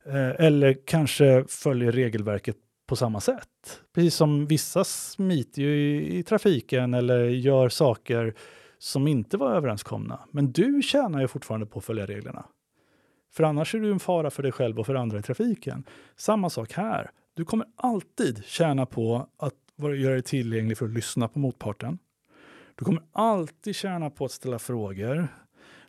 Eh, 0.06 0.46
eller 0.46 0.78
kanske 0.86 1.46
följer 1.48 1.92
regelverket 1.92 2.58
på 2.88 2.96
samma 2.96 3.22
sätt. 3.22 3.82
Precis 3.94 4.16
som 4.16 4.46
vissa 4.46 4.84
smiter 4.84 5.62
ju 5.62 5.76
i, 5.76 6.18
i 6.18 6.24
trafiken 6.24 6.94
eller 6.94 7.24
gör 7.24 7.70
saker 7.70 8.34
som 8.78 9.08
inte 9.08 9.38
var 9.38 9.52
överenskomna. 9.52 10.20
Men 10.32 10.52
du 10.52 10.82
tjänar 10.82 11.22
ju 11.22 11.28
fortfarande 11.28 11.66
på 11.66 11.80
att 11.80 11.86
följa 11.86 12.06
reglerna. 12.06 12.46
För 13.34 13.44
annars 13.44 13.76
är 13.76 13.80
du 13.80 13.92
en 13.92 14.00
fara 14.00 14.30
för 14.30 14.44
dig 14.44 14.52
själv 14.52 14.80
och 14.80 14.86
för 14.86 14.96
andra 14.96 15.20
i 15.20 15.22
trafiken. 15.22 15.84
Samma 16.16 16.50
sak 16.50 16.74
här. 16.74 17.12
Du 17.34 17.46
kommer 17.46 17.68
alltid 17.76 18.44
tjäna 18.46 18.86
på 18.86 19.30
att 19.38 19.54
göra 19.78 20.14
dig 20.14 20.24
tillgänglig 20.24 20.78
för 20.78 20.86
att 20.86 20.94
lyssna 20.94 21.28
på 21.28 21.40
motparten. 21.40 22.00
Du 22.76 22.86
kommer 22.86 23.04
alltid 23.12 23.76
tjäna 23.76 24.10
på 24.10 24.26
att 24.26 24.32
ställa 24.32 24.60
frågor. 24.60 25.28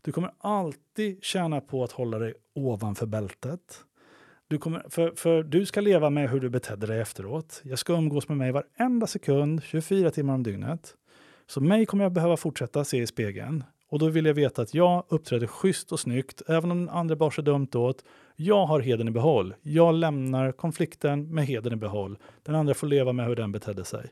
Du 0.02 0.12
kommer 0.12 0.30
alltid 0.38 1.24
tjäna 1.24 1.60
på 1.60 1.84
att 1.84 1.92
hålla 1.92 2.18
dig 2.18 2.34
ovanför 2.54 3.06
bältet. 3.06 3.84
Du, 4.48 4.58
kommer, 4.58 4.86
för, 4.88 5.10
för 5.10 5.42
du 5.42 5.66
ska 5.66 5.80
leva 5.80 6.10
med 6.10 6.30
hur 6.30 6.40
du 6.40 6.48
betedde 6.48 6.86
dig 6.86 7.00
efteråt. 7.00 7.60
Jag 7.64 7.78
ska 7.78 7.92
umgås 7.92 8.28
med 8.28 8.38
mig 8.38 8.52
varenda 8.52 9.06
sekund, 9.06 9.62
24 9.62 10.10
timmar 10.10 10.34
om 10.34 10.42
dygnet. 10.42 10.94
Så 11.46 11.60
mig 11.60 11.86
kommer 11.86 12.04
jag 12.04 12.12
behöva 12.12 12.36
fortsätta 12.36 12.84
se 12.84 13.02
i 13.02 13.06
spegeln. 13.06 13.64
Och 13.90 13.98
då 13.98 14.08
vill 14.08 14.26
jag 14.26 14.34
veta 14.34 14.62
att 14.62 14.74
jag 14.74 15.04
uppträder 15.08 15.46
schysst 15.46 15.92
och 15.92 16.00
snyggt, 16.00 16.42
även 16.48 16.70
om 16.70 16.78
den 16.78 16.88
andra 16.88 17.16
bar 17.16 17.30
sig 17.30 17.44
dumt 17.44 17.68
åt. 17.74 18.04
Jag 18.36 18.66
har 18.66 18.80
heden 18.80 19.08
i 19.08 19.10
behåll. 19.10 19.54
Jag 19.62 19.94
lämnar 19.94 20.52
konflikten 20.52 21.34
med 21.34 21.46
heden 21.46 21.72
i 21.72 21.76
behåll. 21.76 22.18
Den 22.42 22.54
andra 22.54 22.74
får 22.74 22.86
leva 22.86 23.12
med 23.12 23.26
hur 23.26 23.36
den 23.36 23.52
betedde 23.52 23.84
sig. 23.84 24.10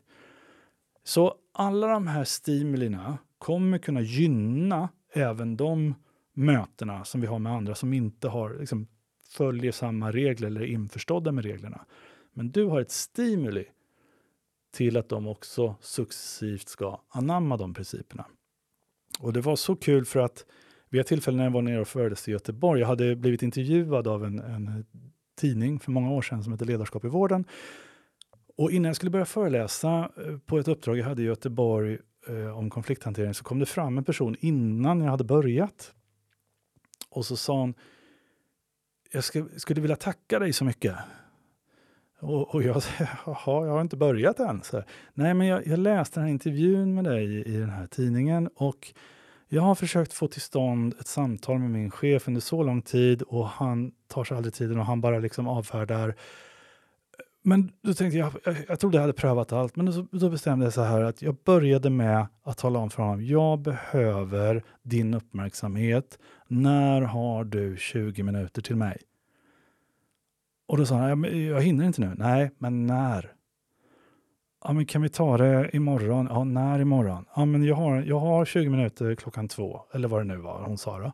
Så 1.05 1.35
alla 1.55 1.87
de 1.87 2.07
här 2.07 2.25
stimulina 2.25 3.19
kommer 3.39 3.79
kunna 3.79 4.01
gynna 4.01 4.89
även 5.13 5.57
de 5.57 5.95
mötena 6.35 7.05
som 7.05 7.21
vi 7.21 7.27
har 7.27 7.39
med 7.39 7.53
andra 7.53 7.75
som 7.75 7.93
inte 7.93 8.29
har, 8.29 8.57
liksom, 8.61 8.87
följer 9.33 9.73
samma 9.73 10.13
regler 10.13 10.47
eller 10.47 10.61
är 10.61 10.67
införstådda 10.67 11.33
med 11.33 11.45
reglerna. 11.45 11.85
Men 12.33 12.51
du 12.51 12.65
har 12.65 12.81
ett 12.81 12.91
stimuli 12.91 13.65
till 14.73 14.97
att 14.97 15.09
de 15.09 15.27
också 15.27 15.77
successivt 15.81 16.69
ska 16.69 17.01
anamma 17.09 17.57
de 17.57 17.75
principerna. 17.75 18.27
Och 19.21 19.33
det 19.33 19.41
var 19.41 19.57
så 19.57 19.77
kul 19.77 20.05
för 20.05 20.21
att 20.21 20.45
vid 20.89 21.01
ett 21.01 21.07
tillfälle 21.07 21.37
när 21.37 21.45
jag 21.45 21.51
var 21.51 21.63
nere 21.63 21.81
och 21.81 21.89
föreläste 21.89 22.31
i 22.31 22.33
Göteborg, 22.33 22.81
jag 22.81 22.89
hade 22.89 23.17
blivit 23.17 23.43
intervjuad 23.43 24.09
av 24.09 24.25
en, 24.25 24.39
en 24.39 24.85
tidning 25.37 25.81
för 25.81 25.91
många 25.91 26.11
år 26.11 26.23
sedan 26.23 26.43
som 26.45 26.53
heter 26.53 26.67
Ledarskap 26.67 27.05
i 27.05 27.09
vården. 27.09 27.45
Och 28.57 28.71
innan 28.71 28.89
jag 28.89 28.97
skulle 28.97 29.11
börja 29.11 29.25
föreläsa 29.25 30.11
eh, 30.17 30.39
på 30.39 30.59
ett 30.59 30.69
uppdrag 30.69 30.99
jag 30.99 31.05
hade 31.05 31.23
i 31.23 31.25
Göteborg 31.25 31.99
eh, 32.29 32.59
om 32.59 32.71
konflikthantering 32.71 33.35
så 33.35 33.45
kom 33.45 33.59
det 33.59 33.67
fram 33.67 33.99
en 33.99 34.05
person 34.05 34.37
innan 34.41 35.01
jag 35.01 35.11
hade 35.11 35.25
börjat. 35.25 35.95
Och 37.11 37.27
så 37.27 37.37
sa 37.37 37.61
hon, 37.61 37.75
jag 39.13 39.25
ska, 39.25 39.45
skulle 39.57 39.81
vilja 39.81 39.97
tacka 39.97 40.39
dig 40.39 40.53
så 40.53 40.65
mycket. 40.65 40.95
Och, 42.21 42.55
och 42.55 42.63
jag 42.63 42.83
säger, 42.83 43.11
jaha, 43.27 43.67
jag 43.67 43.73
har 43.73 43.81
inte 43.81 43.97
börjat 43.97 44.41
än. 44.41 44.63
Så, 44.63 44.83
Nej, 45.15 45.35
men 45.35 45.47
jag, 45.47 45.67
jag 45.67 45.79
läste 45.79 46.21
den 46.21 46.25
här 46.25 46.33
intervjun 46.33 46.95
med 46.95 47.05
dig 47.05 47.25
i, 47.25 47.55
i 47.55 47.57
den 47.57 47.71
här 47.71 47.87
tidningen 47.87 48.49
och 48.55 48.93
jag 49.49 49.63
har 49.63 49.75
försökt 49.75 50.13
få 50.13 50.29
till 50.29 50.41
stånd 50.41 50.95
ett 51.01 51.07
samtal 51.07 51.59
med 51.59 51.71
min 51.71 51.91
chef 51.91 52.29
under 52.29 52.41
så 52.41 52.63
lång 52.63 52.83
tid 52.83 53.23
och 53.23 53.49
han 53.49 53.93
tar 54.09 54.25
sig 54.25 54.37
aldrig 54.37 54.55
tiden 54.55 54.79
och 54.79 54.87
han 54.87 55.01
bara 55.01 55.19
liksom 55.19 55.49
avfärdar. 55.49 56.15
Men 57.43 57.73
då 57.83 57.95
tänkte 57.95 58.19
jag, 58.19 58.33
jag, 58.45 58.57
jag 58.69 58.81
trodde 58.81 58.97
jag 58.97 59.03
hade 59.03 59.13
prövat 59.13 59.53
allt, 59.53 59.77
men 59.77 59.87
då, 59.87 60.07
då 60.19 60.31
bestämde 60.31 60.67
jag 60.67 60.73
så 60.73 60.83
här 60.83 61.03
att 61.03 61.23
jag 61.23 61.37
började 61.45 61.91
med 61.91 62.27
att 62.43 62.59
tala 62.59 62.79
om 62.79 62.91
för 62.91 63.03
honom, 63.03 63.25
jag 63.25 63.59
behöver 63.59 64.63
din 64.83 65.15
uppmärksamhet. 65.15 66.19
När 66.49 67.03
har 67.03 67.45
du 67.45 67.77
20 67.77 68.23
minuter 68.23 68.63
till 68.63 68.77
mig? 68.77 68.99
Och 70.67 70.77
då 70.77 70.87
sa 70.87 70.97
han, 70.97 71.25
jag, 71.47 71.63
hinner 71.63 71.87
inte 71.87 72.01
nu. 72.01 72.15
Nej, 72.17 72.51
men 72.59 72.87
när? 72.87 73.33
Ja, 74.65 74.73
men 74.73 74.87
kan 74.87 75.03
vi 75.03 75.09
ta 75.09 75.37
det 75.37 75.77
imorgon? 75.77 76.27
Ja, 76.31 76.45
när 76.45 76.79
imorgon? 76.79 77.25
Ja, 77.37 77.45
men 77.45 77.65
jag 77.65 77.75
har, 77.75 78.03
jag 78.03 78.19
har 78.19 78.45
20 78.45 78.69
minuter 78.69 79.15
klockan 79.15 79.49
två, 79.49 79.83
eller 79.93 80.09
vad 80.09 80.21
det 80.21 80.25
nu 80.25 80.37
var 80.37 80.63
hon 80.63 80.79
sa. 80.79 80.99
Då. 80.99 81.13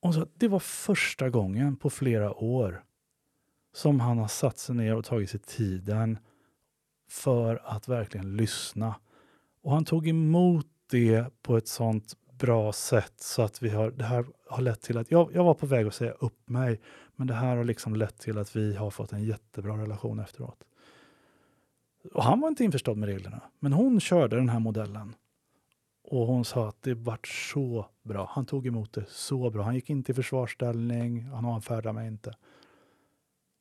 Hon 0.00 0.14
sa, 0.14 0.26
det 0.34 0.48
var 0.48 0.58
första 0.58 1.30
gången 1.30 1.76
på 1.76 1.90
flera 1.90 2.34
år 2.34 2.84
som 3.74 4.00
han 4.00 4.18
har 4.18 4.28
satt 4.28 4.58
sig 4.58 4.74
ner 4.74 4.96
och 4.96 5.04
tagit 5.04 5.30
sig 5.30 5.40
tiden 5.40 6.18
för 7.08 7.62
att 7.64 7.88
verkligen 7.88 8.36
lyssna. 8.36 8.94
Och 9.62 9.72
han 9.72 9.84
tog 9.84 10.08
emot 10.08 10.66
det 10.90 11.42
på 11.42 11.56
ett 11.56 11.68
sånt 11.68 12.16
bra 12.46 12.72
sätt 12.72 13.14
så 13.16 13.42
att 13.42 13.62
vi 13.62 13.68
har, 13.68 13.90
det 13.90 14.04
här 14.04 14.26
har 14.48 14.62
lett 14.62 14.80
till 14.80 14.98
att 14.98 15.10
jag, 15.10 15.30
jag 15.34 15.44
var 15.44 15.54
på 15.54 15.66
väg 15.66 15.86
att 15.86 15.94
säga 15.94 16.12
upp 16.12 16.48
mig, 16.48 16.80
men 17.16 17.26
det 17.26 17.34
här 17.34 17.56
har 17.56 17.64
liksom 17.64 17.96
lett 17.96 18.18
till 18.18 18.38
att 18.38 18.56
vi 18.56 18.76
har 18.76 18.90
fått 18.90 19.12
en 19.12 19.24
jättebra 19.24 19.78
relation 19.78 20.20
efteråt. 20.20 20.64
Och 22.14 22.24
han 22.24 22.40
var 22.40 22.48
inte 22.48 22.64
införstådd 22.64 22.96
med 22.96 23.08
reglerna, 23.08 23.40
men 23.58 23.72
hon 23.72 24.00
körde 24.00 24.36
den 24.36 24.48
här 24.48 24.58
modellen. 24.58 25.14
Och 26.02 26.26
hon 26.26 26.44
sa 26.44 26.68
att 26.68 26.82
det 26.82 26.94
vart 26.94 27.28
så 27.28 27.86
bra. 28.02 28.30
Han 28.32 28.46
tog 28.46 28.66
emot 28.66 28.92
det 28.92 29.04
så 29.08 29.50
bra. 29.50 29.62
Han 29.62 29.74
gick 29.74 29.90
inte 29.90 30.12
i 30.12 30.14
försvarsställning, 30.14 31.22
han 31.22 31.44
avfärdade 31.44 31.92
mig 31.92 32.08
inte. 32.08 32.34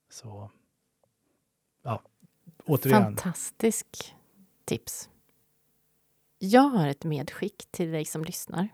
Så, 0.10 0.52
ja, 1.84 2.02
återigen. 2.66 3.04
Fantastisk 3.04 4.16
tips. 4.66 5.10
Jag 6.46 6.70
har 6.70 6.88
ett 6.88 7.04
medskick 7.04 7.66
till 7.72 7.92
dig 7.92 8.06
som 8.06 8.24
lyssnar. 8.24 8.70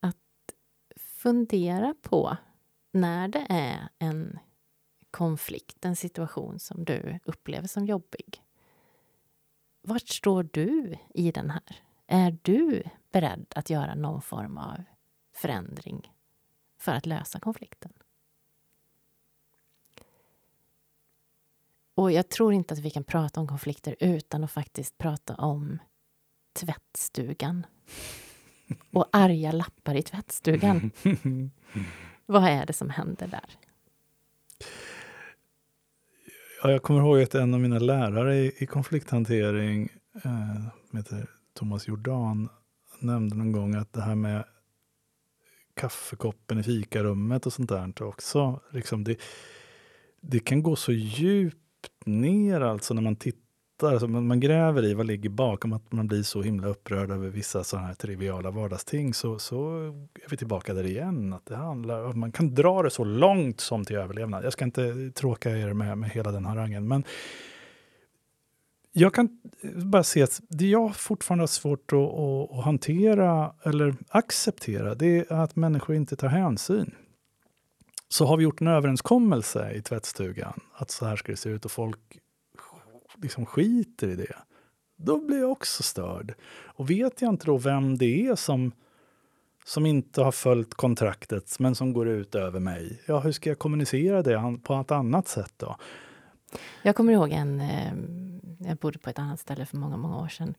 Att 0.00 0.54
fundera 0.96 1.94
på 2.02 2.36
när 2.92 3.28
det 3.28 3.46
är 3.48 3.88
en 3.98 4.38
konflikt, 5.10 5.84
en 5.84 5.96
situation 5.96 6.58
som 6.58 6.84
du 6.84 7.18
upplever 7.24 7.68
som 7.68 7.86
jobbig. 7.86 8.42
Vart 9.82 10.08
står 10.08 10.42
du 10.42 10.96
i 11.14 11.32
den 11.32 11.50
här? 11.50 11.82
Är 12.06 12.38
du 12.42 12.82
beredd 13.12 13.46
att 13.54 13.70
göra 13.70 13.94
någon 13.94 14.22
form 14.22 14.58
av 14.58 14.84
förändring 15.32 16.12
för 16.78 16.92
att 16.92 17.06
lösa 17.06 17.40
konflikten? 17.40 17.92
Och 21.94 22.12
jag 22.12 22.28
tror 22.28 22.52
inte 22.52 22.74
att 22.74 22.80
vi 22.80 22.90
kan 22.90 23.04
prata 23.04 23.40
om 23.40 23.48
konflikter 23.48 23.96
utan 24.00 24.44
att 24.44 24.50
faktiskt 24.50 24.98
prata 24.98 25.34
om 25.34 25.78
tvättstugan. 26.52 27.66
Och 28.90 29.08
arga 29.12 29.52
lappar 29.52 29.94
i 29.94 30.02
tvättstugan. 30.02 30.90
Vad 32.26 32.44
är 32.44 32.66
det 32.66 32.72
som 32.72 32.90
händer 32.90 33.26
där? 33.26 33.58
Ja, 36.62 36.70
jag 36.70 36.82
kommer 36.82 37.00
ihåg 37.00 37.22
att 37.22 37.34
en 37.34 37.54
av 37.54 37.60
mina 37.60 37.78
lärare 37.78 38.36
i, 38.36 38.54
i 38.58 38.66
konflikthantering, 38.66 39.88
eh, 40.24 40.96
heter 40.96 41.26
Thomas 41.54 41.88
Jordan, 41.88 42.48
nämnde 42.98 43.36
någon 43.36 43.52
gång 43.52 43.74
att 43.74 43.92
det 43.92 44.02
här 44.02 44.14
med 44.14 44.44
kaffekoppen 45.74 46.58
i 46.58 46.62
fikarummet 46.62 47.46
och 47.46 47.52
sånt 47.52 47.68
där 47.68 48.02
också, 48.02 48.60
liksom 48.70 49.04
det, 49.04 49.16
det 50.20 50.38
kan 50.38 50.62
gå 50.62 50.76
så 50.76 50.92
djupt 50.92 51.58
ner 52.04 52.60
alltså 52.60 52.94
när 52.94 53.02
man 53.02 53.16
tittar, 53.16 53.42
alltså 53.88 54.08
man, 54.08 54.26
man 54.26 54.40
gräver 54.40 54.84
i 54.84 54.94
vad 54.94 55.06
ligger 55.06 55.30
bakom 55.30 55.72
att 55.72 55.92
man 55.92 56.06
blir 56.06 56.22
så 56.22 56.42
himla 56.42 56.68
upprörd 56.68 57.10
över 57.10 57.28
vissa 57.28 57.64
sådana 57.64 57.86
här 57.86 57.94
triviala 57.94 58.50
vardagsting 58.50 59.14
så, 59.14 59.38
så 59.38 59.76
är 60.24 60.30
vi 60.30 60.36
tillbaka 60.36 60.74
där 60.74 60.84
igen. 60.84 61.32
Att 61.32 61.46
det 61.46 61.56
handlar, 61.56 62.12
man 62.12 62.32
kan 62.32 62.54
dra 62.54 62.82
det 62.82 62.90
så 62.90 63.04
långt 63.04 63.60
som 63.60 63.84
till 63.84 63.96
överlevnad. 63.96 64.44
Jag 64.44 64.52
ska 64.52 64.64
inte 64.64 65.10
tråka 65.10 65.50
er 65.50 65.72
med, 65.72 65.98
med 65.98 66.10
hela 66.10 66.32
den 66.32 66.44
harangen, 66.44 66.88
men 66.88 67.04
jag 68.92 69.14
kan 69.14 69.28
bara 69.74 70.02
se 70.02 70.22
att 70.22 70.40
det 70.48 70.66
jag 70.66 70.96
fortfarande 70.96 71.42
har 71.42 71.46
svårt 71.46 71.92
att, 71.92 71.98
att, 71.98 72.58
att, 72.58 72.64
hantera 72.64 73.54
eller 73.62 73.94
acceptera, 74.08 74.94
det 74.94 75.30
är 75.30 75.32
att 75.32 75.56
människor 75.56 75.96
inte 75.96 76.16
tar 76.16 76.28
hänsyn. 76.28 76.94
Så 78.08 78.26
har 78.26 78.36
vi 78.36 78.44
gjort 78.44 78.60
en 78.60 78.66
överenskommelse 78.66 79.72
i 79.72 79.82
tvättstugan 79.82 80.60
att 80.74 80.90
så 80.90 81.06
här 81.06 81.16
ska 81.16 81.32
det 81.32 81.36
se 81.36 81.48
ut 81.48 81.64
och 81.64 81.70
folk 81.70 81.98
liksom 83.22 83.46
skiter 83.46 84.08
i 84.08 84.16
det, 84.16 84.36
då 84.96 85.26
blir 85.26 85.40
jag 85.40 85.50
också 85.50 85.82
störd. 85.82 86.34
Och 86.64 86.90
vet 86.90 87.22
jag 87.22 87.28
inte 87.28 87.46
då 87.46 87.56
vem 87.56 87.98
det 87.98 88.26
är 88.26 88.36
som, 88.36 88.72
som 89.64 89.86
inte 89.86 90.22
har 90.22 90.32
följt 90.32 90.74
kontraktet 90.74 91.58
men 91.58 91.74
som 91.74 91.92
går 91.92 92.08
ut 92.08 92.34
över 92.34 92.60
mig, 92.60 93.02
ja, 93.06 93.20
hur 93.20 93.32
ska 93.32 93.50
jag 93.50 93.58
kommunicera 93.58 94.22
det 94.22 94.58
på 94.62 94.74
ett 94.74 94.90
annat 94.90 95.28
sätt 95.28 95.52
då? 95.56 95.76
Jag 96.82 96.96
kommer 96.96 97.12
ihåg 97.12 97.32
en, 97.32 97.60
eh, 97.60 97.92
jag 98.68 98.76
bodde 98.76 98.98
på 98.98 99.10
ett 99.10 99.18
annat 99.18 99.40
ställe 99.40 99.66
för 99.66 99.76
många, 99.76 99.96
många 99.96 100.18
år 100.18 100.28
sedan, 100.28 100.54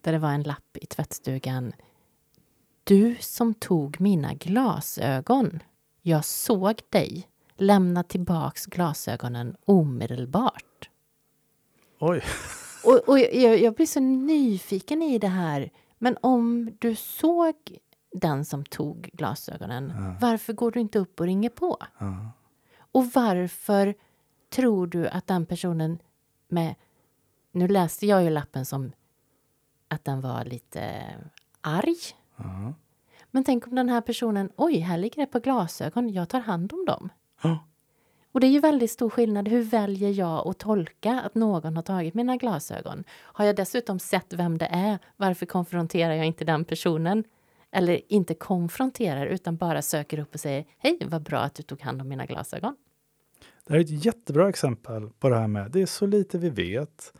där 0.00 0.12
det 0.12 0.18
var 0.18 0.30
en 0.30 0.42
lapp 0.42 0.76
i 0.76 0.86
tvättstugan. 0.86 1.72
Du 2.84 3.16
som 3.20 3.54
tog 3.54 4.00
mina 4.00 4.34
glasögon. 4.34 5.62
Jag 6.02 6.24
såg 6.24 6.80
dig. 6.90 7.28
Lämna 7.56 8.02
tillbaks 8.02 8.66
glasögonen 8.66 9.56
omedelbart. 9.64 10.67
Oj. 11.98 12.22
Och, 12.84 13.08
och 13.08 13.18
jag, 13.18 13.58
jag 13.58 13.74
blir 13.74 13.86
så 13.86 14.00
nyfiken 14.00 15.02
i 15.02 15.18
det 15.18 15.28
här. 15.28 15.70
Men 15.98 16.16
om 16.20 16.70
du 16.78 16.94
såg 16.94 17.54
den 18.12 18.44
som 18.44 18.64
tog 18.64 19.10
glasögonen, 19.12 19.92
ja. 19.96 20.16
varför 20.20 20.52
går 20.52 20.70
du 20.70 20.80
inte 20.80 20.98
upp 20.98 21.20
och 21.20 21.26
ringer 21.26 21.50
på? 21.50 21.76
Ja. 21.98 22.30
Och 22.92 23.06
varför 23.14 23.94
tror 24.50 24.86
du 24.86 25.08
att 25.08 25.26
den 25.26 25.46
personen 25.46 25.98
med... 26.48 26.74
Nu 27.52 27.68
läste 27.68 28.06
jag 28.06 28.24
ju 28.24 28.30
lappen 28.30 28.64
som 28.64 28.92
att 29.88 30.04
den 30.04 30.20
var 30.20 30.44
lite 30.44 31.04
arg. 31.60 31.96
Ja. 32.36 32.74
Men 33.30 33.44
tänk 33.44 33.66
om 33.66 33.74
den 33.74 33.88
här 33.88 34.00
personen, 34.00 34.50
oj, 34.56 34.78
här 34.78 34.98
ligger 34.98 35.22
det 35.22 35.26
par 35.26 35.40
glasögon, 35.40 36.12
jag 36.12 36.28
tar 36.28 36.40
hand 36.40 36.72
om 36.72 36.84
dem. 36.84 37.10
Och 38.38 38.42
det 38.42 38.46
är 38.46 38.50
ju 38.50 38.60
väldigt 38.60 38.90
stor 38.90 39.10
skillnad. 39.10 39.48
Hur 39.48 39.62
väljer 39.62 40.10
jag 40.10 40.48
att 40.48 40.58
tolka 40.58 41.20
att 41.20 41.34
någon 41.34 41.76
har 41.76 41.82
tagit 41.82 42.14
mina 42.14 42.36
glasögon? 42.36 43.04
Har 43.10 43.44
jag 43.44 43.56
dessutom 43.56 43.98
sett 43.98 44.32
vem 44.32 44.58
det 44.58 44.66
är? 44.66 44.98
Varför 45.16 45.46
konfronterar 45.46 46.14
jag 46.14 46.26
inte 46.26 46.44
den 46.44 46.64
personen? 46.64 47.24
Eller 47.70 48.00
inte 48.08 48.34
konfronterar, 48.34 49.26
utan 49.26 49.56
bara 49.56 49.82
söker 49.82 50.18
upp 50.18 50.34
och 50.34 50.40
säger 50.40 50.64
Hej, 50.78 50.98
vad 51.04 51.22
bra 51.22 51.38
att 51.38 51.54
du 51.54 51.62
tog 51.62 51.80
hand 51.80 52.00
om 52.00 52.08
mina 52.08 52.26
glasögon. 52.26 52.76
Det 53.66 53.72
här 53.72 53.80
är 53.80 53.84
ett 53.84 54.04
jättebra 54.04 54.48
exempel 54.48 55.08
på 55.18 55.28
det 55.28 55.36
här 55.36 55.48
med 55.48 55.70
det 55.70 55.82
är 55.82 55.86
så 55.86 56.06
lite 56.06 56.38
vi 56.38 56.50
vet. 56.50 57.12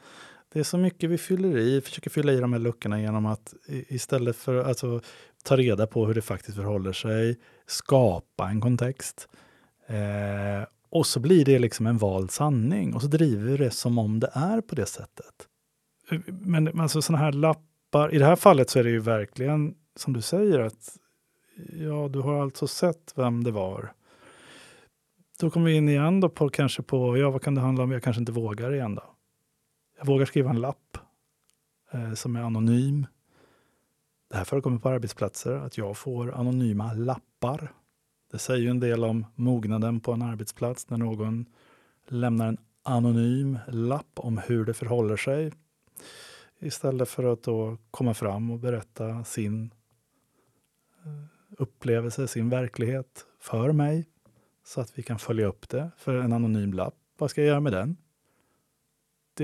Det 0.52 0.58
är 0.58 0.64
så 0.64 0.78
mycket 0.78 1.10
vi 1.10 1.18
fyller 1.18 1.58
i, 1.58 1.80
försöker 1.80 2.10
fylla 2.10 2.32
i 2.32 2.40
de 2.40 2.52
här 2.52 2.60
luckorna 2.60 3.00
genom 3.00 3.26
att 3.26 3.54
istället 3.66 4.36
för 4.36 4.56
att 4.56 4.66
alltså, 4.66 5.00
ta 5.44 5.56
reda 5.56 5.86
på 5.86 6.06
hur 6.06 6.14
det 6.14 6.22
faktiskt 6.22 6.56
förhåller 6.56 6.92
sig, 6.92 7.38
skapa 7.66 8.48
en 8.48 8.60
kontext. 8.60 9.28
Eh, 9.86 10.68
och 10.90 11.06
så 11.06 11.20
blir 11.20 11.44
det 11.44 11.58
liksom 11.58 11.86
en 11.86 11.98
vald 11.98 12.30
sanning 12.30 12.94
och 12.94 13.02
så 13.02 13.08
driver 13.08 13.44
vi 13.44 13.56
det 13.56 13.70
som 13.70 13.98
om 13.98 14.20
det 14.20 14.30
är 14.32 14.60
på 14.60 14.74
det 14.74 14.86
sättet. 14.86 15.48
Men 16.28 16.80
alltså 16.80 17.02
sådana 17.02 17.24
här 17.24 17.32
lappar, 17.32 18.14
i 18.14 18.18
det 18.18 18.24
här 18.24 18.36
fallet 18.36 18.70
så 18.70 18.78
är 18.78 18.84
det 18.84 18.90
ju 18.90 19.00
verkligen 19.00 19.74
som 19.96 20.12
du 20.12 20.22
säger 20.22 20.60
att 20.60 20.98
ja, 21.72 22.08
du 22.08 22.20
har 22.20 22.42
alltså 22.42 22.66
sett 22.66 23.12
vem 23.16 23.44
det 23.44 23.50
var. 23.50 23.92
Då 25.40 25.50
kommer 25.50 25.66
vi 25.66 25.76
in 25.76 25.88
igen 25.88 26.20
då 26.20 26.28
på 26.28 26.48
kanske 26.48 26.82
på, 26.82 27.18
ja 27.18 27.30
vad 27.30 27.42
kan 27.42 27.54
det 27.54 27.60
handla 27.60 27.84
om, 27.84 27.92
jag 27.92 28.02
kanske 28.02 28.20
inte 28.20 28.32
vågar 28.32 28.74
igen 28.74 28.94
då. 28.94 29.04
Jag 29.98 30.06
vågar 30.06 30.26
skriva 30.26 30.50
en 30.50 30.60
lapp 30.60 30.98
eh, 31.92 32.14
som 32.14 32.36
är 32.36 32.40
anonym. 32.40 33.06
Det 34.30 34.36
här 34.36 34.44
förekommer 34.44 34.78
på 34.78 34.88
arbetsplatser, 34.88 35.52
att 35.52 35.78
jag 35.78 35.96
får 35.96 36.34
anonyma 36.34 36.92
lappar 36.92 37.72
det 38.30 38.38
säger 38.38 38.62
ju 38.62 38.70
en 38.70 38.80
del 38.80 39.04
om 39.04 39.26
mognaden 39.34 40.00
på 40.00 40.12
en 40.12 40.22
arbetsplats 40.22 40.90
när 40.90 40.96
någon 40.96 41.46
lämnar 42.08 42.48
en 42.48 42.58
anonym 42.82 43.58
lapp 43.68 44.12
om 44.14 44.38
hur 44.38 44.64
det 44.64 44.74
förhåller 44.74 45.16
sig 45.16 45.52
istället 46.58 47.08
för 47.08 47.32
att 47.32 47.42
då 47.42 47.76
komma 47.90 48.14
fram 48.14 48.50
och 48.50 48.58
berätta 48.58 49.24
sin 49.24 49.70
eh, 51.04 51.24
upplevelse, 51.58 52.28
sin 52.28 52.48
verklighet 52.48 53.24
för 53.40 53.72
mig 53.72 54.08
så 54.64 54.80
att 54.80 54.98
vi 54.98 55.02
kan 55.02 55.18
följa 55.18 55.46
upp 55.46 55.68
det 55.68 55.90
för 55.96 56.14
en 56.14 56.32
anonym 56.32 56.72
lapp. 56.72 56.94
Vad 57.18 57.30
ska 57.30 57.40
jag 57.40 57.48
göra 57.48 57.60
med 57.60 57.72
den? 57.72 57.96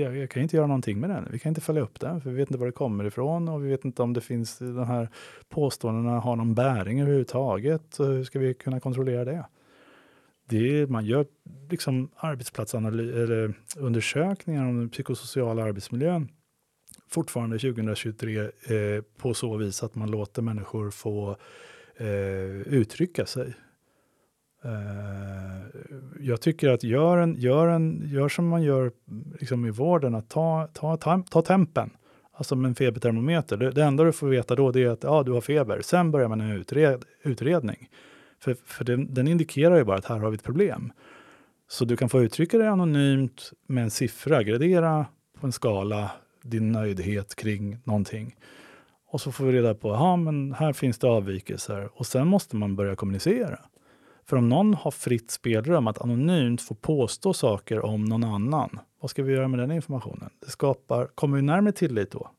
Jag, 0.01 0.17
jag 0.17 0.29
kan 0.29 0.43
inte 0.43 0.55
göra 0.55 0.67
någonting 0.67 0.99
med 0.99 1.09
den. 1.09 1.27
Vi 1.31 1.39
kan 1.39 1.49
inte 1.49 1.61
följa 1.61 1.81
upp 1.81 1.99
den, 1.99 2.21
för 2.21 2.29
vi 2.29 2.35
vet 2.35 2.49
inte 2.49 2.59
var 2.59 2.65
det 2.65 2.71
kommer 2.71 3.05
ifrån 3.05 3.49
och 3.49 3.65
vi 3.65 3.69
vet 3.69 3.85
inte 3.85 4.01
om 4.01 4.13
det 4.13 4.21
finns 4.21 4.59
de 4.59 4.87
här 4.87 5.09
påståendena 5.49 6.19
har 6.19 6.35
någon 6.35 6.55
bäring 6.55 7.01
överhuvudtaget. 7.01 7.95
hur 7.99 8.23
ska 8.23 8.39
vi 8.39 8.53
kunna 8.53 8.79
kontrollera 8.79 9.25
det? 9.25 9.45
det 10.47 10.79
är, 10.81 10.87
man 10.87 11.05
gör 11.05 11.25
liksom 11.69 12.09
undersökningar 13.77 14.65
om 14.65 14.79
den 14.79 14.89
psykosociala 14.89 15.63
arbetsmiljön 15.63 16.29
fortfarande 17.07 17.59
2023 17.59 18.39
eh, 18.39 18.49
på 19.17 19.33
så 19.33 19.57
vis 19.57 19.83
att 19.83 19.95
man 19.95 20.11
låter 20.11 20.41
människor 20.41 20.91
få 20.91 21.37
eh, 21.97 22.07
uttrycka 22.67 23.25
sig. 23.25 23.53
Eh, 24.65 25.81
jag 26.19 26.41
tycker 26.41 26.69
att 26.69 26.83
gör, 26.83 27.17
en, 27.17 27.35
gör, 27.35 27.67
en, 27.67 28.01
gör 28.05 28.29
som 28.29 28.47
man 28.47 28.63
gör 28.63 28.91
liksom 29.39 29.65
i 29.65 29.69
vården, 29.69 30.15
att 30.15 30.29
ta, 30.29 30.67
ta, 30.73 30.97
ta, 30.97 31.23
ta 31.29 31.41
tempen. 31.41 31.89
Alltså 32.33 32.55
med 32.55 32.69
en 32.69 32.75
febertermometer. 32.75 33.57
Det, 33.57 33.71
det 33.71 33.83
enda 33.83 34.03
du 34.03 34.11
får 34.11 34.27
veta 34.27 34.55
då 34.55 34.77
är 34.77 34.87
att 34.87 35.03
ja, 35.03 35.23
du 35.23 35.31
har 35.31 35.41
feber. 35.41 35.81
Sen 35.81 36.11
börjar 36.11 36.27
man 36.27 36.41
en 36.41 36.51
utred, 36.51 37.03
utredning. 37.23 37.89
För, 38.39 38.55
för 38.65 38.85
den, 38.85 39.13
den, 39.13 39.27
indikerar 39.27 39.77
ju 39.77 39.83
bara 39.83 39.97
att 39.97 40.05
här 40.05 40.19
har 40.19 40.29
vi 40.29 40.35
ett 40.35 40.43
problem. 40.43 40.91
Så 41.67 41.85
du 41.85 41.97
kan 41.97 42.09
få 42.09 42.21
uttrycka 42.21 42.57
det 42.57 42.69
anonymt 42.69 43.51
med 43.67 43.83
en 43.83 43.91
siffra, 43.91 44.43
gradera 44.43 45.05
på 45.39 45.47
en 45.47 45.51
skala 45.51 46.11
din 46.41 46.71
nöjdhet 46.71 47.35
kring 47.35 47.77
någonting. 47.83 48.35
Och 49.07 49.21
så 49.21 49.31
får 49.31 49.45
vi 49.45 49.51
reda 49.51 49.75
på, 49.75 49.89
ja 49.89 50.15
men 50.15 50.53
här 50.53 50.73
finns 50.73 50.99
det 50.99 51.07
avvikelser. 51.07 51.89
Och 51.93 52.05
sen 52.05 52.27
måste 52.27 52.55
man 52.55 52.75
börja 52.75 52.95
kommunicera. 52.95 53.59
För 54.29 54.37
om 54.37 54.49
någon 54.49 54.73
har 54.73 54.91
fritt 54.91 55.31
spelrum 55.31 55.87
att 55.87 56.01
anonymt 56.01 56.61
få 56.61 56.75
påstå 56.75 57.33
saker 57.33 57.85
om 57.85 58.05
någon 58.05 58.23
annan, 58.23 58.79
vad 58.99 59.11
ska 59.11 59.23
vi 59.23 59.33
göra 59.33 59.47
med 59.47 59.59
den 59.59 59.71
informationen? 59.71 60.29
Det 60.45 60.51
skapar, 60.51 61.07
kommer 61.07 61.35
vi 61.35 61.41
närmare 61.41 61.73
tillit 61.73 62.11
då? 62.11 62.31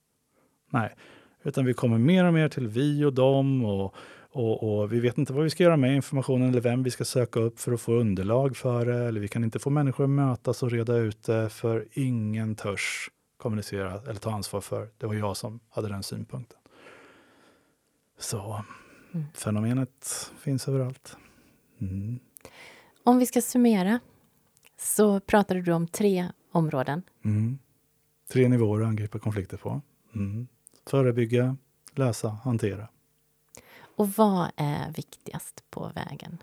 Nej, 0.70 0.95
utan 1.43 1.64
vi 1.64 1.74
kommer 1.74 1.99
mer 1.99 2.24
och 2.24 2.34
mer 2.34 2.49
till 2.49 2.68
vi 2.68 3.05
och 3.05 3.12
dem 3.12 3.64
och, 3.64 3.95
och, 4.30 4.80
och, 4.80 4.93
vi 4.93 5.01
vet 5.01 5.18
inte 5.18 5.32
vad 5.32 5.45
vi 5.45 5.51
ska 5.51 5.62
göra 5.62 5.76
med 5.76 5.97
informationen 5.97 6.49
eller 6.49 6.61
vem 6.61 6.82
vi 6.82 6.91
ska 6.91 7.05
söka 7.05 7.41
upp 7.41 7.61
för 7.61 7.72
att 7.72 7.80
få 7.80 7.93
underlag 7.93 8.57
för 8.57 8.87
det. 8.87 9.05
Eller 9.05 9.20
vi 9.20 9.28
kan 9.28 9.45
inte 9.45 9.59
få 9.59 9.70
människor 9.70 10.05
att 10.05 10.11
mötas 10.11 10.62
och 10.62 10.70
reda 10.70 10.97
ut 10.97 11.22
det 11.22 11.49
för 11.49 11.87
ingen 11.93 12.55
törs 12.55 13.11
kommunicera 13.37 14.01
eller 14.03 14.20
ta 14.20 14.32
ansvar 14.32 14.61
för. 14.61 14.89
Det 14.99 15.07
var 15.07 15.14
jag 15.14 15.37
som 15.37 15.61
hade 15.70 15.89
den 15.89 16.03
synpunkten. 16.03 16.59
Så 18.18 18.62
mm. 19.12 19.26
fenomenet 19.34 20.30
finns 20.41 20.68
överallt. 20.68 21.16
Mm. 21.81 22.18
Om 23.05 23.18
vi 23.18 23.27
ska 23.27 23.43
summera 23.43 24.01
så 24.79 25.20
pratade 25.20 25.62
du 25.62 25.72
om 25.72 25.87
tre 25.87 26.29
områden. 26.53 27.03
Mm. 27.24 27.59
Tre 28.29 28.49
nivåer 28.49 28.81
att 28.81 28.89
angripa 28.89 29.18
konflikter 29.18 29.57
på. 29.57 29.81
Mm. 30.14 30.49
Förebygga, 30.87 31.57
lösa, 31.95 32.29
hantera. 32.29 32.89
Och 33.79 34.09
vad 34.09 34.51
är 34.57 34.93
viktigast 34.93 35.64
på 35.70 35.93
vägen? 35.95 36.39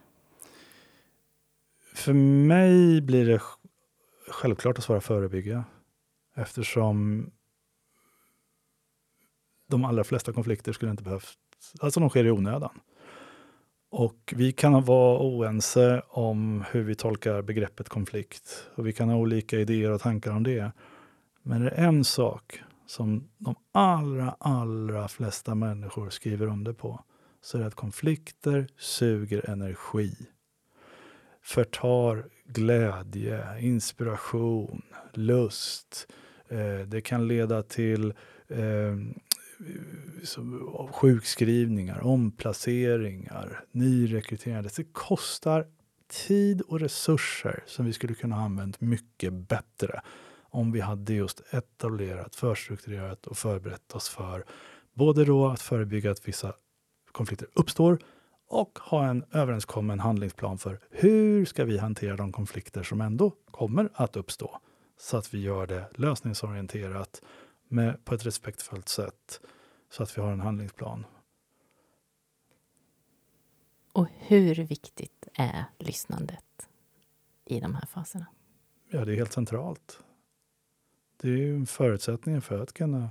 För 1.93 2.13
mig 2.13 3.01
blir 3.01 3.25
det 3.25 3.41
självklart 4.27 4.77
att 4.77 4.83
svara 4.83 5.01
förebygga 5.01 5.63
eftersom 6.35 7.29
de 9.67 9.85
allra 9.85 10.03
flesta 10.03 10.33
konflikter 10.33 10.73
skulle 10.73 10.91
inte 10.91 11.03
behövt, 11.03 11.37
alltså 11.79 11.99
de 11.99 12.09
sker 12.09 12.25
i 12.25 12.31
onödan. 12.31 12.79
Och 13.95 14.33
vi 14.35 14.51
kan 14.51 14.83
vara 14.83 15.19
oense 15.19 16.01
om 16.09 16.65
hur 16.71 16.83
vi 16.83 16.95
tolkar 16.95 17.41
begreppet 17.41 17.89
konflikt 17.89 18.69
och 18.75 18.87
vi 18.87 18.93
kan 18.93 19.09
ha 19.09 19.17
olika 19.17 19.59
idéer 19.59 19.91
och 19.91 20.01
tankar 20.01 20.31
om 20.31 20.43
det. 20.43 20.71
Men 21.43 21.61
det 21.61 21.69
är 21.69 21.87
en 21.87 22.03
sak 22.03 22.61
som 22.87 23.29
de 23.37 23.55
allra, 23.71 24.35
allra 24.39 25.07
flesta 25.07 25.55
människor 25.55 26.09
skriver 26.09 26.47
under 26.47 26.73
på 26.73 27.03
så 27.41 27.57
är 27.57 27.61
det 27.61 27.67
att 27.67 27.75
konflikter 27.75 28.67
suger 28.77 29.49
energi. 29.49 30.15
Förtar 31.41 32.25
glädje, 32.45 33.59
inspiration, 33.59 34.81
lust. 35.13 36.07
Eh, 36.49 36.87
det 36.87 37.01
kan 37.01 37.27
leda 37.27 37.63
till 37.63 38.13
eh, 38.47 38.95
eh, 39.63 40.91
sjukskrivningar, 40.91 42.03
omplaceringar, 42.03 43.65
nyrekryteringar. 43.71 44.63
Det 44.75 44.93
kostar 44.93 45.67
tid 46.27 46.61
och 46.61 46.79
resurser 46.79 47.63
som 47.65 47.85
vi 47.85 47.93
skulle 47.93 48.13
kunna 48.13 48.35
ha 48.35 48.43
använt 48.43 48.81
mycket 48.81 49.33
bättre 49.33 50.01
om 50.49 50.71
vi 50.71 50.79
hade 50.79 51.13
just 51.13 51.41
etablerat, 51.53 52.35
förstrukturerat 52.35 53.27
och 53.27 53.37
förberett 53.37 53.95
oss 53.95 54.09
för 54.09 54.45
både 54.93 55.25
då 55.25 55.47
att 55.47 55.61
förebygga 55.61 56.11
att 56.11 56.27
vissa 56.27 56.53
konflikter 57.11 57.47
uppstår 57.53 57.99
och 58.47 58.79
ha 58.81 59.05
en 59.07 59.23
överenskommen 59.31 59.99
handlingsplan 59.99 60.57
för 60.57 60.79
hur 60.89 61.45
ska 61.45 61.65
vi 61.65 61.77
hantera 61.77 62.15
de 62.15 62.31
konflikter 62.31 62.83
som 62.83 63.01
ändå 63.01 63.31
kommer 63.51 63.89
att 63.93 64.15
uppstå 64.15 64.59
så 64.99 65.17
att 65.17 65.33
vi 65.33 65.41
gör 65.41 65.67
det 65.67 65.89
lösningsorienterat 65.95 67.21
med, 67.73 68.05
på 68.05 68.15
ett 68.15 68.25
respektfullt 68.25 68.89
sätt 68.89 69.41
så 69.89 70.03
att 70.03 70.17
vi 70.17 70.21
har 70.21 70.31
en 70.31 70.39
handlingsplan. 70.39 71.05
Och 73.93 74.07
hur 74.17 74.55
viktigt 74.55 75.27
är 75.33 75.65
lyssnandet 75.79 76.69
i 77.45 77.59
de 77.59 77.75
här 77.75 77.85
faserna? 77.85 78.25
Ja, 78.89 79.05
det 79.05 79.13
är 79.13 79.15
helt 79.15 79.33
centralt. 79.33 79.99
Det 81.21 81.27
är 81.27 81.37
ju 81.37 81.55
en 81.55 81.65
förutsättning 81.65 82.41
för 82.41 82.59
att 82.59 82.73
kunna 82.73 83.09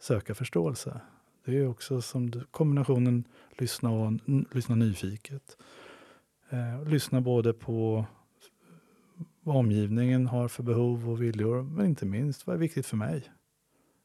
söka 0.00 0.34
förståelse. 0.34 1.00
Det 1.44 1.58
är 1.58 1.68
också 1.68 2.02
som 2.02 2.32
kombinationen 2.50 3.24
lyssna 3.58 3.90
och 3.90 4.12
lyssna 4.52 4.74
nyfiket. 4.74 5.56
Eh, 6.50 6.84
lyssna 6.84 7.20
både 7.20 7.52
på 7.52 8.06
vad 9.40 9.56
omgivningen 9.56 10.26
har 10.26 10.48
för 10.48 10.62
behov 10.62 11.10
och 11.10 11.22
viljor, 11.22 11.62
men 11.62 11.86
inte 11.86 12.06
minst 12.06 12.46
vad 12.46 12.56
är 12.56 12.60
viktigt 12.60 12.86
för 12.86 12.96
mig? 12.96 13.30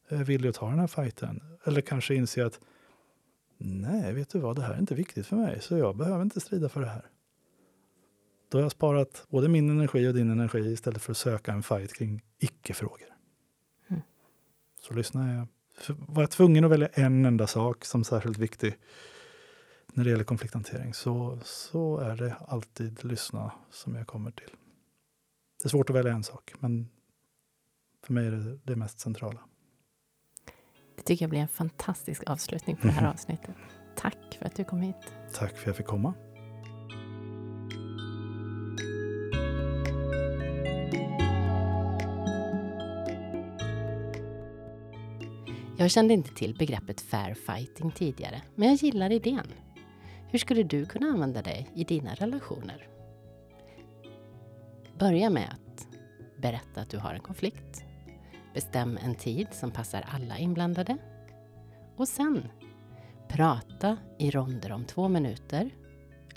Är 0.10 0.24
villig 0.24 0.50
att 0.50 0.56
ta 0.56 0.70
den 0.70 0.80
här 0.80 0.88
fighten? 0.88 1.42
Eller 1.64 1.82
kanske 1.82 2.16
inse 2.16 2.46
att 2.46 2.60
nej, 3.58 4.14
vet 4.14 4.30
du 4.30 4.40
vad, 4.40 4.56
det 4.56 4.62
här 4.62 4.74
är 4.74 4.80
inte 4.80 4.96
viktigt 4.96 5.28
för 5.28 5.36
mig, 5.36 5.62
så 5.62 5.78
jag 5.78 5.98
behöver 5.98 6.22
inte 6.22 6.40
strida 6.40 6.70
för 6.70 6.82
det 6.82 6.90
här. 6.90 7.06
Då 8.50 8.58
har 8.58 8.64
jag 8.64 8.72
sparat 8.72 9.26
både 9.30 9.50
min 9.50 9.70
energi 9.70 10.08
och 10.08 10.14
din 10.14 10.30
energi 10.30 10.60
istället 10.60 11.02
för 11.02 11.12
att 11.12 11.18
söka 11.18 11.52
en 11.52 11.64
fight 11.64 11.94
kring 11.94 12.22
icke-frågor. 12.40 13.08
Mm. 13.90 14.02
Så 14.82 14.94
lyssnar 14.94 15.34
jag 15.34 15.48
var 15.88 16.24
jag 16.24 16.32
tvungen 16.32 16.66
att 16.66 16.72
välja 16.72 16.88
en 16.88 17.26
enda 17.26 17.48
sak 17.48 17.86
som 17.86 18.04
särskilt 18.04 18.38
viktig 18.38 18.78
när 19.94 20.04
det 20.04 20.10
gäller 20.10 20.24
konflikthantering 20.24 20.94
så, 20.94 21.40
så 21.44 21.98
är 21.98 22.16
det 22.16 22.36
alltid 22.48 23.04
lyssna 23.04 23.52
som 23.72 23.96
jag 23.96 24.08
kommer 24.08 24.32
till. 24.32 24.50
Det 25.60 25.66
är 25.66 25.70
svårt 25.70 25.90
att 25.90 25.96
välja 25.96 26.14
en 26.14 26.24
sak, 26.24 26.54
men 26.60 26.90
för 28.04 28.14
mig 28.14 28.28
är 28.28 28.32
det 28.32 28.60
det 28.64 28.76
mest 28.76 29.00
centrala. 29.00 29.40
Det 31.00 31.04
tycker 31.04 31.24
jag 31.24 31.30
blir 31.30 31.40
en 31.40 31.48
fantastisk 31.48 32.24
avslutning 32.30 32.76
på 32.76 32.88
det 32.88 32.94
här 32.94 33.08
avsnittet. 33.08 33.56
Tack 33.96 34.18
för 34.40 34.46
att 34.46 34.56
du 34.56 34.64
kom 34.64 34.82
hit. 34.82 35.14
Tack 35.34 35.52
för 35.52 35.62
att 35.62 35.68
jag 35.68 35.76
fick 35.76 35.86
komma. 35.86 36.14
Jag 45.78 45.92
kände 45.92 46.14
inte 46.14 46.34
till 46.34 46.56
begreppet 46.58 47.02
fair 47.02 47.34
fighting 47.34 47.92
tidigare, 47.92 48.42
men 48.56 48.68
jag 48.68 48.78
gillar 48.78 49.12
idén. 49.12 49.48
Hur 50.28 50.40
skulle 50.40 50.64
du 50.64 50.86
kunna 50.86 51.08
använda 51.08 51.42
det 51.42 51.66
i 51.76 51.84
dina 51.84 52.14
relationer? 52.14 52.88
Börja 55.00 55.30
med 55.30 55.50
att 55.52 55.88
berätta 56.42 56.82
att 56.82 56.90
du 56.90 56.98
har 56.98 57.14
en 57.14 57.22
konflikt. 57.22 57.89
Bestäm 58.60 58.98
en 58.98 59.16
tid 59.16 59.48
som 59.52 59.72
passar 59.72 60.06
alla 60.08 60.38
inblandade. 60.38 60.98
Och 61.96 62.08
sen, 62.08 62.48
prata 63.28 63.98
i 64.18 64.32
ronder 64.32 64.72
om 64.72 64.86
två 64.86 65.08
minuter. 65.08 65.70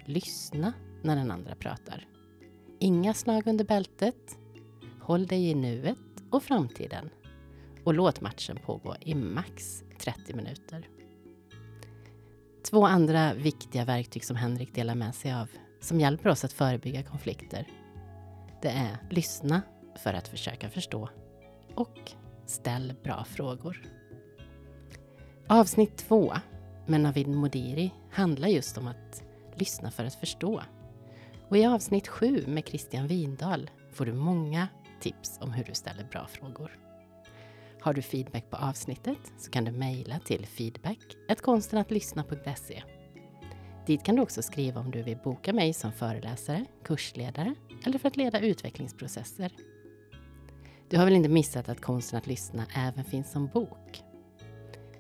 Lyssna 0.04 0.72
när 1.02 1.16
den 1.16 1.30
andra 1.30 1.54
pratar. 1.54 2.06
Inga 2.78 3.14
slag 3.14 3.46
under 3.46 3.64
bältet. 3.64 4.38
Håll 5.00 5.26
dig 5.26 5.50
i 5.50 5.54
nuet 5.54 5.98
och 6.30 6.42
framtiden 6.42 7.10
och 7.84 7.94
låt 7.94 8.20
matchen 8.20 8.58
pågå 8.64 8.96
i 9.00 9.14
max 9.14 9.82
30 9.98 10.34
minuter. 10.34 10.88
Två 12.70 12.86
andra 12.86 13.34
viktiga 13.34 13.84
verktyg 13.84 14.24
som 14.24 14.36
Henrik 14.36 14.74
delar 14.74 14.94
med 14.94 15.14
sig 15.14 15.34
av 15.34 15.50
som 15.80 16.00
hjälper 16.00 16.30
oss 16.30 16.44
att 16.44 16.52
förebygga 16.52 17.02
konflikter. 17.02 17.66
Det 18.62 18.70
är 18.70 18.96
lyssna 19.10 19.62
för 20.02 20.14
att 20.14 20.28
försöka 20.28 20.70
förstå 20.70 21.08
och 21.74 22.12
ställ 22.46 22.94
bra 23.04 23.24
frågor. 23.24 23.82
Avsnitt 25.48 25.96
två 25.96 26.32
med 26.86 27.00
Navid 27.00 27.28
Modiri 27.28 27.90
handlar 28.10 28.48
just 28.48 28.78
om 28.78 28.86
att 28.86 29.22
lyssna 29.54 29.90
för 29.90 30.04
att 30.04 30.14
förstå. 30.14 30.62
Och 31.48 31.56
i 31.56 31.64
avsnitt 31.64 32.08
sju 32.08 32.44
med 32.46 32.68
Christian 32.68 33.06
Windahl 33.06 33.70
får 33.92 34.06
du 34.06 34.12
många 34.12 34.68
tips 35.00 35.38
om 35.40 35.52
hur 35.52 35.64
du 35.64 35.74
ställer 35.74 36.04
bra 36.04 36.26
frågor. 36.26 36.78
Har 37.80 37.94
du 37.94 38.02
feedback 38.02 38.50
på 38.50 38.56
avsnittet 38.56 39.32
så 39.38 39.50
kan 39.50 39.64
du 39.64 39.72
mejla 39.72 40.18
till 40.18 40.46
feedback 40.46 40.98
Dit 43.86 44.04
kan 44.04 44.16
du 44.16 44.22
också 44.22 44.42
skriva 44.42 44.80
om 44.80 44.90
du 44.90 45.02
vill 45.02 45.18
boka 45.24 45.52
mig 45.52 45.72
som 45.72 45.92
föreläsare, 45.92 46.64
kursledare 46.84 47.54
eller 47.86 47.98
för 47.98 48.08
att 48.08 48.16
leda 48.16 48.40
utvecklingsprocesser. 48.40 49.52
Du 50.93 50.99
har 50.99 51.05
väl 51.05 51.14
inte 51.14 51.28
missat 51.28 51.68
att 51.68 51.80
Konsten 51.80 52.18
att 52.18 52.26
lyssna 52.26 52.66
även 52.76 53.05
finns 53.05 53.30
som 53.30 53.47
bok? 53.47 54.03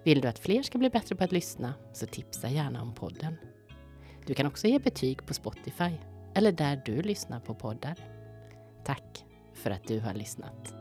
Vill 0.04 0.20
du 0.20 0.28
att 0.28 0.38
fler 0.38 0.62
ska 0.62 0.78
bli 0.78 0.90
bättre 0.90 1.16
på 1.16 1.24
att 1.24 1.32
lyssna 1.32 1.74
så 1.92 2.06
tipsa 2.06 2.48
gärna 2.48 2.82
om 2.82 2.94
podden. 2.94 3.36
Du 4.26 4.34
kan 4.34 4.46
också 4.46 4.66
ge 4.66 4.78
betyg 4.78 5.26
på 5.26 5.34
Spotify 5.34 5.90
eller 6.34 6.52
där 6.52 6.82
du 6.84 7.02
lyssnar 7.02 7.40
på 7.40 7.54
poddar. 7.54 7.94
Tack 8.84 9.24
för 9.54 9.70
att 9.70 9.88
du 9.88 10.00
har 10.00 10.14
lyssnat. 10.14 10.74